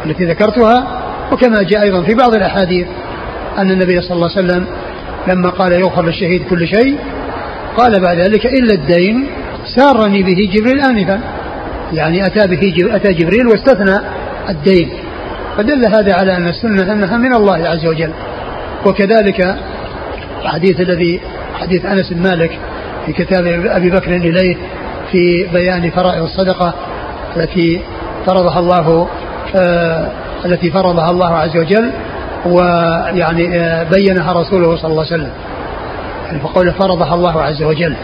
التي 0.06 0.24
ذكرتها 0.24 1.02
وكما 1.32 1.62
جاء 1.62 1.82
أيضا 1.82 2.02
في 2.02 2.14
بعض 2.14 2.34
الأحاديث 2.34 2.86
أن 3.58 3.70
النبي 3.70 4.00
صلى 4.00 4.16
الله 4.16 4.30
عليه 4.36 4.46
وسلم 4.46 4.66
لما 5.28 5.50
قال 5.50 5.72
يغفر 5.72 6.04
للشهيد 6.04 6.42
كل 6.50 6.68
شيء 6.68 6.98
قال 7.76 8.00
بعد 8.00 8.18
ذلك 8.18 8.46
إلا 8.46 8.74
الدين. 8.74 9.26
سارني 9.76 10.22
به 10.22 10.50
جبريل 10.54 10.80
آنفا. 10.80 11.20
يعني 11.92 12.26
أتى 12.26 12.46
به 12.46 12.96
أتى 12.96 13.12
جبريل 13.12 13.46
واستثنى 13.46 13.98
الدين. 14.48 14.90
فدل 15.56 15.86
هذا 15.86 16.14
على 16.14 16.36
أن 16.36 16.48
السنة 16.48 16.92
أنها 16.92 17.16
من 17.16 17.34
الله 17.34 17.68
عز 17.68 17.86
وجل. 17.86 18.10
وكذلك 18.86 19.56
الحديث 20.42 20.80
الذي 20.80 21.20
حديث 21.54 21.86
أنس 21.86 22.12
بن 22.12 22.22
مالك 22.22 22.58
في 23.06 23.12
كتاب 23.12 23.46
أبي 23.66 23.90
بكر 23.90 24.16
إليه 24.16 24.56
في 25.12 25.46
بيان 25.52 25.90
فرائض 25.90 26.22
الصدقة 26.22 26.74
التي 27.36 27.80
فرضها 28.26 28.58
الله 28.58 29.08
آه 29.56 30.10
التي 30.44 30.70
فرضها 30.70 31.10
الله 31.10 31.34
عز 31.36 31.56
وجل 31.56 31.92
ويعني 32.46 33.60
آه 33.60 33.82
بينها 33.82 34.32
رسوله 34.32 34.76
صلى 34.76 34.90
الله 34.90 35.04
عليه 35.04 35.14
وسلم. 35.14 35.32
يعني 36.26 36.38
فقول 36.38 36.72
فرضها 36.72 37.14
الله 37.14 37.42
عز 37.42 37.62
وجل. 37.62 37.96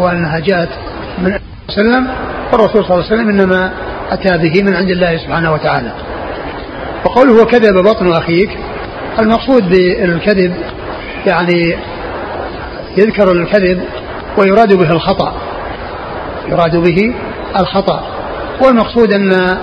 وأنها 0.00 0.38
جاءت 0.38 0.68
من 1.18 1.38
وسلم 1.68 2.08
والرسول 2.52 2.84
صلى 2.84 2.94
الله 2.94 3.04
عليه 3.04 3.14
وسلم 3.14 3.28
إنما 3.28 3.72
أتى 4.10 4.38
به 4.38 4.62
من 4.62 4.76
عند 4.76 4.90
الله 4.90 5.16
سبحانه 5.16 5.52
وتعالى. 5.52 5.92
وقوله 7.04 7.42
وكذب 7.42 7.74
بطن 7.84 8.12
أخيك 8.12 8.50
المقصود 9.18 9.68
بالكذب 9.68 10.54
يعني 11.26 11.76
يذكر 12.96 13.32
الكذب 13.32 13.82
ويراد 14.38 14.72
به 14.72 14.90
الخطأ 14.90 15.34
يراد 16.48 16.76
به 16.76 17.14
الخطأ. 17.56 18.02
والمقصود 18.64 19.12
أن 19.12 19.56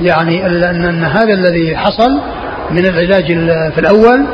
يعني 0.00 0.46
أن, 0.46 0.84
أن 0.84 1.04
هذا 1.04 1.34
الذي 1.34 1.76
حصل 1.76 2.20
من 2.70 2.86
العلاج 2.86 3.26
في 3.74 3.78
الأول 3.78 4.26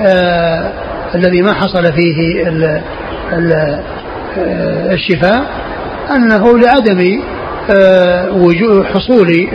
آه 0.00 0.72
الذي 1.14 1.42
ما 1.42 1.54
حصل 1.54 1.92
فيه 1.92 2.48
ال 2.48 2.82
ال 3.32 3.80
الشفاء 4.36 5.44
أنه 6.16 6.58
لعدم 6.58 7.22
آه 7.70 8.28
حصول 8.94 9.48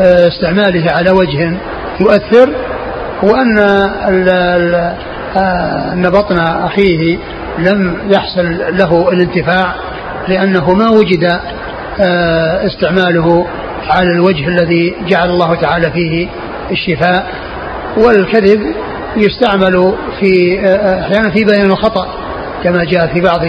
آه، 0.00 0.28
استعماله 0.28 0.92
على 0.92 1.10
وجه 1.10 1.56
يؤثر 2.00 2.48
وأن 3.22 3.58
آه، 5.36 5.92
أن 5.92 6.10
بطن 6.10 6.38
أخيه 6.38 7.18
لم 7.58 7.96
يحصل 8.10 8.76
له 8.78 9.08
الانتفاع 9.12 9.74
لأنه 10.28 10.74
ما 10.74 10.88
وجد 10.90 11.24
آه، 12.00 12.66
استعماله 12.66 13.46
على 13.88 14.12
الوجه 14.12 14.48
الذي 14.48 14.94
جعل 15.08 15.30
الله 15.30 15.54
تعالى 15.54 15.90
فيه 15.90 16.28
الشفاء. 16.70 17.26
والكذب 17.96 18.60
يستعمل 19.16 19.94
في 20.20 20.60
آه، 20.60 21.00
أحيانا 21.00 21.30
في 21.30 21.44
بيان 21.44 21.70
الخطأ 21.70 22.14
كما 22.64 22.84
جاء 22.84 23.06
في 23.06 23.20
بعض 23.20 23.40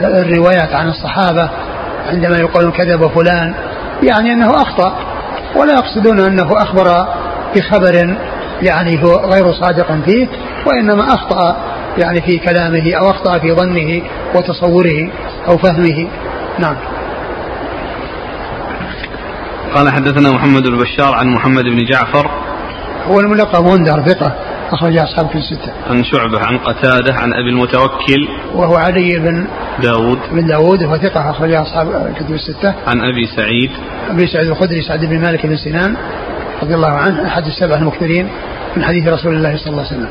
الروايات 0.00 0.74
عن 0.74 0.88
الصحابة 0.88 1.50
عندما 2.08 2.38
يقولون 2.38 2.72
كذب 2.72 3.06
فلان 3.06 3.54
يعني 4.02 4.32
أنه 4.32 4.50
أخطأ. 4.50 4.96
ولا 5.56 5.72
يقصدون 5.72 6.20
أنه 6.20 6.62
أخبر 6.62 7.06
بخبر 7.56 8.16
يعني 8.62 9.02
هو 9.04 9.16
غير 9.16 9.52
صادق 9.52 10.04
فيه 10.04 10.28
وإنما 10.66 11.14
أخطأ 11.14 11.56
يعني 11.98 12.20
في 12.20 12.38
كلامه 12.38 12.94
أو 12.94 13.10
أخطأ 13.10 13.38
في 13.38 13.52
ظنه 13.52 14.02
وتصوره 14.34 15.10
أو 15.48 15.58
فهمه. 15.58 16.08
نعم. 16.58 16.76
قال 19.74 19.90
حدثنا 19.90 20.30
محمد 20.30 20.62
بن 20.62 20.78
بشار 20.78 21.14
عن 21.14 21.26
محمد 21.26 21.64
بن 21.64 21.84
جعفر. 21.84 22.30
هو 23.08 23.20
الملقب 23.20 23.64
وندر 23.64 24.02
ثقة. 24.06 24.47
أخرج 24.72 24.96
أصحاب 24.96 25.28
في 25.28 25.38
الستة. 25.38 25.72
عن 25.90 26.04
شعبة 26.04 26.40
عن 26.40 26.58
قتادة 26.58 27.14
عن 27.14 27.32
أبي 27.32 27.50
المتوكل 27.50 28.28
وهو 28.54 28.76
علي 28.76 29.18
بن 29.18 29.46
داود 29.82 30.18
بن 30.32 30.46
داود 30.46 30.82
وهو 30.82 30.96
ثقة 30.96 31.30
أخرج 31.30 31.52
أصحاب 31.52 32.14
كتب 32.16 32.34
الستة. 32.34 32.74
عن 32.86 33.00
أبي 33.00 33.26
سعيد 33.36 33.70
أبي 34.10 34.26
سعيد 34.26 34.48
الخدري 34.48 34.82
سعد 34.82 35.04
بن 35.04 35.20
مالك 35.20 35.46
بن 35.46 35.56
سنان 35.56 35.96
رضي 36.62 36.74
الله 36.74 36.88
عنه 36.88 37.26
أحد 37.26 37.46
السبع 37.46 37.76
المكثرين 37.76 38.28
من 38.76 38.84
حديث 38.84 39.08
رسول 39.08 39.34
الله 39.34 39.56
صلى 39.56 39.70
الله 39.70 39.86
عليه 39.86 39.96
وسلم. 39.96 40.08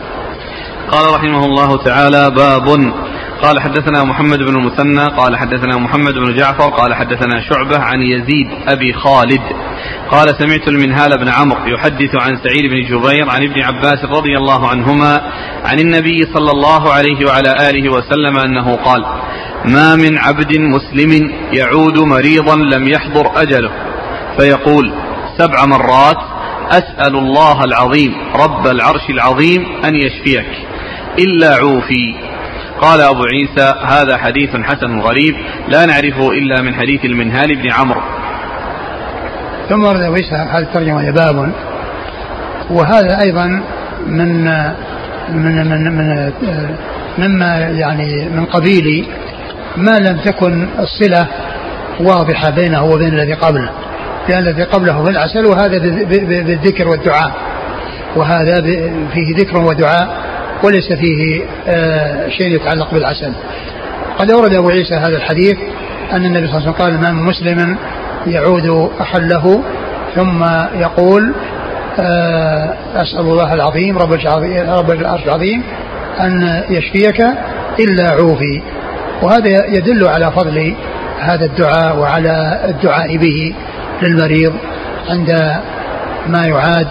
قال 0.92 1.16
رحمه 1.16 1.46
الله 1.46 1.84
تعالى 1.84 2.32
باب. 2.32 2.94
قال 3.42 3.60
حدثنا 3.60 4.04
محمد 4.04 4.38
بن 4.38 4.56
المثنى 4.56 5.06
قال 5.06 5.38
حدثنا 5.38 5.78
محمد 5.78 6.14
بن 6.14 6.36
جعفر 6.36 6.70
قال 6.70 6.94
حدثنا 6.96 7.42
شعبة 7.50 7.80
عن 7.80 8.02
يزيد 8.02 8.48
أبي 8.68 8.94
خالد. 8.94 9.42
قال 10.12 10.28
سمعت 10.40 10.68
المنهال 10.68 11.10
بن 11.18 11.28
عمرو 11.30 11.68
يحدث 11.68 12.16
عن 12.16 12.38
سعيد 12.44 12.72
بن 12.72 12.82
جبير 12.90 13.30
عن 13.30 13.44
ابن 13.44 13.62
عباس 13.62 14.06
رضي 14.06 14.38
الله 14.38 14.70
عنهما 14.70 15.22
عن 15.64 15.80
النبي 15.80 16.24
صلى 16.34 16.52
الله 16.52 16.94
عليه 16.94 17.26
وعلى 17.26 17.70
آله 17.70 17.90
وسلم 17.90 18.38
أنه 18.38 18.76
قال 18.76 19.06
ما 19.66 19.96
من 19.96 20.18
عبد 20.18 20.58
مسلم 20.58 21.34
يعود 21.54 21.98
مريضا 22.00 22.56
لم 22.56 22.88
يحضر 22.88 23.42
أجله. 23.42 23.72
فيقول 24.40 24.94
سبع 25.38 25.66
مرات 25.66 26.18
أسأل 26.70 27.16
الله 27.16 27.64
العظيم 27.64 28.14
رب 28.36 28.68
العرش 28.68 29.10
العظيم 29.10 29.66
أن 29.86 29.96
يشفيك. 29.96 30.67
إلا 31.20 31.56
عوفي. 31.56 32.16
قال 32.82 33.02
أبو 33.02 33.24
عيسى 33.24 33.74
هذا 33.86 34.18
حديث 34.18 34.56
حسن 34.56 35.00
غريب 35.00 35.36
لا 35.68 35.86
نعرفه 35.86 36.32
إلا 36.32 36.62
من 36.62 36.76
حديث 36.76 37.06
المنهال 37.06 37.56
بن 37.56 37.72
عمرو. 37.72 38.02
ثم 39.70 39.84
ورد 39.84 40.02
أبو 40.02 40.14
عيسى 40.14 40.36
هذه 40.36 40.58
الترجمة 40.58 41.12
باب. 41.12 41.52
وهذا 42.70 43.22
أيضا 43.22 43.64
من 44.08 44.44
من 45.30 45.68
من 45.70 45.98
من 45.98 46.32
مما 47.18 47.58
يعني 47.58 48.30
من 48.30 48.46
قبيل 48.46 49.08
ما 49.78 50.00
لم 50.00 50.18
تكن 50.18 50.68
الصلة 50.80 51.28
واضحة 52.00 52.50
بينه 52.50 52.84
وبين 52.84 53.14
الذي 53.14 53.34
قبله. 53.34 53.70
لأن 54.30 54.40
الذي 54.40 54.64
قبله 54.64 55.04
في 55.04 55.10
العسل 55.10 55.46
وهذا 55.46 55.78
بالذكر 56.48 56.88
والدعاء. 56.88 57.32
وهذا 58.16 58.62
فيه 59.14 59.36
ذكر 59.38 59.58
ودعاء. 59.58 60.37
وليس 60.64 60.94
فيه 60.94 61.46
آه، 61.68 62.30
شيء 62.30 62.56
يتعلق 62.56 62.94
بالعسل. 62.94 63.34
قد 64.20 64.32
أورد 64.32 64.54
أبو 64.54 64.70
عيسى 64.70 64.96
هذا 64.96 65.18
الحديث 65.18 65.58
أن 66.12 66.26
النبي 66.26 66.48
صلى 66.48 66.58
الله 66.58 66.68
عليه 66.68 66.70
وسلم 66.70 66.86
قال 66.86 67.02
ما 67.02 67.12
من 67.12 67.24
مسلم 67.24 67.78
يعود 68.28 68.92
أحله 69.02 69.64
ثم 70.16 70.44
يقول 70.80 71.34
آه، 72.00 72.74
أسأل 72.96 73.20
الله 73.20 73.54
العظيم 73.54 73.98
رب 73.98 74.14
العرش 74.92 75.24
العظيم 75.26 75.64
أن 76.20 76.64
يشفيك 76.70 77.26
إلا 77.80 78.12
عوفي. 78.12 78.62
وهذا 79.22 79.66
يدل 79.66 80.08
على 80.08 80.32
فضل 80.32 80.76
هذا 81.20 81.46
الدعاء 81.46 81.98
وعلى 81.98 82.62
الدعاء 82.70 83.18
به 83.18 83.54
للمريض 84.02 84.54
عند 85.10 85.60
ما 86.28 86.46
يعاد. 86.46 86.88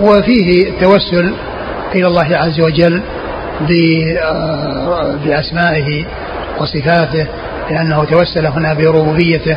وفيه 0.00 0.68
التوسل 0.68 1.34
إلى 1.94 2.06
الله 2.06 2.36
عز 2.36 2.60
وجل 2.60 3.02
آه، 4.22 5.14
بأسمائه 5.24 6.04
وصفاته 6.58 7.26
لأنه 7.70 8.04
توسل 8.04 8.46
هنا 8.46 8.74
بربوبيته. 8.74 9.56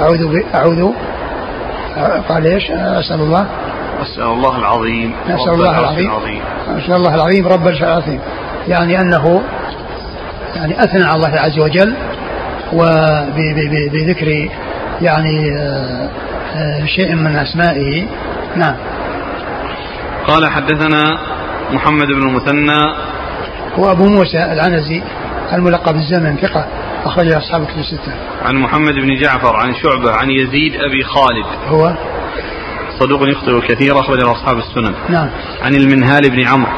أعوذ 0.00 0.42
أعوذ 0.54 0.92
قال 2.28 2.46
إيش؟ 2.46 2.70
أسأل 2.70 3.20
الله. 3.20 3.46
أسأل 4.02 4.22
الله 4.22 4.58
العظيم. 4.58 5.12
أسأل 5.28 5.54
الله 5.54 5.78
العظيم. 5.78 6.10
أسأل 6.78 6.94
الله 6.94 7.14
العظيم 7.14 7.48
رب 7.48 7.66
العرش 7.66 7.82
العظيم. 7.82 8.20
يعني 8.68 9.00
أنه 9.00 9.42
يعني 10.56 10.84
أثنى 10.84 11.04
على 11.04 11.16
الله 11.16 11.40
عز 11.40 11.58
وجل 11.58 11.94
وبذكر 12.72 14.48
يعني 15.02 15.58
آه، 15.58 16.08
آه، 16.56 16.84
شيء 16.84 17.14
من 17.14 17.36
أسمائه. 17.36 18.06
نعم. 18.56 18.74
قال 20.26 20.50
حدثنا 20.50 21.18
محمد 21.72 22.06
بن 22.06 22.28
المثنى 22.28 22.80
هو 23.78 23.90
أبو 23.92 24.08
موسى 24.08 24.44
العنزي 24.52 25.02
الملقب 25.52 25.94
بالزمن 25.94 26.36
ثقة 26.36 26.66
أخرج 27.04 27.32
أصحاب 27.32 27.66
كتب 27.66 27.78
الستة. 27.78 28.12
عن 28.42 28.56
محمد 28.56 28.94
بن 28.94 29.20
جعفر 29.20 29.56
عن 29.56 29.74
شعبة 29.74 30.12
عن 30.12 30.30
يزيد 30.30 30.74
أبي 30.74 31.04
خالد. 31.04 31.46
هو 31.68 31.94
صدوق 33.00 33.28
يخطئ 33.28 33.60
كثيرا 33.68 34.00
أخرج 34.00 34.24
أصحاب 34.24 34.58
السنن. 34.58 34.94
نعم. 35.08 35.30
عن 35.62 35.74
المنهال 35.74 36.30
بن 36.30 36.46
عمرو. 36.46 36.72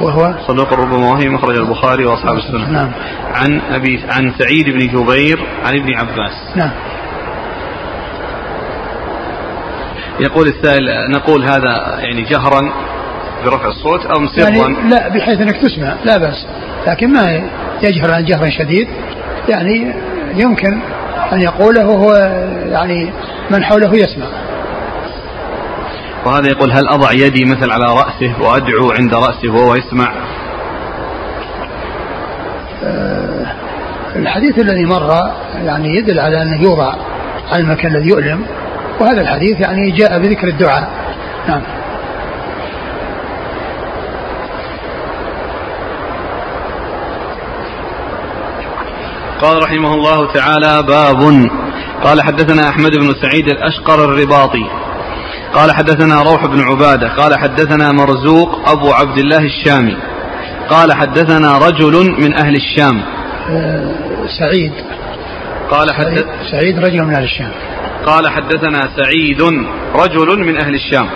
وهو 0.00 0.34
صدوق 0.46 0.72
ربما 0.72 1.10
وهم 1.10 1.34
أخرج 1.34 1.56
البخاري 1.56 2.04
وأصحاب 2.04 2.36
السنن. 2.36 2.72
نعم. 2.72 2.90
عن 3.34 3.60
أبي 3.70 4.00
عن 4.08 4.32
سعيد 4.38 4.70
بن 4.70 4.78
جبير 4.78 5.38
عن 5.64 5.74
ابن 5.74 5.94
عباس. 5.94 6.56
نعم. 6.56 6.70
يقول 10.20 10.48
السائل 10.48 11.10
نقول 11.10 11.44
هذا 11.44 11.98
يعني 11.98 12.22
جهرا 12.22 12.72
برفع 13.44 13.68
الصوت 13.68 14.06
أو 14.06 14.26
سرا 14.26 14.48
يعني 14.48 14.90
لا 14.90 15.08
بحيث 15.08 15.40
أنك 15.40 15.56
تسمع 15.56 15.94
لا 16.04 16.18
بأس. 16.18 16.46
لكن 16.86 17.12
ما 17.12 17.42
يجهر 17.82 18.10
عن 18.14 18.24
جهر 18.24 18.50
شديد. 18.50 18.88
يعني 19.48 19.94
يمكن 20.34 20.80
أن 21.32 21.40
يقوله 21.40 21.86
وهو 21.86 22.12
يعني 22.70 23.10
من 23.50 23.64
حوله 23.64 23.94
يسمع. 23.94 24.26
وهذا 26.26 26.46
يقول 26.48 26.72
هل 26.72 26.88
أضع 26.88 27.12
يدي 27.12 27.44
مثل 27.44 27.70
على 27.70 27.84
رأسه 27.84 28.32
وأدعو 28.40 28.90
عند 28.90 29.14
رأسه 29.14 29.50
وهو 29.50 29.74
يسمع؟ 29.74 30.12
أه 32.84 33.46
الحديث 34.16 34.58
الذي 34.58 34.84
مر 34.84 35.32
يعني 35.64 35.96
يدل 35.96 36.20
على 36.20 36.42
أنه 36.42 36.62
يوضع 36.62 36.94
على 37.52 37.62
المكان 37.62 37.96
الذي 37.96 38.08
يؤلم. 38.08 38.46
وهذا 39.00 39.20
الحديث 39.20 39.60
يعني 39.60 39.90
جاء 39.90 40.18
بذكر 40.18 40.48
الدعاء. 40.48 40.88
نعم. 41.48 41.62
قال 49.44 49.62
رحمه 49.62 49.94
الله 49.94 50.32
تعالى 50.32 50.82
باب 50.82 51.48
قال 52.04 52.22
حدثنا 52.22 52.68
أحمد 52.68 52.90
بن 52.90 53.14
سعيد 53.22 53.48
الأشقر 53.48 54.04
الرباطي 54.04 54.64
قال 55.54 55.72
حدثنا 55.72 56.22
روح 56.22 56.46
بن 56.46 56.60
عبادة 56.60 57.08
قال 57.08 57.38
حدثنا 57.38 57.92
مرزوق 57.92 58.68
أبو 58.68 58.92
عبد 58.92 59.18
الله 59.18 59.38
الشامي 59.38 59.96
قال 60.68 60.92
حدثنا 60.92 61.58
رجل 61.58 62.10
من 62.20 62.34
أهل 62.34 62.54
الشام 62.56 63.02
أه 63.50 63.94
سعيد. 64.38 64.72
قال 65.74 65.94
حدث 65.94 66.24
سعيد 66.50 66.78
رجل 66.78 67.04
من 67.04 67.14
أهل 67.14 67.24
الشام. 67.24 67.52
قال 68.06 68.28
حدثنا 68.28 68.80
سعيد 68.96 69.42
رجل 69.94 70.38
من 70.38 70.62
أهل 70.62 70.74
الشام. 70.74 71.08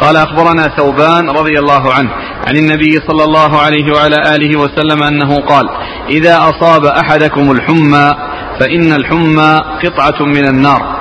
قال 0.00 0.16
أخبرنا 0.16 0.62
ثوبان 0.62 1.30
رضي 1.30 1.58
الله 1.58 1.92
عنه 1.92 2.10
عن 2.48 2.56
النبي 2.56 2.92
صلى 3.08 3.24
الله 3.24 3.58
عليه 3.58 3.92
وعلى 3.94 4.16
آله 4.34 4.58
وسلم 4.58 5.02
أنه 5.02 5.36
قال 5.36 5.68
إذا 6.10 6.38
أصاب 6.38 6.84
أحدكم 6.84 7.50
الحمى 7.50 8.14
فإن 8.60 8.92
الحمى 8.92 9.60
قطعة 9.84 10.24
من 10.24 10.44
النار 10.48 10.96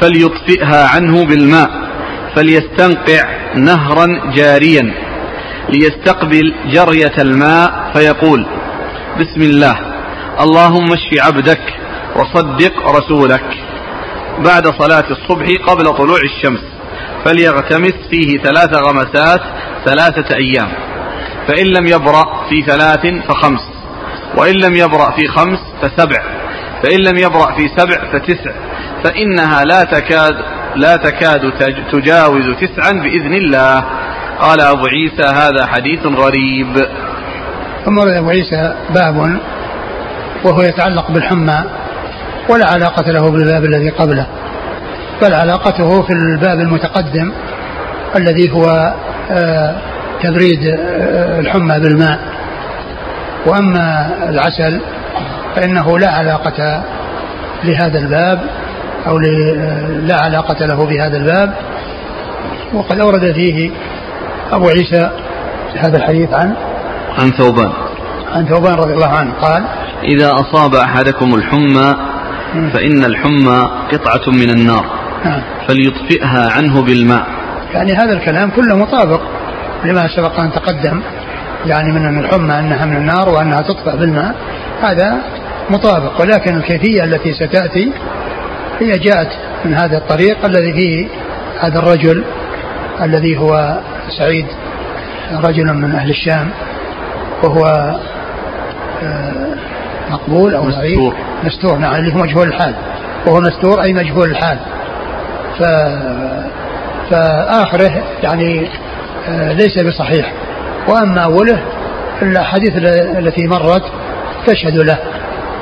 فليطفئها 0.00 0.88
عنه 0.94 1.24
بالماء 1.26 1.70
فليستنقع 2.36 3.22
نهرا 3.56 4.32
جاريا 4.34 4.94
ليستقبل 5.68 6.54
جرية 6.70 7.14
الماء 7.18 7.90
فيقول 7.94 8.46
بسم 9.20 9.42
الله 9.42 9.76
اللهم 10.40 10.92
اشف 10.92 11.26
عبدك 11.26 11.85
وصدق 12.16 12.96
رسولك 12.98 13.44
بعد 14.38 14.66
صلاة 14.66 15.04
الصبح 15.10 15.46
قبل 15.66 15.84
طلوع 15.84 16.18
الشمس 16.24 16.60
فليغتمس 17.24 17.94
فيه 18.10 18.38
ثلاث 18.38 18.74
غمسات 18.74 19.40
ثلاثة 19.84 20.36
أيام 20.36 20.68
فإن 21.48 21.66
لم 21.66 21.86
يبرأ 21.86 22.48
في 22.48 22.62
ثلاث 22.62 23.06
فخمس 23.28 23.60
وإن 24.36 24.54
لم 24.54 24.74
يبرأ 24.74 25.10
في 25.10 25.28
خمس 25.28 25.58
فسبع 25.82 26.22
فإن 26.82 27.00
لم 27.00 27.18
يبرأ 27.18 27.52
في 27.52 27.68
سبع 27.76 28.12
فتسع 28.12 28.52
فإنها 29.04 29.64
لا 29.64 29.82
تكاد 29.82 30.36
لا 30.76 30.96
تكاد 30.96 31.52
تجاوز 31.92 32.56
تسعا 32.60 32.92
بإذن 32.92 33.34
الله. 33.34 33.84
قال 34.40 34.60
أبو 34.60 34.86
عيسى 34.86 35.22
هذا 35.22 35.66
حديث 35.66 36.06
غريب. 36.06 36.76
ثم 37.84 37.98
أبو 37.98 38.30
عيسى 38.30 38.74
باب 38.94 39.40
وهو 40.44 40.62
يتعلق 40.62 41.10
بالحمى. 41.10 41.64
ولا 42.48 42.66
علاقة 42.70 43.12
له 43.12 43.30
بالباب 43.30 43.64
الذي 43.64 43.90
قبله 43.90 44.26
بل 45.22 45.34
علاقته 45.34 46.02
في 46.02 46.12
الباب 46.12 46.60
المتقدم 46.60 47.32
الذي 48.16 48.52
هو 48.52 48.94
آه، 49.30 49.76
تبريد 50.22 50.66
آه، 50.66 51.40
الحمى 51.40 51.80
بالماء. 51.80 52.18
وأما 53.46 54.10
العسل 54.28 54.80
فإنه 55.56 55.98
لا 55.98 56.10
علاقة 56.10 56.82
لهذا 57.64 57.98
الباب 57.98 58.40
أو 59.06 59.18
لا 60.02 60.16
علاقة 60.16 60.66
له 60.66 60.86
بهذا 60.86 61.16
الباب. 61.16 61.54
وقد 62.74 63.00
أورد 63.00 63.32
فيه 63.32 63.70
أبو 64.52 64.68
عيسى 64.68 65.10
هذا 65.76 65.96
الحديث 65.96 66.32
عن 66.32 66.54
عن 67.18 67.30
ثوبان. 67.30 67.72
عن 68.34 68.46
ثوبان 68.46 68.74
رضي 68.74 68.92
الله 68.92 69.08
عنه 69.08 69.32
قال 69.32 69.64
إذا 70.04 70.30
أصاب 70.34 70.74
أحدكم 70.74 71.34
الحمى 71.34 71.96
فإن 72.72 73.04
الحمى 73.04 73.70
قطعة 73.92 74.32
من 74.32 74.50
النار 74.50 74.84
نعم. 75.24 75.40
فليطفئها 75.68 76.52
عنه 76.52 76.82
بالماء. 76.82 77.26
يعني 77.74 77.92
هذا 77.92 78.12
الكلام 78.12 78.50
كله 78.50 78.76
مطابق 78.76 79.20
لما 79.84 80.08
سبق 80.16 80.40
أن 80.40 80.52
تقدم 80.52 81.00
يعني 81.66 81.92
من 81.92 82.04
أن 82.04 82.18
الحمى 82.18 82.58
أنها 82.58 82.86
من 82.86 82.96
النار 82.96 83.28
وأنها 83.28 83.62
تطفأ 83.62 83.96
بالماء 83.96 84.34
هذا 84.82 85.16
مطابق. 85.70 86.20
ولكن 86.20 86.56
الكيفية 86.56 87.04
التي 87.04 87.32
ستأتي 87.32 87.92
هي 88.80 88.92
جاءت 88.92 89.28
من 89.64 89.74
هذا 89.74 89.98
الطريق 89.98 90.44
الذي 90.44 90.72
فيه 90.72 91.08
هذا 91.60 91.78
الرجل 91.78 92.24
الذي 93.02 93.38
هو 93.38 93.78
سعيد 94.18 94.46
رجل 95.32 95.74
من 95.74 95.94
أهل 95.94 96.10
الشام 96.10 96.50
وهو 97.42 97.64
آه، 99.02 99.54
مقبول 100.10 100.54
أو 100.54 100.64
مستور. 100.64 101.14
مستور 101.44 101.78
نعم 101.78 101.94
اللي 101.94 102.14
هو 102.14 102.18
مجهول 102.18 102.48
الحال. 102.48 102.74
وهو 103.26 103.40
مستور 103.40 103.82
أي 103.82 103.92
مجهول 103.92 104.30
الحال. 104.30 104.58
ف 105.58 105.62
فآخره 107.10 108.04
يعني 108.22 108.68
آه، 109.28 109.52
ليس 109.52 109.78
بصحيح. 109.78 110.32
وأما 110.88 111.20
أوله 111.24 111.58
الأحاديث 112.22 112.72
التي 113.18 113.46
مرت 113.46 113.82
تشهد 114.46 114.76
له 114.76 114.98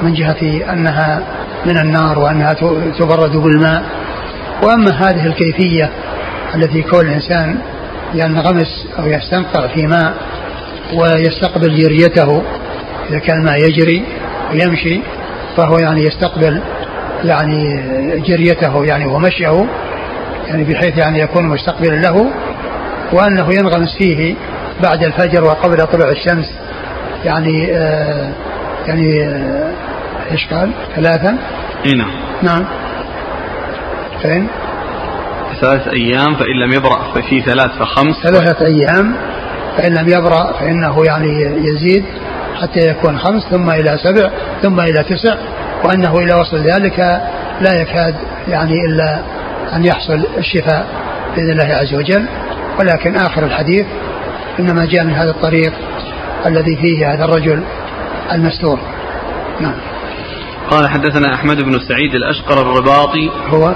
من 0.03 0.15
جهة 0.15 0.73
أنها 0.73 1.23
من 1.67 1.79
النار 1.79 2.19
وأنها 2.19 2.53
تبرد 2.99 3.37
بالماء. 3.37 3.83
وأما 4.63 4.91
هذه 4.91 5.27
الكيفية 5.27 5.91
التي 6.55 6.83
كون 6.83 7.01
الإنسان 7.01 7.59
ينغمس 8.15 8.87
أو 8.99 9.07
يستنقع 9.07 9.67
في 9.67 9.87
ماء 9.87 10.15
ويستقبل 10.95 11.77
جريته 11.77 12.43
إذا 13.11 13.19
كان 13.19 13.39
الماء 13.39 13.57
يجري 13.65 14.05
ويمشي 14.55 15.01
فهو 15.57 15.79
يعني 15.79 16.05
يستقبل 16.05 16.61
يعني 17.25 17.81
جريته 18.27 18.85
يعني 18.85 19.07
ومشيه 19.07 19.67
يعني 20.49 20.65
بحيث 20.65 20.99
يعني 20.99 21.21
يكون 21.21 21.49
مستقبلا 21.49 21.97
له 21.97 22.31
وأنه 23.13 23.55
ينغمس 23.55 23.97
فيه 23.99 24.35
بعد 24.83 25.03
الفجر 25.05 25.45
وقبل 25.45 25.77
طلوع 25.77 26.11
الشمس 26.11 26.55
يعني 27.25 27.77
آه 27.77 28.33
يعني 28.87 29.25
آه 29.25 29.73
إيش 30.31 30.47
قال؟ 30.47 30.71
ثلاثا؟ 30.97 31.39
إي 31.87 31.93
نعم 31.93 32.11
نعم 32.43 32.65
فين؟ 34.23 34.49
ثلاث 35.61 35.89
أيام 35.89 36.35
فإن 36.35 36.57
لم 36.67 36.73
يبرأ 36.73 37.13
ففي 37.15 37.41
ثلاث 37.41 37.71
فخمس 37.79 38.17
ثلاثة 38.23 38.67
أيام 38.67 39.15
فإن 39.77 39.95
لم 39.95 40.09
يبرأ 40.09 40.53
فإنه 40.53 41.05
يعني 41.05 41.43
يزيد 41.43 42.05
حتى 42.65 42.89
يكون 42.89 43.19
خمس 43.19 43.43
ثم 43.51 43.71
إلى 43.71 43.99
سبع 44.03 44.31
ثم 44.63 44.81
إلى 44.81 45.05
تسع 45.05 45.37
وأنه 45.85 46.19
إلى 46.19 46.35
وصل 46.35 46.57
ذلك 46.57 46.99
لا 47.61 47.81
يكاد 47.81 48.15
يعني 48.49 48.73
إلا 48.89 49.21
أن 49.77 49.85
يحصل 49.85 50.27
الشفاء 50.39 50.87
بإذن 51.37 51.51
الله 51.51 51.75
عز 51.75 51.95
وجل. 51.95 52.27
ولكن 52.81 53.17
آخر 53.17 53.45
الحديث 53.45 53.87
إنما 54.59 54.87
جاء 54.87 55.05
من 55.05 55.13
هذا 55.13 55.31
الطريق 55.31 55.73
الذي 56.47 56.77
فيه 56.77 57.13
هذا 57.13 57.25
الرجل 57.25 57.65
المستور. 58.33 58.79
نعم. 59.61 59.75
قال 60.71 60.89
حدثنا 60.89 61.35
أحمد 61.35 61.57
بن 61.57 61.79
سعيد 61.89 62.15
الأشقر 62.15 62.63
الرباطي. 62.63 63.31
هو؟ 63.49 63.75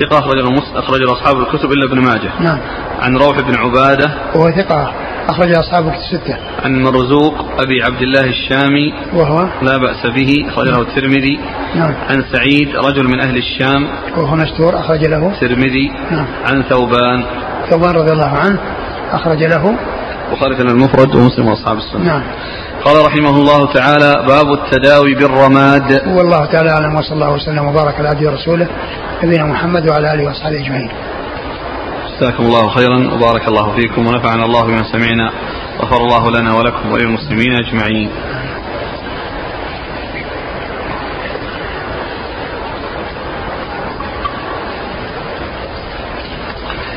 ثقة 0.00 0.18
أخرج 0.18 0.38
أخرج 0.74 1.02
أصحاب 1.02 1.36
الكتب 1.36 1.72
إلا 1.72 1.86
ابن 1.86 1.98
ماجه. 2.00 2.30
نعم. 2.40 2.58
عن 3.00 3.16
روح 3.16 3.40
بن 3.40 3.54
عبادة. 3.56 4.10
وهو 4.34 4.50
ثقة. 4.50 4.92
أخرج 5.28 5.52
أصحاب 5.52 5.88
الستة. 5.88 6.36
عن 6.64 6.82
مرزوق 6.82 7.34
أبي 7.60 7.82
عبد 7.82 8.02
الله 8.02 8.24
الشامي. 8.24 8.94
وهو؟ 9.14 9.48
لا 9.62 9.76
بأس 9.76 10.06
به 10.06 10.48
أخرجه 10.48 10.80
الترمذي. 10.80 11.40
نعم. 11.74 11.94
عن 12.10 12.24
سعيد 12.32 12.76
رجل 12.76 13.04
من 13.04 13.20
أهل 13.20 13.36
الشام. 13.36 13.88
وهو 14.16 14.36
مستور 14.36 14.80
أخرج 14.80 15.04
له. 15.04 15.28
الترمذي. 15.28 15.92
نعم. 16.10 16.26
عن 16.50 16.62
ثوبان. 16.62 17.24
ثوبان 17.70 17.94
رضي 17.94 18.12
الله 18.12 18.38
عنه 18.38 18.58
أخرج 19.12 19.44
له. 19.44 19.76
بخاري 20.32 20.54
المفرد 20.54 21.14
ومسلم 21.14 21.48
وأصحاب 21.48 21.76
السنة. 21.76 22.04
نعم. 22.04 22.22
قال 22.84 23.06
رحمه 23.06 23.30
الله 23.30 23.72
تعالى 23.72 24.12
باب 24.28 24.52
التداوي 24.52 25.14
بالرماد. 25.14 25.92
والله 26.06 26.44
تعالى 26.44 26.70
أعلم 26.70 26.94
وصلى 26.94 27.12
الله 27.12 27.30
وسلم 27.30 27.66
وبارك 27.66 27.94
على 27.94 28.08
عبده 28.08 28.30
ورسوله 28.30 28.66
نبينا 29.24 29.44
محمد 29.44 29.88
وعلى 29.88 30.14
آله 30.14 30.24
وأصحابه 30.24 30.56
أجمعين. 30.56 30.90
جزاكم 32.22 32.44
الله 32.44 32.68
خيرا 32.68 33.14
وبارك 33.14 33.48
الله 33.48 33.74
فيكم 33.76 34.06
ونفعنا 34.06 34.44
الله 34.44 34.62
بما 34.62 34.82
سمعنا 34.92 35.32
غفر 35.80 35.96
الله 35.96 36.30
لنا 36.30 36.54
ولكم 36.54 36.92
وللمسلمين 36.92 37.52
أجمعين. 37.52 38.10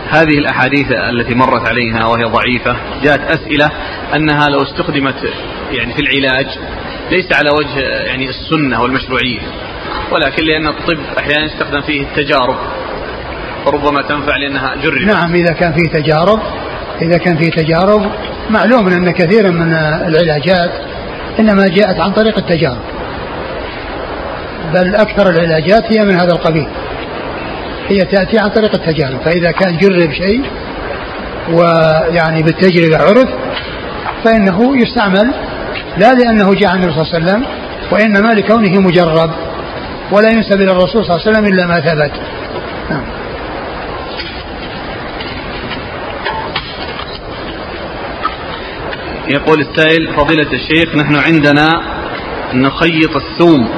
هذه 0.09 0.37
الأحاديث 0.37 0.91
التي 0.91 1.35
مرت 1.35 1.67
علينا 1.67 2.07
وهي 2.07 2.23
ضعيفة 2.23 2.75
جاءت 3.03 3.21
أسئلة 3.21 3.71
أنها 4.15 4.47
لو 4.49 4.61
استخدمت 4.61 5.33
يعني 5.71 5.93
في 5.93 6.01
العلاج 6.01 6.47
ليس 7.11 7.33
على 7.33 7.49
وجه 7.49 7.79
يعني 7.79 8.29
السنة 8.29 8.81
والمشروعية 8.81 9.41
ولكن 10.11 10.43
لأن 10.43 10.67
الطب 10.67 10.99
أحيانا 11.17 11.45
يستخدم 11.45 11.81
فيه 11.81 12.01
التجارب 12.01 12.57
ربما 13.67 14.01
تنفع 14.01 14.37
لأنها 14.37 14.75
جربت. 14.75 15.05
نعم 15.05 15.35
إذا 15.35 15.53
كان 15.53 15.73
فيه 15.73 15.89
تجارب 15.99 16.39
إذا 17.01 17.17
كان 17.17 17.37
فيه 17.37 17.51
تجارب 17.51 18.11
معلوم 18.49 18.87
أن 18.87 19.11
كثيرا 19.11 19.49
من 19.49 19.73
العلاجات 20.07 20.71
إنما 21.39 21.67
جاءت 21.67 21.99
عن 21.99 22.11
طريق 22.11 22.37
التجارب. 22.37 22.81
بل 24.73 24.95
أكثر 24.95 25.29
العلاجات 25.29 25.83
هي 25.93 26.05
من 26.05 26.15
هذا 26.15 26.31
القبيل. 26.31 26.67
هي 27.87 28.05
تأتي 28.05 28.39
عن 28.39 28.49
طريق 28.49 28.75
التجارب. 28.75 29.19
فإذا 29.25 29.51
كان 29.51 29.77
جرب 29.77 30.11
شيء 30.11 30.43
ويعني 31.51 32.43
بالتجربة 32.43 32.97
عرف 32.97 33.29
فإنه 34.23 34.77
يستعمل 34.77 35.33
لا 35.97 36.13
لأنه 36.13 36.53
جاء 36.53 36.69
عن 36.69 36.75
النبي 36.75 36.93
صلى 36.93 37.03
الله 37.03 37.13
عليه 37.13 37.25
وسلم 37.25 37.45
وإنما 37.91 38.33
لكونه 38.33 38.79
مجرب 38.79 39.31
ولا 40.11 40.29
ينسب 40.29 40.61
إلى 40.61 40.71
الرسول 40.71 41.05
صلى 41.05 41.15
الله 41.15 41.27
عليه 41.27 41.31
وسلم 41.31 41.45
إلا 41.45 41.67
ما 41.67 41.79
ثبت. 41.79 42.11
نعم. 42.89 43.03
يقول 49.27 49.59
السائل 49.59 50.13
فضيلة 50.17 50.47
الشيخ 50.53 50.95
نحن 50.95 51.15
عندنا 51.15 51.67
نخيط 52.53 53.15
الثوم 53.15 53.69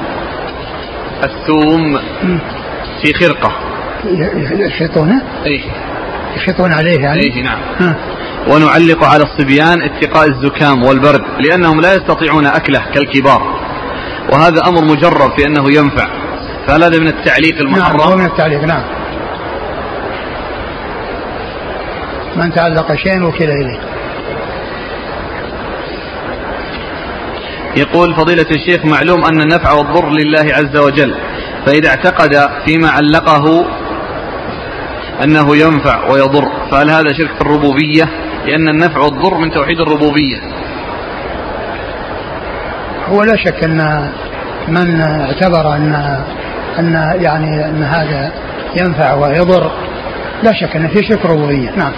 الثوم 1.23 1.99
في 3.01 3.13
خرقة 3.13 3.51
يخيطونه؟ 4.51 5.21
إي 5.45 5.61
يخيطون 6.35 6.73
عليه 6.73 6.99
يعني؟ 6.99 7.21
إي 7.21 7.41
نعم 7.41 7.59
ها. 7.79 7.95
ونعلق 8.51 9.03
على 9.03 9.23
الصبيان 9.23 9.81
اتقاء 9.81 10.27
الزكام 10.27 10.83
والبرد 10.83 11.21
لأنهم 11.39 11.81
لا 11.81 11.93
يستطيعون 11.95 12.45
أكله 12.45 12.79
كالكبار 12.93 13.59
وهذا 14.33 14.61
أمر 14.67 14.81
مجرب 14.83 15.37
في 15.37 15.45
أنه 15.47 15.65
ينفع 15.77 16.07
فهل 16.67 16.83
هذا 16.83 16.99
من 16.99 17.07
التعليق 17.07 17.59
المحرم؟ 17.59 17.97
نعم 17.97 18.09
هو 18.09 18.17
من 18.17 18.25
التعليق 18.25 18.63
نعم 18.63 18.83
من 22.35 22.51
تعلق 22.53 22.95
شيء 22.95 23.23
وكل 23.23 23.49
إليه 23.49 23.79
يقول 27.76 28.15
فضيلة 28.15 28.45
الشيخ 28.51 28.86
معلوم 28.86 29.26
أن 29.26 29.41
النفع 29.41 29.72
والضر 29.72 30.09
لله 30.09 30.53
عز 30.53 30.78
وجل 30.78 31.15
فإذا 31.65 31.89
اعتقد 31.89 32.49
فيما 32.65 32.89
علقه 32.89 33.65
أنه 35.24 35.55
ينفع 35.55 36.11
ويضر 36.11 36.51
فهل 36.72 36.89
هذا 36.89 37.13
شرك 37.13 37.36
في 37.36 37.41
الربوبية؟ 37.41 38.03
لأن 38.45 38.70
النفع 38.70 38.99
والضر 38.99 39.38
من 39.38 39.51
توحيد 39.51 39.80
الربوبية. 39.80 40.41
هو 43.07 43.24
لا 43.24 43.36
شك 43.45 43.63
أن 43.63 44.09
من 44.68 45.01
اعتبر 45.01 45.76
أن 45.76 45.93
أن 46.80 46.93
يعني 47.22 47.65
أن 47.65 47.84
هذا 47.84 48.32
ينفع 48.80 49.13
ويضر 49.13 49.72
لا 50.43 50.53
شك 50.53 50.76
أن 50.76 50.88
في 50.88 51.03
شرك 51.03 51.26
ربوبية 51.26 51.72
نعم. 51.76 51.91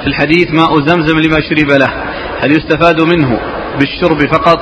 في 0.00 0.06
الحديث 0.06 0.50
ماء 0.50 0.80
زمزم 0.86 1.18
لما 1.18 1.40
شرب 1.40 1.70
له. 1.70 1.90
هل 2.40 2.52
يستفاد 2.52 3.00
منه 3.00 3.40
بالشرب 3.78 4.26
فقط؟ 4.32 4.60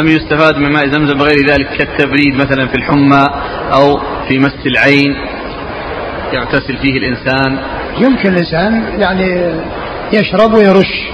أم 0.00 0.06
يستفاد 0.06 0.56
من 0.56 0.72
ماء 0.72 0.86
زمزم 0.86 1.18
بغير 1.18 1.46
ذلك 1.50 1.68
كالتبريد 1.78 2.34
مثلا 2.34 2.68
في 2.68 2.74
الحمى 2.74 3.26
أو 3.72 4.00
في 4.28 4.38
مس 4.38 4.66
العين؟ 4.66 5.16
يغتسل 6.32 6.76
فيه 6.76 6.96
الإنسان. 6.98 7.58
يمكن 7.98 8.28
الإنسان 8.32 9.00
يعني 9.00 9.54
يشرب 10.12 10.54
ويرش. 10.54 11.04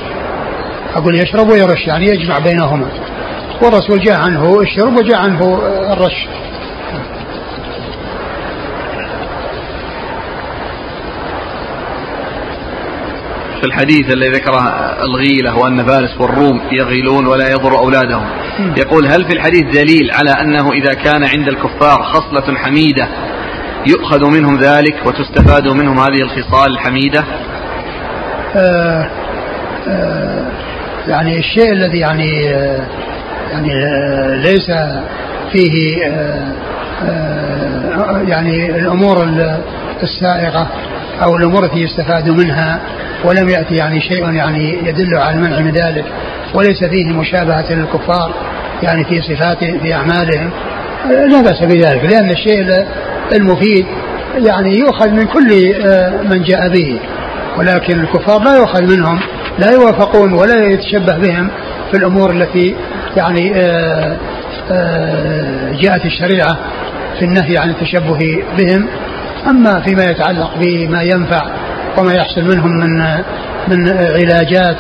أقول 0.95 1.15
يشرب 1.15 1.49
ويرش 1.49 1.87
يعني 1.87 2.07
يجمع 2.07 2.39
بينهما. 2.39 2.89
والرسول 3.63 4.01
جاء 4.01 4.21
عنه 4.21 4.61
الشرب 4.61 4.97
وجاء 4.99 5.19
عنه 5.19 5.63
الرش. 5.93 6.27
في 13.61 13.67
الحديث 13.67 14.13
الذي 14.13 14.31
ذكره 14.31 14.61
الغيلة 15.03 15.59
وأن 15.59 15.85
فارس 15.85 16.21
والروم 16.21 16.61
يغيلون 16.73 17.27
ولا 17.27 17.51
يضر 17.51 17.79
أولادهم. 17.79 18.27
يقول 18.77 19.07
هل 19.07 19.25
في 19.25 19.33
الحديث 19.33 19.65
دليل 19.65 20.11
على 20.11 20.31
أنه 20.31 20.73
إذا 20.73 20.95
كان 20.95 21.25
عند 21.25 21.49
الكفار 21.49 22.03
خصلة 22.03 22.57
حميدة 22.57 23.09
يؤخذ 23.87 24.25
منهم 24.31 24.59
ذلك 24.59 25.07
وتستفاد 25.07 25.69
منهم 25.69 25.99
هذه 25.99 26.23
الخصال 26.23 26.73
الحميدة؟ 26.73 27.25
آه 28.57 29.11
آه 29.89 30.47
يعني 31.09 31.39
الشيء 31.39 31.73
الذي 31.73 31.99
يعني 31.99 32.55
آه 32.55 32.87
يعني 33.53 33.73
آه 33.85 34.37
ليس 34.37 34.71
فيه 35.53 36.07
آه 36.07 36.53
آه 37.05 38.23
يعني 38.29 38.77
الأمور 38.77 39.29
السائغة. 40.03 40.69
أو 41.23 41.37
الأمور 41.37 41.65
التي 41.65 41.81
يستفاد 41.81 42.29
منها 42.29 42.81
ولم 43.25 43.49
يأتي 43.49 43.75
يعني 43.75 44.01
شيء 44.01 44.33
يعني 44.33 44.89
يدل 44.89 45.19
على 45.19 45.37
المنع 45.37 45.61
من 45.61 45.71
ذلك 45.71 46.05
وليس 46.55 46.85
فيه 46.85 47.13
مشابهة 47.13 47.73
للكفار 47.73 48.35
يعني 48.83 49.05
في 49.05 49.23
صفاتهم 49.23 49.81
في 49.81 49.95
أعمالهم. 49.95 50.51
لا 51.09 51.43
بأس 51.43 51.63
بذلك 51.63 52.05
لأن 52.05 52.31
الشيء 52.31 52.87
المفيد 53.33 53.87
يعني 54.37 54.79
يؤخذ 54.79 55.11
من 55.11 55.27
كل 55.27 55.75
آه، 55.87 56.23
من 56.23 56.43
جاء 56.43 56.69
به. 56.69 57.01
ولكن 57.59 58.01
الكفار 58.01 58.43
لا 58.43 58.57
يؤخذ 58.57 58.97
منهم 58.97 59.21
لا 59.59 59.71
يوافقون 59.71 60.33
ولا 60.33 60.65
يتشبه 60.65 61.19
بهم 61.19 61.51
في 61.91 61.97
الأمور 61.97 62.31
التي 62.31 62.75
يعني 63.17 63.53
آه، 63.57 64.17
آه، 64.71 65.73
جاءت 65.73 66.05
الشريعة 66.05 66.57
في 67.19 67.25
النهي 67.25 67.59
عن 67.59 67.71
التشبه 67.71 68.43
بهم. 68.59 68.89
أما 69.49 69.81
فيما 69.81 70.05
يتعلق 70.05 70.51
بما 70.59 71.03
ينفع 71.03 71.43
وما 71.99 72.13
يحصل 72.15 72.43
منهم 72.43 72.71
من 72.71 73.15
من 73.69 73.89
علاجات 73.89 74.77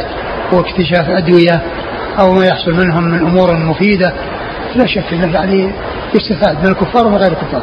واكتشاف 0.52 1.08
أدوية 1.08 1.62
أو 2.18 2.32
ما 2.32 2.46
يحصل 2.46 2.72
منهم 2.72 3.04
من 3.04 3.18
أمور 3.18 3.56
مفيدة 3.56 4.12
لا 4.76 4.86
شك 4.86 5.12
أنه 5.12 5.34
يعني 5.34 5.70
يستفاد 6.14 6.58
من 6.58 6.66
الكفار 6.70 7.06
ومن 7.06 7.16
غير 7.16 7.32
الكفار. 7.32 7.62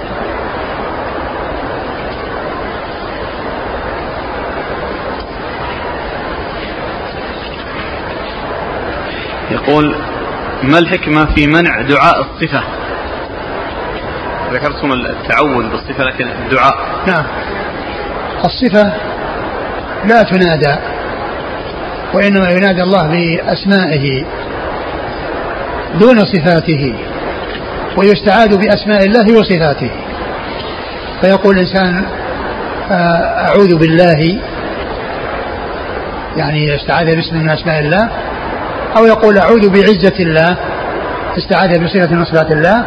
يقول 9.52 9.96
ما 10.64 10.80
الحكمة 10.80 11.26
في 11.36 11.48
منع 11.48 11.82
دعاء 11.82 12.22
الصفة؟ 12.22 12.64
ذكرتم 14.54 14.94
التعوذ 14.94 15.70
بالصفة 15.70 16.04
لكن 16.04 16.26
الدعاء. 16.46 16.76
نعم. 17.08 17.24
الصفة 18.46 18.94
لا 20.06 20.24
تنادى 20.24 20.76
وإنما 22.14 22.50
ينادى 22.50 22.84
الله 22.84 23.08
بأسمائه 23.08 24.26
دون 26.00 26.26
صفاته 26.26 26.96
ويستعاذ 27.98 28.58
بأسماء 28.58 29.06
الله 29.06 29.40
وصفاته. 29.40 29.92
فيقول 31.22 31.56
الإنسان 31.56 32.06
آه، 32.92 33.48
أعوذ 33.50 33.76
بالله 33.76 34.40
يعني 36.38 36.76
استعاذ 36.76 37.16
باسم 37.16 37.38
من 37.38 37.50
أسماء 37.50 37.80
الله 37.80 38.10
أو 38.98 39.06
يقول 39.06 39.38
أعوذ 39.38 39.70
بعزة 39.70 40.20
الله 40.20 40.58
استعاذ 41.38 41.84
بصفة 41.84 42.16
من 42.16 42.26
صفات 42.26 42.52
الله 42.52 42.86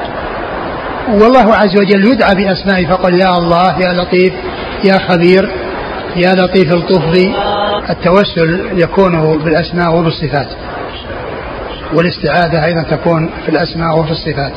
والله 1.09 1.55
عز 1.55 1.76
وجل 1.78 2.12
يدعى 2.12 2.34
بأسمائه 2.34 2.86
فقل 2.86 3.14
يا 3.20 3.38
الله 3.38 3.80
يا 3.80 3.92
لطيف 3.92 4.32
يا 4.84 4.98
خبير 4.98 5.51
يا 6.16 6.32
لطيف 6.34 6.72
الطف 6.72 7.05
بي 7.12 7.34
التوسل 7.90 8.70
يكون 8.72 9.38
بالأسماء 9.38 9.94
وبالصفات 9.94 10.48
والاستعاذة 11.94 12.64
أيضا 12.64 12.82
تكون 12.82 13.30
في 13.44 13.48
الأسماء 13.48 13.98
وفي 13.98 14.11
الصفات. 14.11 14.53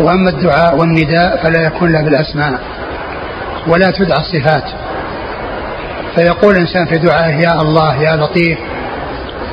وأما 0.00 0.30
الدعاء 0.30 0.76
والنداء 0.76 1.42
فلا 1.42 1.66
يكون 1.66 1.92
لا 1.92 2.02
بالأسماء 2.02 2.60
ولا 3.66 3.90
تدعى 3.90 4.18
الصفات. 4.20 4.64
فيقول 6.14 6.54
الإنسان 6.54 6.86
في 6.86 6.98
دعائه 6.98 7.34
يا 7.34 7.60
الله 7.62 8.02
يا 8.02 8.16
لطيف 8.16 8.58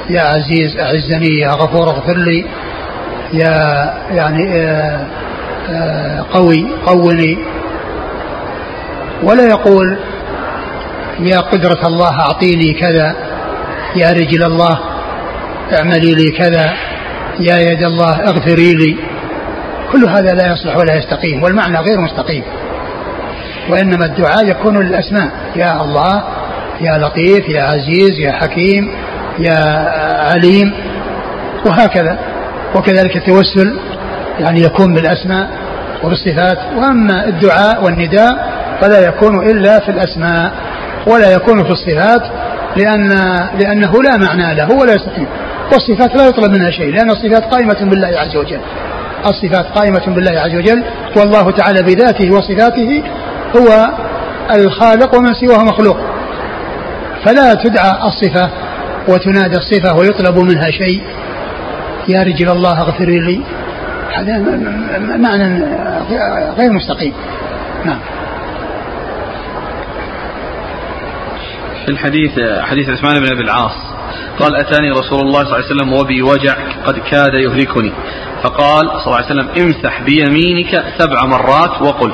يا 0.09 0.21
عزيز 0.21 0.77
أعزني 0.77 1.39
يا 1.39 1.49
غفور 1.49 1.89
اغفر 1.89 2.17
لي 2.17 2.45
يا 3.33 3.53
يعني 4.11 4.61
آه، 4.61 5.05
قوي 6.34 6.66
قوني. 6.86 7.38
ولا 9.24 9.47
يقول 9.47 9.97
يا 11.20 11.39
قدرة 11.39 11.88
الله 11.88 12.20
أعطيني 12.20 12.74
كذا 12.74 13.16
يا 13.95 14.11
رجل 14.11 14.43
الله 14.43 14.80
اعملي 15.74 16.16
لي 16.16 16.32
كذا 16.32 16.74
يا 17.39 17.57
يد 17.57 17.84
الله 17.84 18.14
اغفري 18.20 18.74
لي. 18.74 18.97
كل 19.91 20.05
هذا 20.05 20.34
لا 20.34 20.53
يصلح 20.53 20.78
ولا 20.78 20.95
يستقيم 20.95 21.43
والمعنى 21.43 21.78
غير 21.78 21.99
مستقيم. 22.01 22.43
وإنما 23.70 24.05
الدعاء 24.05 24.47
يكون 24.47 24.78
للأسماء. 24.78 25.32
يا 25.55 25.82
الله 25.82 26.24
يا 26.82 26.97
لطيف 26.97 27.49
يا 27.49 27.64
عزيز 27.64 28.20
يا 28.20 28.32
حكيم 28.32 28.91
يا 29.39 29.59
عليم. 30.32 30.74
وهكذا. 31.66 32.20
وكذلك 32.76 33.18
التوسل. 33.18 33.80
يعني 34.39 34.61
يكون 34.61 34.93
بالأسماء 34.93 35.49
وبالصفات 36.03 36.57
وأما 36.77 37.25
الدعاء 37.27 37.84
والنداء 37.84 38.53
فلا 38.81 39.07
يكون 39.07 39.49
إلا 39.49 39.79
في 39.79 39.91
الأسماء 39.91 40.51
ولا 41.07 41.34
يكون 41.34 41.63
في 41.63 41.71
الصفات 41.71 42.21
لأن 42.77 43.09
لأنه 43.59 43.91
لا 44.03 44.17
معنى 44.17 44.55
له 44.55 44.71
ولا 44.71 44.93
يستقيم. 44.93 45.27
والصفات 45.71 46.15
لا 46.15 46.27
يطلب 46.27 46.51
منها 46.51 46.71
شيء 46.71 46.93
لأن 46.93 47.09
الصفات 47.09 47.43
قائمة 47.43 47.89
بالله 47.89 48.07
عز 48.07 48.36
وجل. 48.36 48.59
الصفات 49.25 49.65
قائمة 49.65 50.05
بالله 50.07 50.39
عز 50.39 50.55
وجل 50.55 50.84
والله 51.17 51.51
تعالى 51.51 51.84
بذاته 51.84 52.31
وصفاته 52.31 53.03
هو 53.57 53.89
الخالق 54.55 55.17
ومن 55.17 55.34
سواه 55.34 55.63
مخلوق. 55.63 55.97
فلا 57.25 57.53
تدعى 57.53 58.07
الصفة 58.07 58.49
وتنادى 59.07 59.57
الصفة 59.57 59.97
ويطلب 59.97 60.38
منها 60.38 60.71
شيء. 60.71 61.03
يا 62.09 62.23
رجل 62.23 62.49
الله 62.49 62.81
اغفر 62.81 63.05
لي. 63.05 63.41
هذا 64.14 64.38
معنى 65.18 65.64
غير 66.57 66.72
مستقيم. 66.72 67.14
نعم. 67.86 67.99
في 71.86 71.91
الحديث 71.91 72.32
حديث 72.61 72.89
عثمان 72.89 73.14
بن 73.20 73.32
أبي 73.32 73.41
العاص. 73.41 73.93
قال 74.39 74.55
أتاني 74.55 74.91
رسول 74.91 75.20
الله 75.20 75.43
صلى 75.43 75.55
الله 75.55 75.55
عليه 75.55 75.66
وسلم 75.66 75.93
وبي 75.93 76.22
وجع 76.22 76.55
قد 76.86 76.99
كاد 76.99 77.34
يهلكني. 77.34 77.93
فقال 78.43 78.86
صلى 78.88 79.05
الله 79.05 79.16
عليه 79.16 79.26
وسلم 79.26 79.49
امسح 79.57 80.01
بيمينك 80.01 80.86
سبع 80.97 81.26
مرات 81.26 81.82
وقل. 81.82 82.14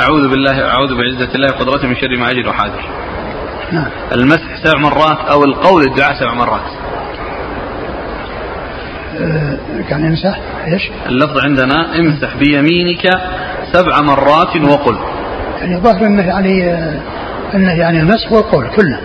أعوذ 0.00 0.28
بالله 0.28 0.68
أعوذ 0.68 0.94
بعزة 0.94 1.34
الله 1.34 1.48
وقدرته 1.56 1.88
من 1.88 1.96
شر 1.96 2.16
ما 2.16 2.30
أجد 2.30 2.46
وحاذر. 2.46 2.84
نعم. 3.72 3.90
المسح 4.12 4.64
سبع 4.64 4.78
مرات 4.80 5.18
أو 5.30 5.44
القول 5.44 5.82
الدعاء 5.82 6.14
سبع 6.20 6.34
مرات. 6.34 6.70
كان 9.88 10.04
يمسح 10.04 10.40
إيش؟ 10.66 10.90
اللفظ 11.06 11.38
عندنا 11.38 11.98
امسح 11.98 12.36
بيمينك 12.36 13.10
سبع 13.72 14.00
مرات 14.00 14.56
وقل. 14.56 14.96
يعني 15.60 15.80
ظاهر 15.80 16.06
إنه 16.06 16.22
يعني 16.22 16.70
إنه 17.54 17.72
يعني 17.72 18.00
المسح 18.00 18.32
والقول 18.32 18.68
كله. 18.76 19.00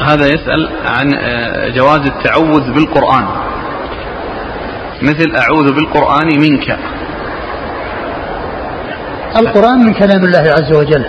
هذا 0.00 0.26
يسأل 0.26 0.68
عن 0.84 1.14
آه، 1.14 1.68
جواز 1.68 2.00
التعوذ 2.06 2.72
بالقرآن. 2.72 3.26
مثل 5.02 5.36
أعوذ 5.36 5.72
بالقرآن 5.72 6.40
منك. 6.40 6.78
القرآن 9.36 9.78
من 9.86 9.94
كلام 9.94 10.24
الله 10.24 10.38
عز 10.38 10.72
وجل. 10.72 11.04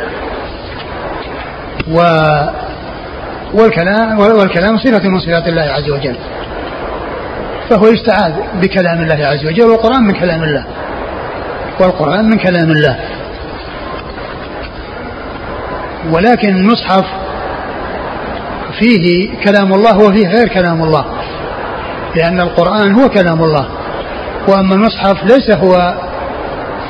و 1.92 2.02
والكلام 3.54 4.20
والكلام 4.20 4.78
صفة 4.78 5.10
من 5.10 5.20
صفات 5.20 5.48
الله 5.48 5.62
عز 5.62 5.90
وجل. 5.90 6.16
فهو 7.70 7.88
يستعاذ 7.88 8.34
بكلام 8.62 9.02
الله 9.02 9.26
عز 9.26 9.46
وجل 9.46 9.64
والقرآن 9.64 10.04
من 10.04 10.14
كلام 10.14 10.44
الله. 10.44 10.66
والقرآن 11.80 12.30
من 12.30 12.38
كلام 12.38 12.72
الله. 12.72 13.00
ولكن 16.12 16.56
المصحف 16.56 17.06
فيه 18.80 19.30
كلام 19.44 19.74
الله 19.74 19.98
وفيه 19.98 20.28
غير 20.28 20.48
كلام 20.48 20.84
الله. 20.84 21.06
لأن 22.16 22.40
القرآن 22.40 22.94
هو 22.96 23.10
كلام 23.10 23.44
الله. 23.44 23.68
وأما 24.48 24.76
المصحف 24.76 25.24
ليس 25.24 25.52
هو 25.52 25.94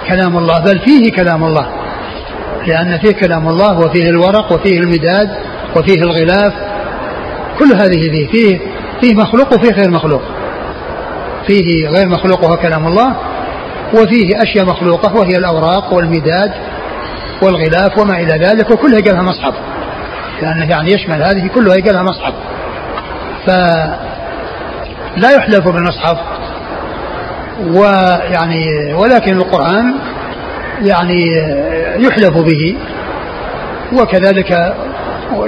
كلام 0.10 0.38
الله 0.38 0.60
بل 0.60 0.80
فيه 0.80 1.12
كلام 1.12 1.44
الله. 1.44 1.77
لأن 2.68 3.00
فيه 3.00 3.12
كلام 3.12 3.48
الله 3.48 3.80
وفيه 3.80 4.10
الورق 4.10 4.52
وفيه 4.54 4.80
المداد 4.80 5.30
وفيه 5.76 6.02
الغلاف. 6.02 6.54
كل 7.60 7.76
هذه 7.76 8.10
فيه 8.12 8.28
فيه 8.28 8.60
فيه 9.02 9.16
مخلوق 9.16 9.54
وفيه 9.54 9.72
غير 9.72 9.92
مخلوق. 9.92 10.22
فيه 11.48 11.88
غير 11.88 12.08
مخلوق 12.08 12.44
وهو 12.44 12.58
كلام 12.58 12.88
الله 12.88 13.16
وفيه 13.94 14.44
أشياء 14.44 14.66
مخلوقة 14.66 15.16
وهي 15.16 15.38
الأوراق 15.38 15.94
والمداد 15.94 16.52
والغلاف 17.42 17.98
وما 18.00 18.18
إلى 18.20 18.46
ذلك 18.46 18.72
وكلها 18.72 19.02
قالها 19.02 19.22
مصحف. 19.22 19.54
لأنه 20.42 20.70
يعني 20.70 20.94
يشمل 20.94 21.24
هذه 21.24 21.48
كلها 21.48 21.76
قالها 21.76 22.04
مصحف. 22.04 22.34
فلا 23.48 25.32
يحلف 25.36 25.68
بالمصحف. 25.68 26.18
ويعني 27.62 28.94
ولكن 28.94 29.38
القرآن 29.38 29.96
يعني 30.82 31.26
يحلف 31.98 32.38
به 32.38 32.78
وكذلك 33.94 34.76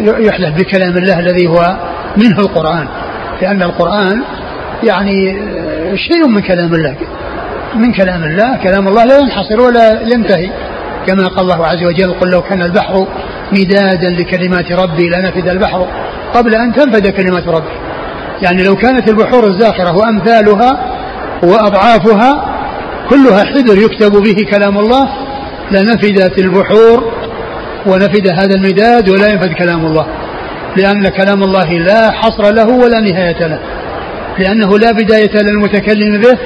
يحلف 0.03 0.57
بكلام 0.57 0.97
الله 0.97 1.19
الذي 1.19 1.47
هو 1.47 1.77
منه 2.17 2.39
القرآن 2.39 2.88
لأن 3.41 3.63
القرآن 3.63 4.21
يعني 4.84 5.41
شيء 5.95 6.27
من 6.27 6.41
كلام 6.41 6.73
الله 6.73 6.95
من 7.75 7.93
كلام 7.93 8.23
الله 8.23 8.57
كلام 8.63 8.88
الله 8.88 9.03
لا 9.03 9.17
ينحصر 9.19 9.61
ولا 9.61 10.01
ينتهي. 10.01 10.49
كما 11.07 11.27
قال 11.27 11.39
الله 11.39 11.67
عز 11.67 11.84
وجل 11.84 12.13
قل 12.13 12.30
لو 12.30 12.41
كان 12.41 12.61
البحر 12.61 13.07
مدادا 13.51 14.09
لكلمات 14.09 14.71
ربي 14.71 15.09
لنفد 15.09 15.47
البحر 15.47 15.88
قبل 16.34 16.55
أن 16.55 16.73
تنفد 16.73 17.07
كلمات 17.07 17.47
ربي. 17.47 17.73
يعني 18.41 18.63
لو 18.63 18.75
كانت 18.75 19.09
البحور 19.09 19.47
الزاخرة 19.47 19.97
وأمثالها 19.97 20.80
وأضعافها 21.43 22.59
كلها 23.10 23.43
حذر 23.43 23.78
يكتب 23.78 24.12
به 24.12 24.45
كلام 24.51 24.78
الله 24.78 25.10
لنفدت 25.72 26.39
البحور 26.39 27.12
ونفد 27.86 28.28
هذا 28.28 28.55
المداد 28.55 29.10
ولا 29.10 29.28
ينفد 29.28 29.53
كلام 29.53 29.86
الله. 29.86 30.07
لأن 30.78 31.10
كلام 31.10 31.43
الله 31.43 31.70
لا 31.72 32.12
حصر 32.12 32.53
له 32.53 32.68
ولا 32.68 32.99
نهاية 32.99 33.47
له. 33.47 33.60
لأنه 34.39 34.78
لا 34.78 34.91
بداية 34.91 35.41
للمتكلم 35.41 36.22
به 36.22 36.38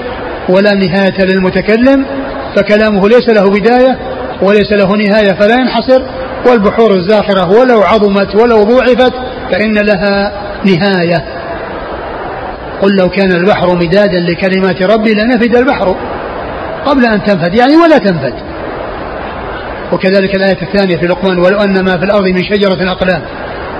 ولا 0.49 0.74
نهاية 0.74 1.26
للمتكلم 1.26 2.05
فكلامه 2.55 3.09
ليس 3.09 3.30
له 3.30 3.49
بداية 3.49 3.99
وليس 4.41 4.72
له 4.72 4.95
نهاية 4.95 5.34
فلا 5.34 5.55
ينحصر. 5.55 6.01
والبحور 6.47 6.91
الزاخرة 6.91 7.51
ولو 7.59 7.82
عظمت 7.82 8.36
ولو 8.36 8.64
ضوعفت 8.64 9.14
فإن 9.51 9.74
لها 9.74 10.32
نهاية. 10.66 11.24
قل 12.82 12.95
لو 12.99 13.09
كان 13.09 13.32
البحر 13.32 13.76
مدادا 13.76 14.20
لكلمات 14.20 14.82
ربي 14.82 15.14
لنفد 15.14 15.55
البحر. 15.55 15.95
قبل 16.86 17.05
أن 17.05 17.23
تنفد 17.23 17.55
يعني 17.55 17.75
ولا 17.77 17.97
تنفد. 17.97 18.34
وكذلك 19.93 20.36
الآية 20.36 20.61
الثانية 20.61 20.97
في 20.97 21.07
لقمان 21.07 21.39
ولو 21.39 21.57
أن 21.57 21.86
ما 21.86 21.97
في 21.97 22.05
الأرض 22.05 22.27
من 22.27 22.43
شجرة 22.43 22.91
أقلام 22.91 23.21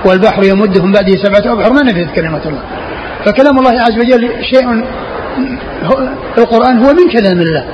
والبحر 0.04 0.44
يمده 0.44 0.84
من 0.84 0.92
بعده 0.92 1.12
سبعة 1.16 1.52
أبحر 1.52 1.72
ما 1.72 1.82
نفذت 1.82 2.14
كلمات 2.14 2.46
الله. 2.46 2.62
فكلام 3.24 3.58
الله 3.58 3.80
عز 3.80 3.98
وجل 3.98 4.44
شيء 4.44 4.84
القرآن 6.38 6.78
هو 6.78 6.92
من 6.92 7.10
كلام 7.12 7.40
الله. 7.40 7.64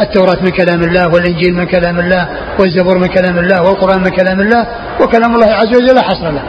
التوراة 0.00 0.38
من 0.42 0.50
كلام 0.50 0.82
الله 0.82 1.08
والإنجيل 1.14 1.54
من 1.54 1.64
كلام 1.64 2.00
الله 2.00 2.28
والزبور 2.58 2.98
من 2.98 3.06
كلام 3.06 3.38
الله 3.38 3.62
والقرآن 3.62 4.00
من 4.00 4.08
كلام 4.08 4.40
الله 4.40 4.66
وكلام 5.00 5.34
الله 5.34 5.46
عز 5.46 5.76
وجل 5.76 5.94
لا 5.94 6.02
حصر 6.02 6.30
له. 6.30 6.42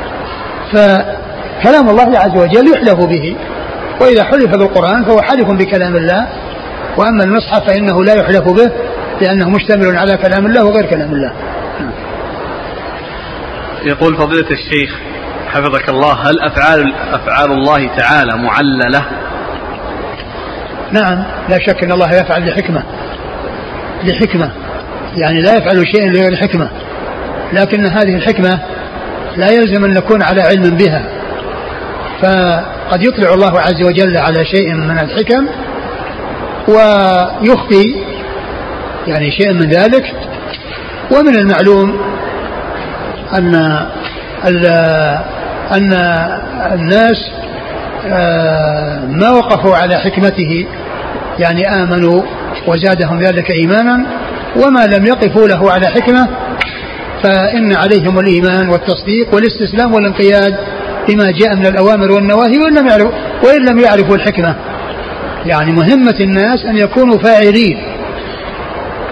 فكلام 0.74 1.90
الله 1.90 2.20
عز 2.20 2.38
وجل 2.38 2.68
يحلف 2.74 3.06
به. 3.06 3.36
وإذا 4.02 4.24
حلف 4.24 4.52
بالقرآن 4.52 5.04
فهو 5.04 5.22
حلف 5.22 5.52
بكلام 5.52 5.96
الله. 5.96 6.28
وأما 6.98 7.24
المصحف 7.24 7.68
فإنه 7.68 8.04
لا 8.04 8.14
يحلف 8.14 8.50
به 8.50 8.72
لأنه 9.22 9.50
مشتمل 9.50 9.98
على 9.98 10.18
كلام 10.18 10.46
الله 10.46 10.66
وغير 10.66 10.86
كلام 10.86 11.12
الله. 11.12 11.34
يقول 13.86 14.18
فضيلة 14.18 14.48
الشيخ 14.52 15.00
حفظك 15.48 15.90
الله 15.90 16.14
هل 16.14 16.40
أفعال 16.42 16.94
أفعال 17.14 17.52
الله 17.52 17.88
تعالى 17.98 18.38
معللة؟ 18.38 19.06
نعم 20.92 21.24
لا 21.50 21.60
شك 21.60 21.84
أن 21.84 21.92
الله 21.92 22.14
يفعل 22.14 22.50
لحكمة 22.50 22.84
لحكمة 24.04 24.52
يعني 25.18 25.42
لا 25.42 25.54
يفعل 25.58 25.88
شيئا 25.88 26.06
لغير 26.06 26.36
حكمة 26.36 26.70
لكن 27.54 27.86
هذه 27.86 28.16
الحكمة 28.16 28.60
لا 29.38 29.50
يلزم 29.52 29.86
أن 29.86 29.94
نكون 29.94 30.22
على 30.22 30.42
علم 30.42 30.78
بها. 30.78 31.06
فقد 32.22 33.04
يطلع 33.04 33.34
الله 33.34 33.60
عز 33.60 33.84
وجل 33.84 34.18
على 34.18 34.46
شيء 34.46 34.74
من 34.74 35.00
الحكم 35.00 35.48
ويخفي 36.68 37.96
يعني 39.08 39.32
شيء 39.32 39.54
من 39.54 39.70
ذلك. 39.70 40.14
ومن 41.12 41.36
المعلوم 41.36 42.02
أن 43.38 43.56
أن 45.72 45.94
الناس 46.74 47.32
آه، 48.08 49.06
ما 49.06 49.30
وقفوا 49.30 49.76
على 49.76 49.96
حكمته 49.96 50.68
يعني 51.40 51.84
آمنوا 51.84 52.22
وزادهم 52.68 53.20
ذلك 53.20 53.52
إيمانا 53.52 54.06
وما 54.56 54.86
لم 54.86 55.06
يقفوا 55.06 55.48
له 55.48 55.72
على 55.72 55.88
حكمة 55.88 56.28
فإن 57.24 57.76
عليهم 57.76 58.20
الإيمان 58.20 58.70
والتصديق 58.70 59.34
والاستسلام 59.34 59.94
والانقياد 59.94 60.58
بما 61.10 61.32
جاء 61.32 61.56
من 61.56 61.66
الأوامر 61.66 62.12
والنواهي 62.12 62.58
وإن 62.58 62.74
لم 62.74 62.88
يعرفوا 62.88 63.12
وإن 63.44 63.66
لم 63.66 63.80
يعرفوا 63.80 64.16
الحكمة. 64.16 64.56
يعني 65.46 65.72
مهمة 65.72 66.16
الناس 66.20 66.66
أن 66.66 66.78
يكونوا 66.78 67.18
فاعلين 67.18 67.78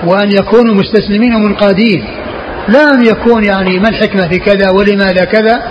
وأن 0.03 0.31
يكونوا 0.31 0.75
مستسلمين 0.75 1.35
ومنقادين 1.35 2.03
لا 2.67 2.93
أن 2.93 3.05
يكون 3.05 3.43
يعني 3.43 3.79
ما 3.79 3.89
الحكمة 3.89 4.27
في 4.27 4.39
كذا 4.39 4.69
ولماذا 4.69 5.25
كذا؟ 5.25 5.61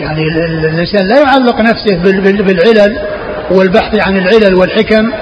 يعني 0.00 0.22
الإنسان 0.48 1.06
لا 1.06 1.20
يعلق 1.20 1.60
نفسه 1.60 1.96
بالعلل 2.42 2.98
والبحث 3.50 4.00
عن 4.00 4.16
العلل 4.16 4.54
والحكم 4.54 5.12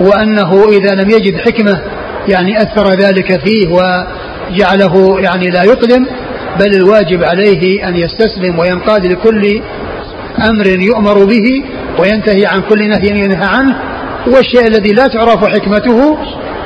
وأنه 0.00 0.64
إذا 0.68 0.94
لم 0.94 1.10
يجد 1.10 1.38
حكمة 1.38 1.80
يعني 2.28 2.62
أثر 2.62 2.90
ذلك 2.90 3.40
فيه 3.46 3.68
وجعله 3.68 5.20
يعني 5.20 5.46
لا 5.46 5.62
يقدم 5.62 6.06
بل 6.60 6.74
الواجب 6.74 7.24
عليه 7.24 7.88
أن 7.88 7.96
يستسلم 7.96 8.58
وينقاد 8.58 9.06
لكل 9.06 9.60
أمر 10.48 10.66
يؤمر 10.66 11.24
به 11.24 11.64
وينتهي 11.98 12.46
عن 12.46 12.60
كل 12.60 12.88
نهي 12.88 13.08
ينهى 13.08 13.46
عنه 13.46 13.76
والشيء 14.26 14.66
الذي 14.66 14.92
لا 14.92 15.06
تعرف 15.06 15.44
حكمته 15.44 16.18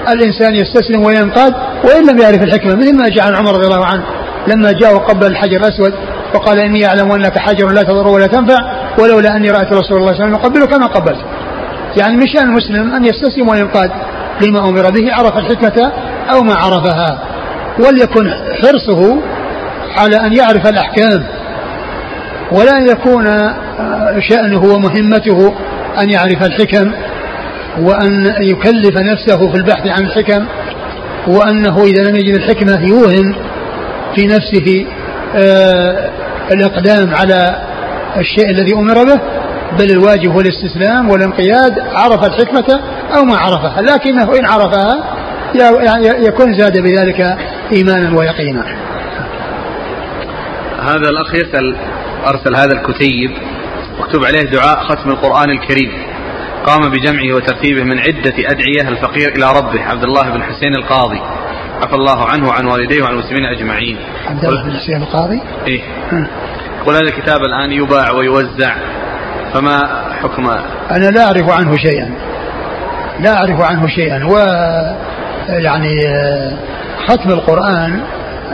الإنسان 0.09 0.55
يستسلم 0.55 1.05
وينقاد 1.05 1.55
وإن 1.85 2.11
لم 2.11 2.18
يعرف 2.18 2.43
الحكمة 2.43 2.74
مثل 2.74 2.97
ما 2.97 3.09
جاء 3.09 3.26
عن 3.26 3.35
عمر 3.37 3.53
رضي 3.53 3.66
الله 3.66 3.87
عنه 3.87 4.03
لما 4.49 4.72
جاء 4.72 4.95
وقبل 4.95 5.26
الحجر 5.26 5.57
الأسود 5.57 5.95
وقال 6.35 6.59
إني 6.59 6.87
أعلم 6.87 7.12
أنك 7.12 7.39
حجر 7.39 7.68
لا 7.68 7.83
تضر 7.83 8.09
ولا 8.09 8.26
تنفع 8.26 8.57
ولولا 8.99 9.37
أني 9.37 9.51
رأيت 9.51 9.72
رسول 9.72 9.99
الله 9.99 10.12
صلى 10.12 10.24
الله 10.24 10.24
عليه 10.24 10.24
وسلم 10.24 10.35
يقبلك 10.35 10.81
ما 10.81 10.87
قبلت. 10.87 11.24
يعني 11.97 12.16
من 12.16 12.26
شأن 12.26 12.49
المسلم 12.49 12.95
أن 12.95 13.05
يستسلم 13.05 13.49
وينقاد 13.49 13.91
لما 14.47 14.68
أمر 14.68 14.91
به 14.91 15.12
عرف 15.12 15.37
الحكمة 15.39 15.93
أو 16.33 16.43
ما 16.43 16.55
عرفها 16.55 17.18
وليكن 17.78 18.31
حرصه 18.62 19.22
على 19.99 20.16
أن 20.16 20.33
يعرف 20.33 20.66
الأحكام 20.66 21.26
ولا 22.53 22.78
يكون 22.78 23.26
شأنه 24.28 24.64
ومهمته 24.64 25.55
أن 26.03 26.11
يعرف 26.11 26.43
الحكم 26.43 26.93
وأن 27.81 28.35
يكلف 28.41 28.99
نفسه 28.99 29.51
في 29.51 29.57
البحث 29.57 29.87
عن 29.87 30.03
الحكم 30.05 30.47
وأنه 31.26 31.85
إذا 31.85 32.03
لم 32.03 32.16
يجد 32.16 32.35
الحكمة 32.35 32.81
يوهن 32.89 33.35
في 34.14 34.26
نفسه 34.26 34.87
آه 35.37 36.11
الإقدام 36.53 37.14
على 37.14 37.57
الشيء 38.16 38.51
الذي 38.51 38.74
أمر 38.74 39.05
به 39.05 39.20
بل 39.78 39.91
الواجب 39.91 40.31
هو 40.31 40.41
الاستسلام 40.41 41.11
والانقياد 41.11 41.78
عرف 41.95 42.24
الحكمة 42.24 42.81
أو 43.16 43.24
ما 43.24 43.37
عرفها. 43.37 43.83
لكنه 43.83 44.39
إن 44.39 44.47
عرفها 44.47 45.05
يكون 46.26 46.59
زاد 46.59 46.78
بذلك 46.78 47.39
إيمانا 47.72 48.18
ويقينا. 48.18 48.64
هذا 50.83 51.09
الأخ 51.11 51.35
يسأل 51.35 51.76
أرسل 52.26 52.57
هذا 52.57 52.72
الكتيب. 52.72 53.31
مكتوب 53.99 54.24
عليه 54.24 54.43
دعاء 54.43 54.78
ختم 54.88 55.11
القرآن 55.11 55.51
الكريم. 55.51 55.93
قام 56.66 56.91
بجمعه 56.91 57.36
وترتيبه 57.36 57.82
من 57.82 57.99
عدة 57.99 58.34
أدعية 58.38 58.88
الفقير 58.88 59.28
إلى 59.36 59.53
ربه 59.59 59.84
عبد 59.84 60.03
الله 60.03 60.30
بن 60.30 60.43
حسين 60.43 60.74
القاضي. 60.76 61.20
عفى 61.82 61.95
الله 61.95 62.24
عنه 62.24 62.49
وعن 62.49 62.66
والديه 62.66 63.03
وعن 63.03 63.12
المسلمين 63.12 63.45
أجمعين. 63.45 63.97
عبد 64.26 64.45
الله 64.45 64.62
بن 64.62 64.72
حسين 64.72 65.03
القاضي؟ 65.03 65.43
إيه. 65.66 65.80
هذا 66.88 67.01
الكتاب 67.01 67.41
الآن 67.41 67.72
يباع 67.72 68.11
ويوزع 68.11 68.74
فما 69.55 70.05
حكم؟ 70.22 70.51
أنا 70.91 71.11
لا 71.11 71.24
أعرف 71.24 71.51
عنه 71.51 71.76
شيئا. 71.76 72.11
لا 73.20 73.36
أعرف 73.36 73.61
عنه 73.61 73.86
شيئا. 73.86 74.24
و 74.24 74.36
يعني 75.49 76.01
ختم 77.09 77.30
القرآن 77.30 78.01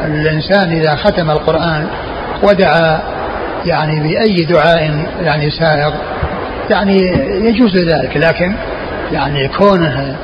الإنسان 0.05 0.73
إذا 0.73 0.97
ختم 0.97 1.31
القرآن 1.31 1.87
ودعا 2.43 3.01
يعني 3.67 4.01
بأي 4.01 4.45
دعاء 4.45 5.07
يعني 5.23 5.51
سائغ 5.51 5.93
يعني 6.71 6.99
يجوز 7.49 7.77
ذلك 7.77 8.17
لكن 8.17 8.55
يعني 9.13 9.49
كونه 9.49 10.17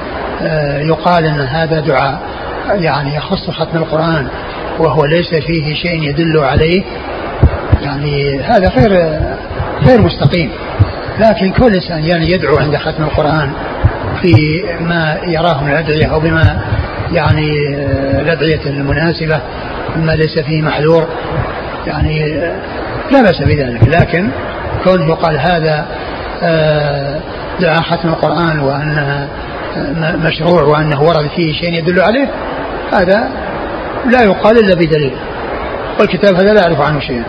آه، 0.43 0.79
يقال 0.79 1.25
إن 1.25 1.41
هذا 1.41 1.81
دعاء 1.81 2.21
يعني 2.71 3.17
يخص 3.17 3.51
ختم 3.51 3.79
القرآن 3.79 4.29
وهو 4.79 5.05
ليس 5.05 5.35
فيه 5.35 5.75
شيء 5.75 6.03
يدل 6.03 6.39
عليه 6.39 6.83
يعني 7.83 8.41
هذا 8.41 8.69
غير 8.69 9.19
غير 9.83 10.01
مستقيم. 10.01 10.51
لكن 11.21 11.51
كل 11.51 11.75
إنسان 11.75 12.05
يعني 12.05 12.31
يدعو 12.31 12.57
عند 12.57 12.77
ختم 12.77 13.03
القرآن 13.03 13.51
في 14.23 14.65
ما 14.81 15.17
يراه 15.27 15.65
من 15.65 15.71
الأدعية 15.71 16.07
أو 16.07 16.21
بما 16.21 16.61
يعني 17.13 17.77
آه، 17.77 18.21
الأدعية 18.21 18.61
المناسبة 18.67 19.41
مما 19.97 20.13
ليس 20.13 20.39
فيه 20.39 20.63
محذور. 20.63 21.09
يعني 21.87 22.35
آه، 22.35 22.57
لا 23.11 23.23
بأس 23.23 23.43
بذلك 23.43 23.89
لكن 23.89 24.31
كونه 24.85 25.09
يقال 25.09 25.39
هذا 25.39 25.87
آه، 26.43 27.21
دعاء 27.61 27.83
ختم 27.83 28.09
القرآن 28.09 28.61
وأنها 28.61 29.29
مشروع 30.17 30.63
وأنه 30.63 31.03
ورد 31.03 31.31
فيه 31.37 31.53
شيء 31.53 31.73
يدل 31.73 32.01
عليه 32.01 32.31
هذا 32.93 33.29
لا 34.07 34.23
يقال 34.23 34.59
إلا 34.59 34.75
بدليل 34.75 35.13
والكتاب 36.01 36.35
هذا 36.35 36.55
لا 36.55 36.63
أعرف 36.63 36.81
عنه 36.81 37.01
شيئا. 37.01 37.25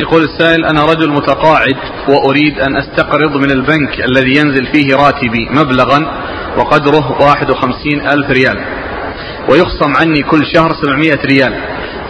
يقول 0.00 0.22
السائل 0.22 0.64
أنا 0.64 0.84
رجل 0.84 1.10
متقاعد 1.10 1.76
وأريد 2.08 2.60
أن 2.60 2.76
أستقرض 2.76 3.36
من 3.36 3.50
البنك 3.50 4.04
الذي 4.04 4.36
ينزل 4.36 4.66
فيه 4.66 4.96
راتبي 4.96 5.48
مبلغا 5.50 6.06
وقدره 6.58 7.22
51 7.22 8.00
ألف 8.00 8.30
ريال 8.30 8.64
ويخصم 9.48 9.92
عني 10.00 10.22
كل 10.22 10.46
شهر 10.54 10.72
700 10.72 11.18
ريال. 11.24 11.54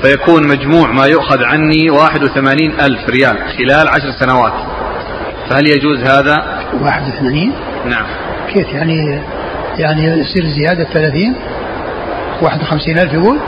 فيكون 0.04 0.48
مجموع 0.48 0.92
ما 0.92 1.06
يؤخذ 1.06 1.44
عني 1.44 1.90
81 1.90 2.80
ألف 2.80 3.10
ريال 3.10 3.36
خلال 3.58 3.88
عشر 3.88 4.10
سنوات. 4.20 4.52
فهل 5.50 5.66
يجوز 5.66 5.98
هذا؟ 5.98 6.36
81 6.80 7.52
نعم. 7.86 8.06
كيف 8.52 8.68
يعني 8.68 9.22
يعني 9.78 10.04
يصير 10.04 10.46
زيادة 10.46 10.84
30 10.84 11.36
51 12.42 12.98
ألف 12.98 13.12
يقول؟ 13.12 13.38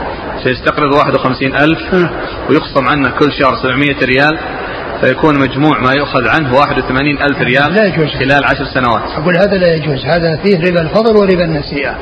سيستقرض 0.44 0.94
51 0.94 1.56
ألف 1.56 2.10
ويخصم 2.50 2.88
عنه 2.88 3.10
كل 3.10 3.32
شهر 3.32 3.56
700 3.56 3.96
ريال. 4.02 4.38
فيكون 5.00 5.38
مجموع 5.38 5.80
ما 5.80 5.92
يؤخذ 5.92 6.28
عنه 6.28 6.54
81 6.54 7.18
ألف 7.22 7.40
ريال 7.40 7.74
لا 7.74 7.84
يجوز. 7.84 8.08
خلال 8.08 8.44
عشر 8.44 8.64
سنوات. 8.74 9.02
أقول 9.18 9.36
هذا 9.36 9.56
لا 9.56 9.74
يجوز. 9.74 10.04
هذا 10.04 10.36
فيه 10.36 10.58
ربا 10.58 10.82
الفضل 10.82 11.16
وربا 11.16 11.44
النسيئة. 11.44 11.96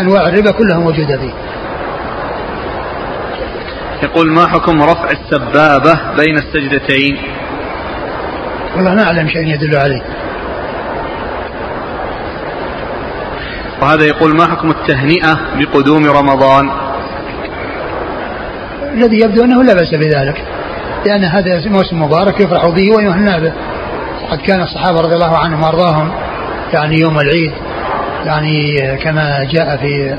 أنواع 0.00 0.28
الربا 0.28 0.50
كلها 0.50 0.78
موجودة 0.78 1.18
فيه. 1.18 1.32
يقول 4.02 4.32
ما 4.32 4.46
حكم 4.46 4.82
رفع 4.82 5.10
السبابة 5.10 6.00
بين 6.16 6.36
السجدتين؟ 6.38 7.16
والله 8.76 8.94
ما 8.94 9.02
أعلم 9.02 9.28
شيء 9.28 9.54
يدل 9.54 9.76
عليه. 9.76 10.02
وهذا 13.82 14.04
يقول 14.04 14.36
ما 14.36 14.44
حكم 14.46 14.70
التهنئة 14.70 15.38
بقدوم 15.58 16.06
رمضان؟ 16.06 16.70
الذي 18.94 19.20
يبدو 19.20 19.44
أنه 19.44 19.62
لا 19.62 19.74
بأس 19.74 19.94
بذلك 19.94 20.44
لأن 21.06 21.24
هذا 21.24 21.68
موسم 21.68 22.02
مبارك 22.02 22.40
يفرح 22.40 22.66
به 22.66 22.96
ويهنى 22.96 23.40
به. 23.40 23.52
وقد 24.22 24.38
كان 24.38 24.62
الصحابة 24.62 25.00
رضي 25.00 25.14
الله 25.14 25.38
عنهم 25.38 25.62
وأرضاهم 25.62 26.10
يعني 26.72 27.00
يوم 27.00 27.20
العيد 27.20 27.52
يعني 28.24 28.96
كما 28.96 29.44
جاء 29.44 29.76
في 29.76 30.16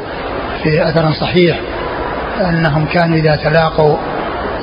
في 0.63 0.89
أثر 0.89 1.11
صحيح. 1.11 1.59
أنهم 2.41 2.85
كانوا 2.85 3.17
إذا 3.17 3.35
تلاقوا 3.35 3.97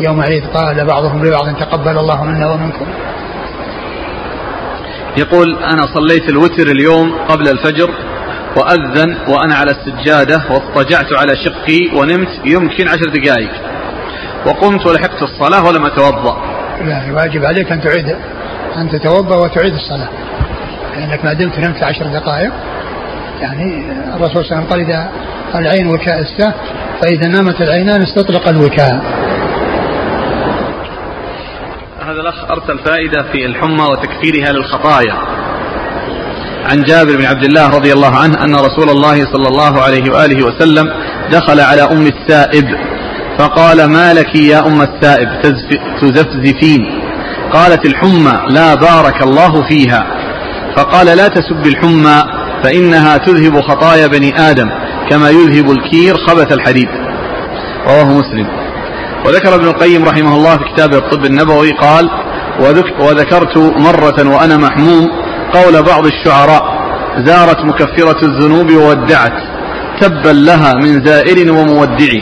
يوم 0.01 0.21
عيد 0.21 0.47
قال 0.47 0.85
بعضهم 0.87 1.25
لبعض 1.25 1.57
تقبل 1.57 1.99
الله 1.99 2.25
منا 2.25 2.51
ومنكم. 2.51 2.87
يقول 5.19 5.59
أنا 5.65 5.83
صليت 5.95 6.29
الوتر 6.29 6.67
اليوم 6.67 7.15
قبل 7.29 7.49
الفجر 7.49 7.91
وأذن 8.57 9.17
وأنا 9.29 9.55
على 9.55 9.71
السجادة 9.71 10.43
واضطجعت 10.51 11.13
على 11.13 11.37
شقي 11.45 11.99
ونمت 11.99 12.29
يمكن 12.45 12.89
عشر 12.89 13.09
دقائق. 13.11 13.51
وقمت 14.47 14.87
ولحقت 14.87 15.23
الصلاة 15.23 15.65
ولم 15.65 15.87
أتوضأ. 15.87 16.43
لا 16.85 17.05
الواجب 17.05 17.45
عليك 17.45 17.73
أن 17.73 17.81
تعيد 17.81 18.17
أن 18.77 18.91
تتوضأ 18.91 19.37
وتعيد 19.37 19.75
الصلاة. 19.75 20.09
لأنك 20.97 21.25
ما 21.25 21.33
دمت 21.33 21.59
نمت 21.59 21.83
عشر 21.83 22.07
دقائق. 22.07 22.53
يعني 23.41 23.93
الرسول 24.17 24.45
صلى 24.45 24.53
الله 24.53 24.53
عليه 24.53 24.57
وسلم 24.57 24.67
قال 24.71 24.81
إذا 24.81 25.11
العين 25.55 25.95
السه 25.95 26.55
فإذا 27.05 27.29
نامت 27.29 27.61
العينان 27.61 28.03
استطلق 28.03 28.49
الوكاء. 28.49 28.95
هذا 32.01 32.21
الأخ 32.21 32.51
أرسل 32.51 32.79
فائدة 32.85 33.23
في 33.33 33.47
الحمى 33.47 33.83
وتكفيرها 33.83 34.53
للخطايا. 34.53 35.15
عن 36.71 36.83
جابر 36.83 37.17
بن 37.17 37.25
عبد 37.25 37.45
الله 37.45 37.69
رضي 37.69 37.93
الله 37.93 38.17
عنه 38.17 38.45
أن 38.45 38.55
رسول 38.55 38.91
الله 38.91 39.25
صلى 39.33 39.49
الله 39.49 39.83
عليه 39.83 40.11
وآله 40.13 40.47
وسلم 40.47 40.93
دخل 41.33 41.61
على 41.61 41.83
أم 41.83 42.07
السائب 42.07 42.65
فقال 43.39 43.85
ما 43.85 44.15
لك 44.15 44.35
يا 44.35 44.67
أم 44.67 44.83
السائب 44.83 45.29
تزفزفين؟ 46.01 47.03
قالت 47.53 47.87
الحمى 47.87 48.41
لا 48.49 48.75
بارك 48.75 49.23
الله 49.23 49.69
فيها. 49.69 50.07
فقال 50.77 51.07
لا 51.07 51.29
تسب 51.29 51.67
الحمى 51.67 52.23
فإنها 52.63 53.17
تذهب 53.17 53.61
خطايا 53.61 54.07
بني 54.07 54.51
آدم. 54.51 54.71
كما 55.11 55.31
يذهب 55.31 55.71
الكير 55.71 56.15
خبث 56.29 56.53
الحديد. 56.53 56.89
رواه 57.87 58.05
مسلم. 58.05 58.47
وذكر 59.27 59.55
ابن 59.55 59.65
القيم 59.65 60.05
رحمه 60.05 60.35
الله 60.37 60.57
في 60.57 60.65
كتابه 60.75 60.99
الطب 60.99 61.25
النبوي 61.25 61.71
قال 61.71 62.11
وذكرت 63.01 63.59
مرة 63.59 64.29
وأنا 64.35 64.57
محموم 64.57 65.11
قول 65.53 65.83
بعض 65.83 66.07
الشعراء 66.07 66.63
زارت 67.27 67.65
مكفرة 67.65 68.25
الذنوب 68.25 68.71
وودعت 68.73 69.33
تبا 70.01 70.29
لها 70.29 70.75
من 70.75 71.05
زائر 71.05 71.53
ومودع. 71.53 72.13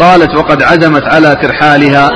قالت 0.00 0.36
وقد 0.36 0.62
عزمت 0.62 1.02
على 1.04 1.36
ترحالها 1.42 2.10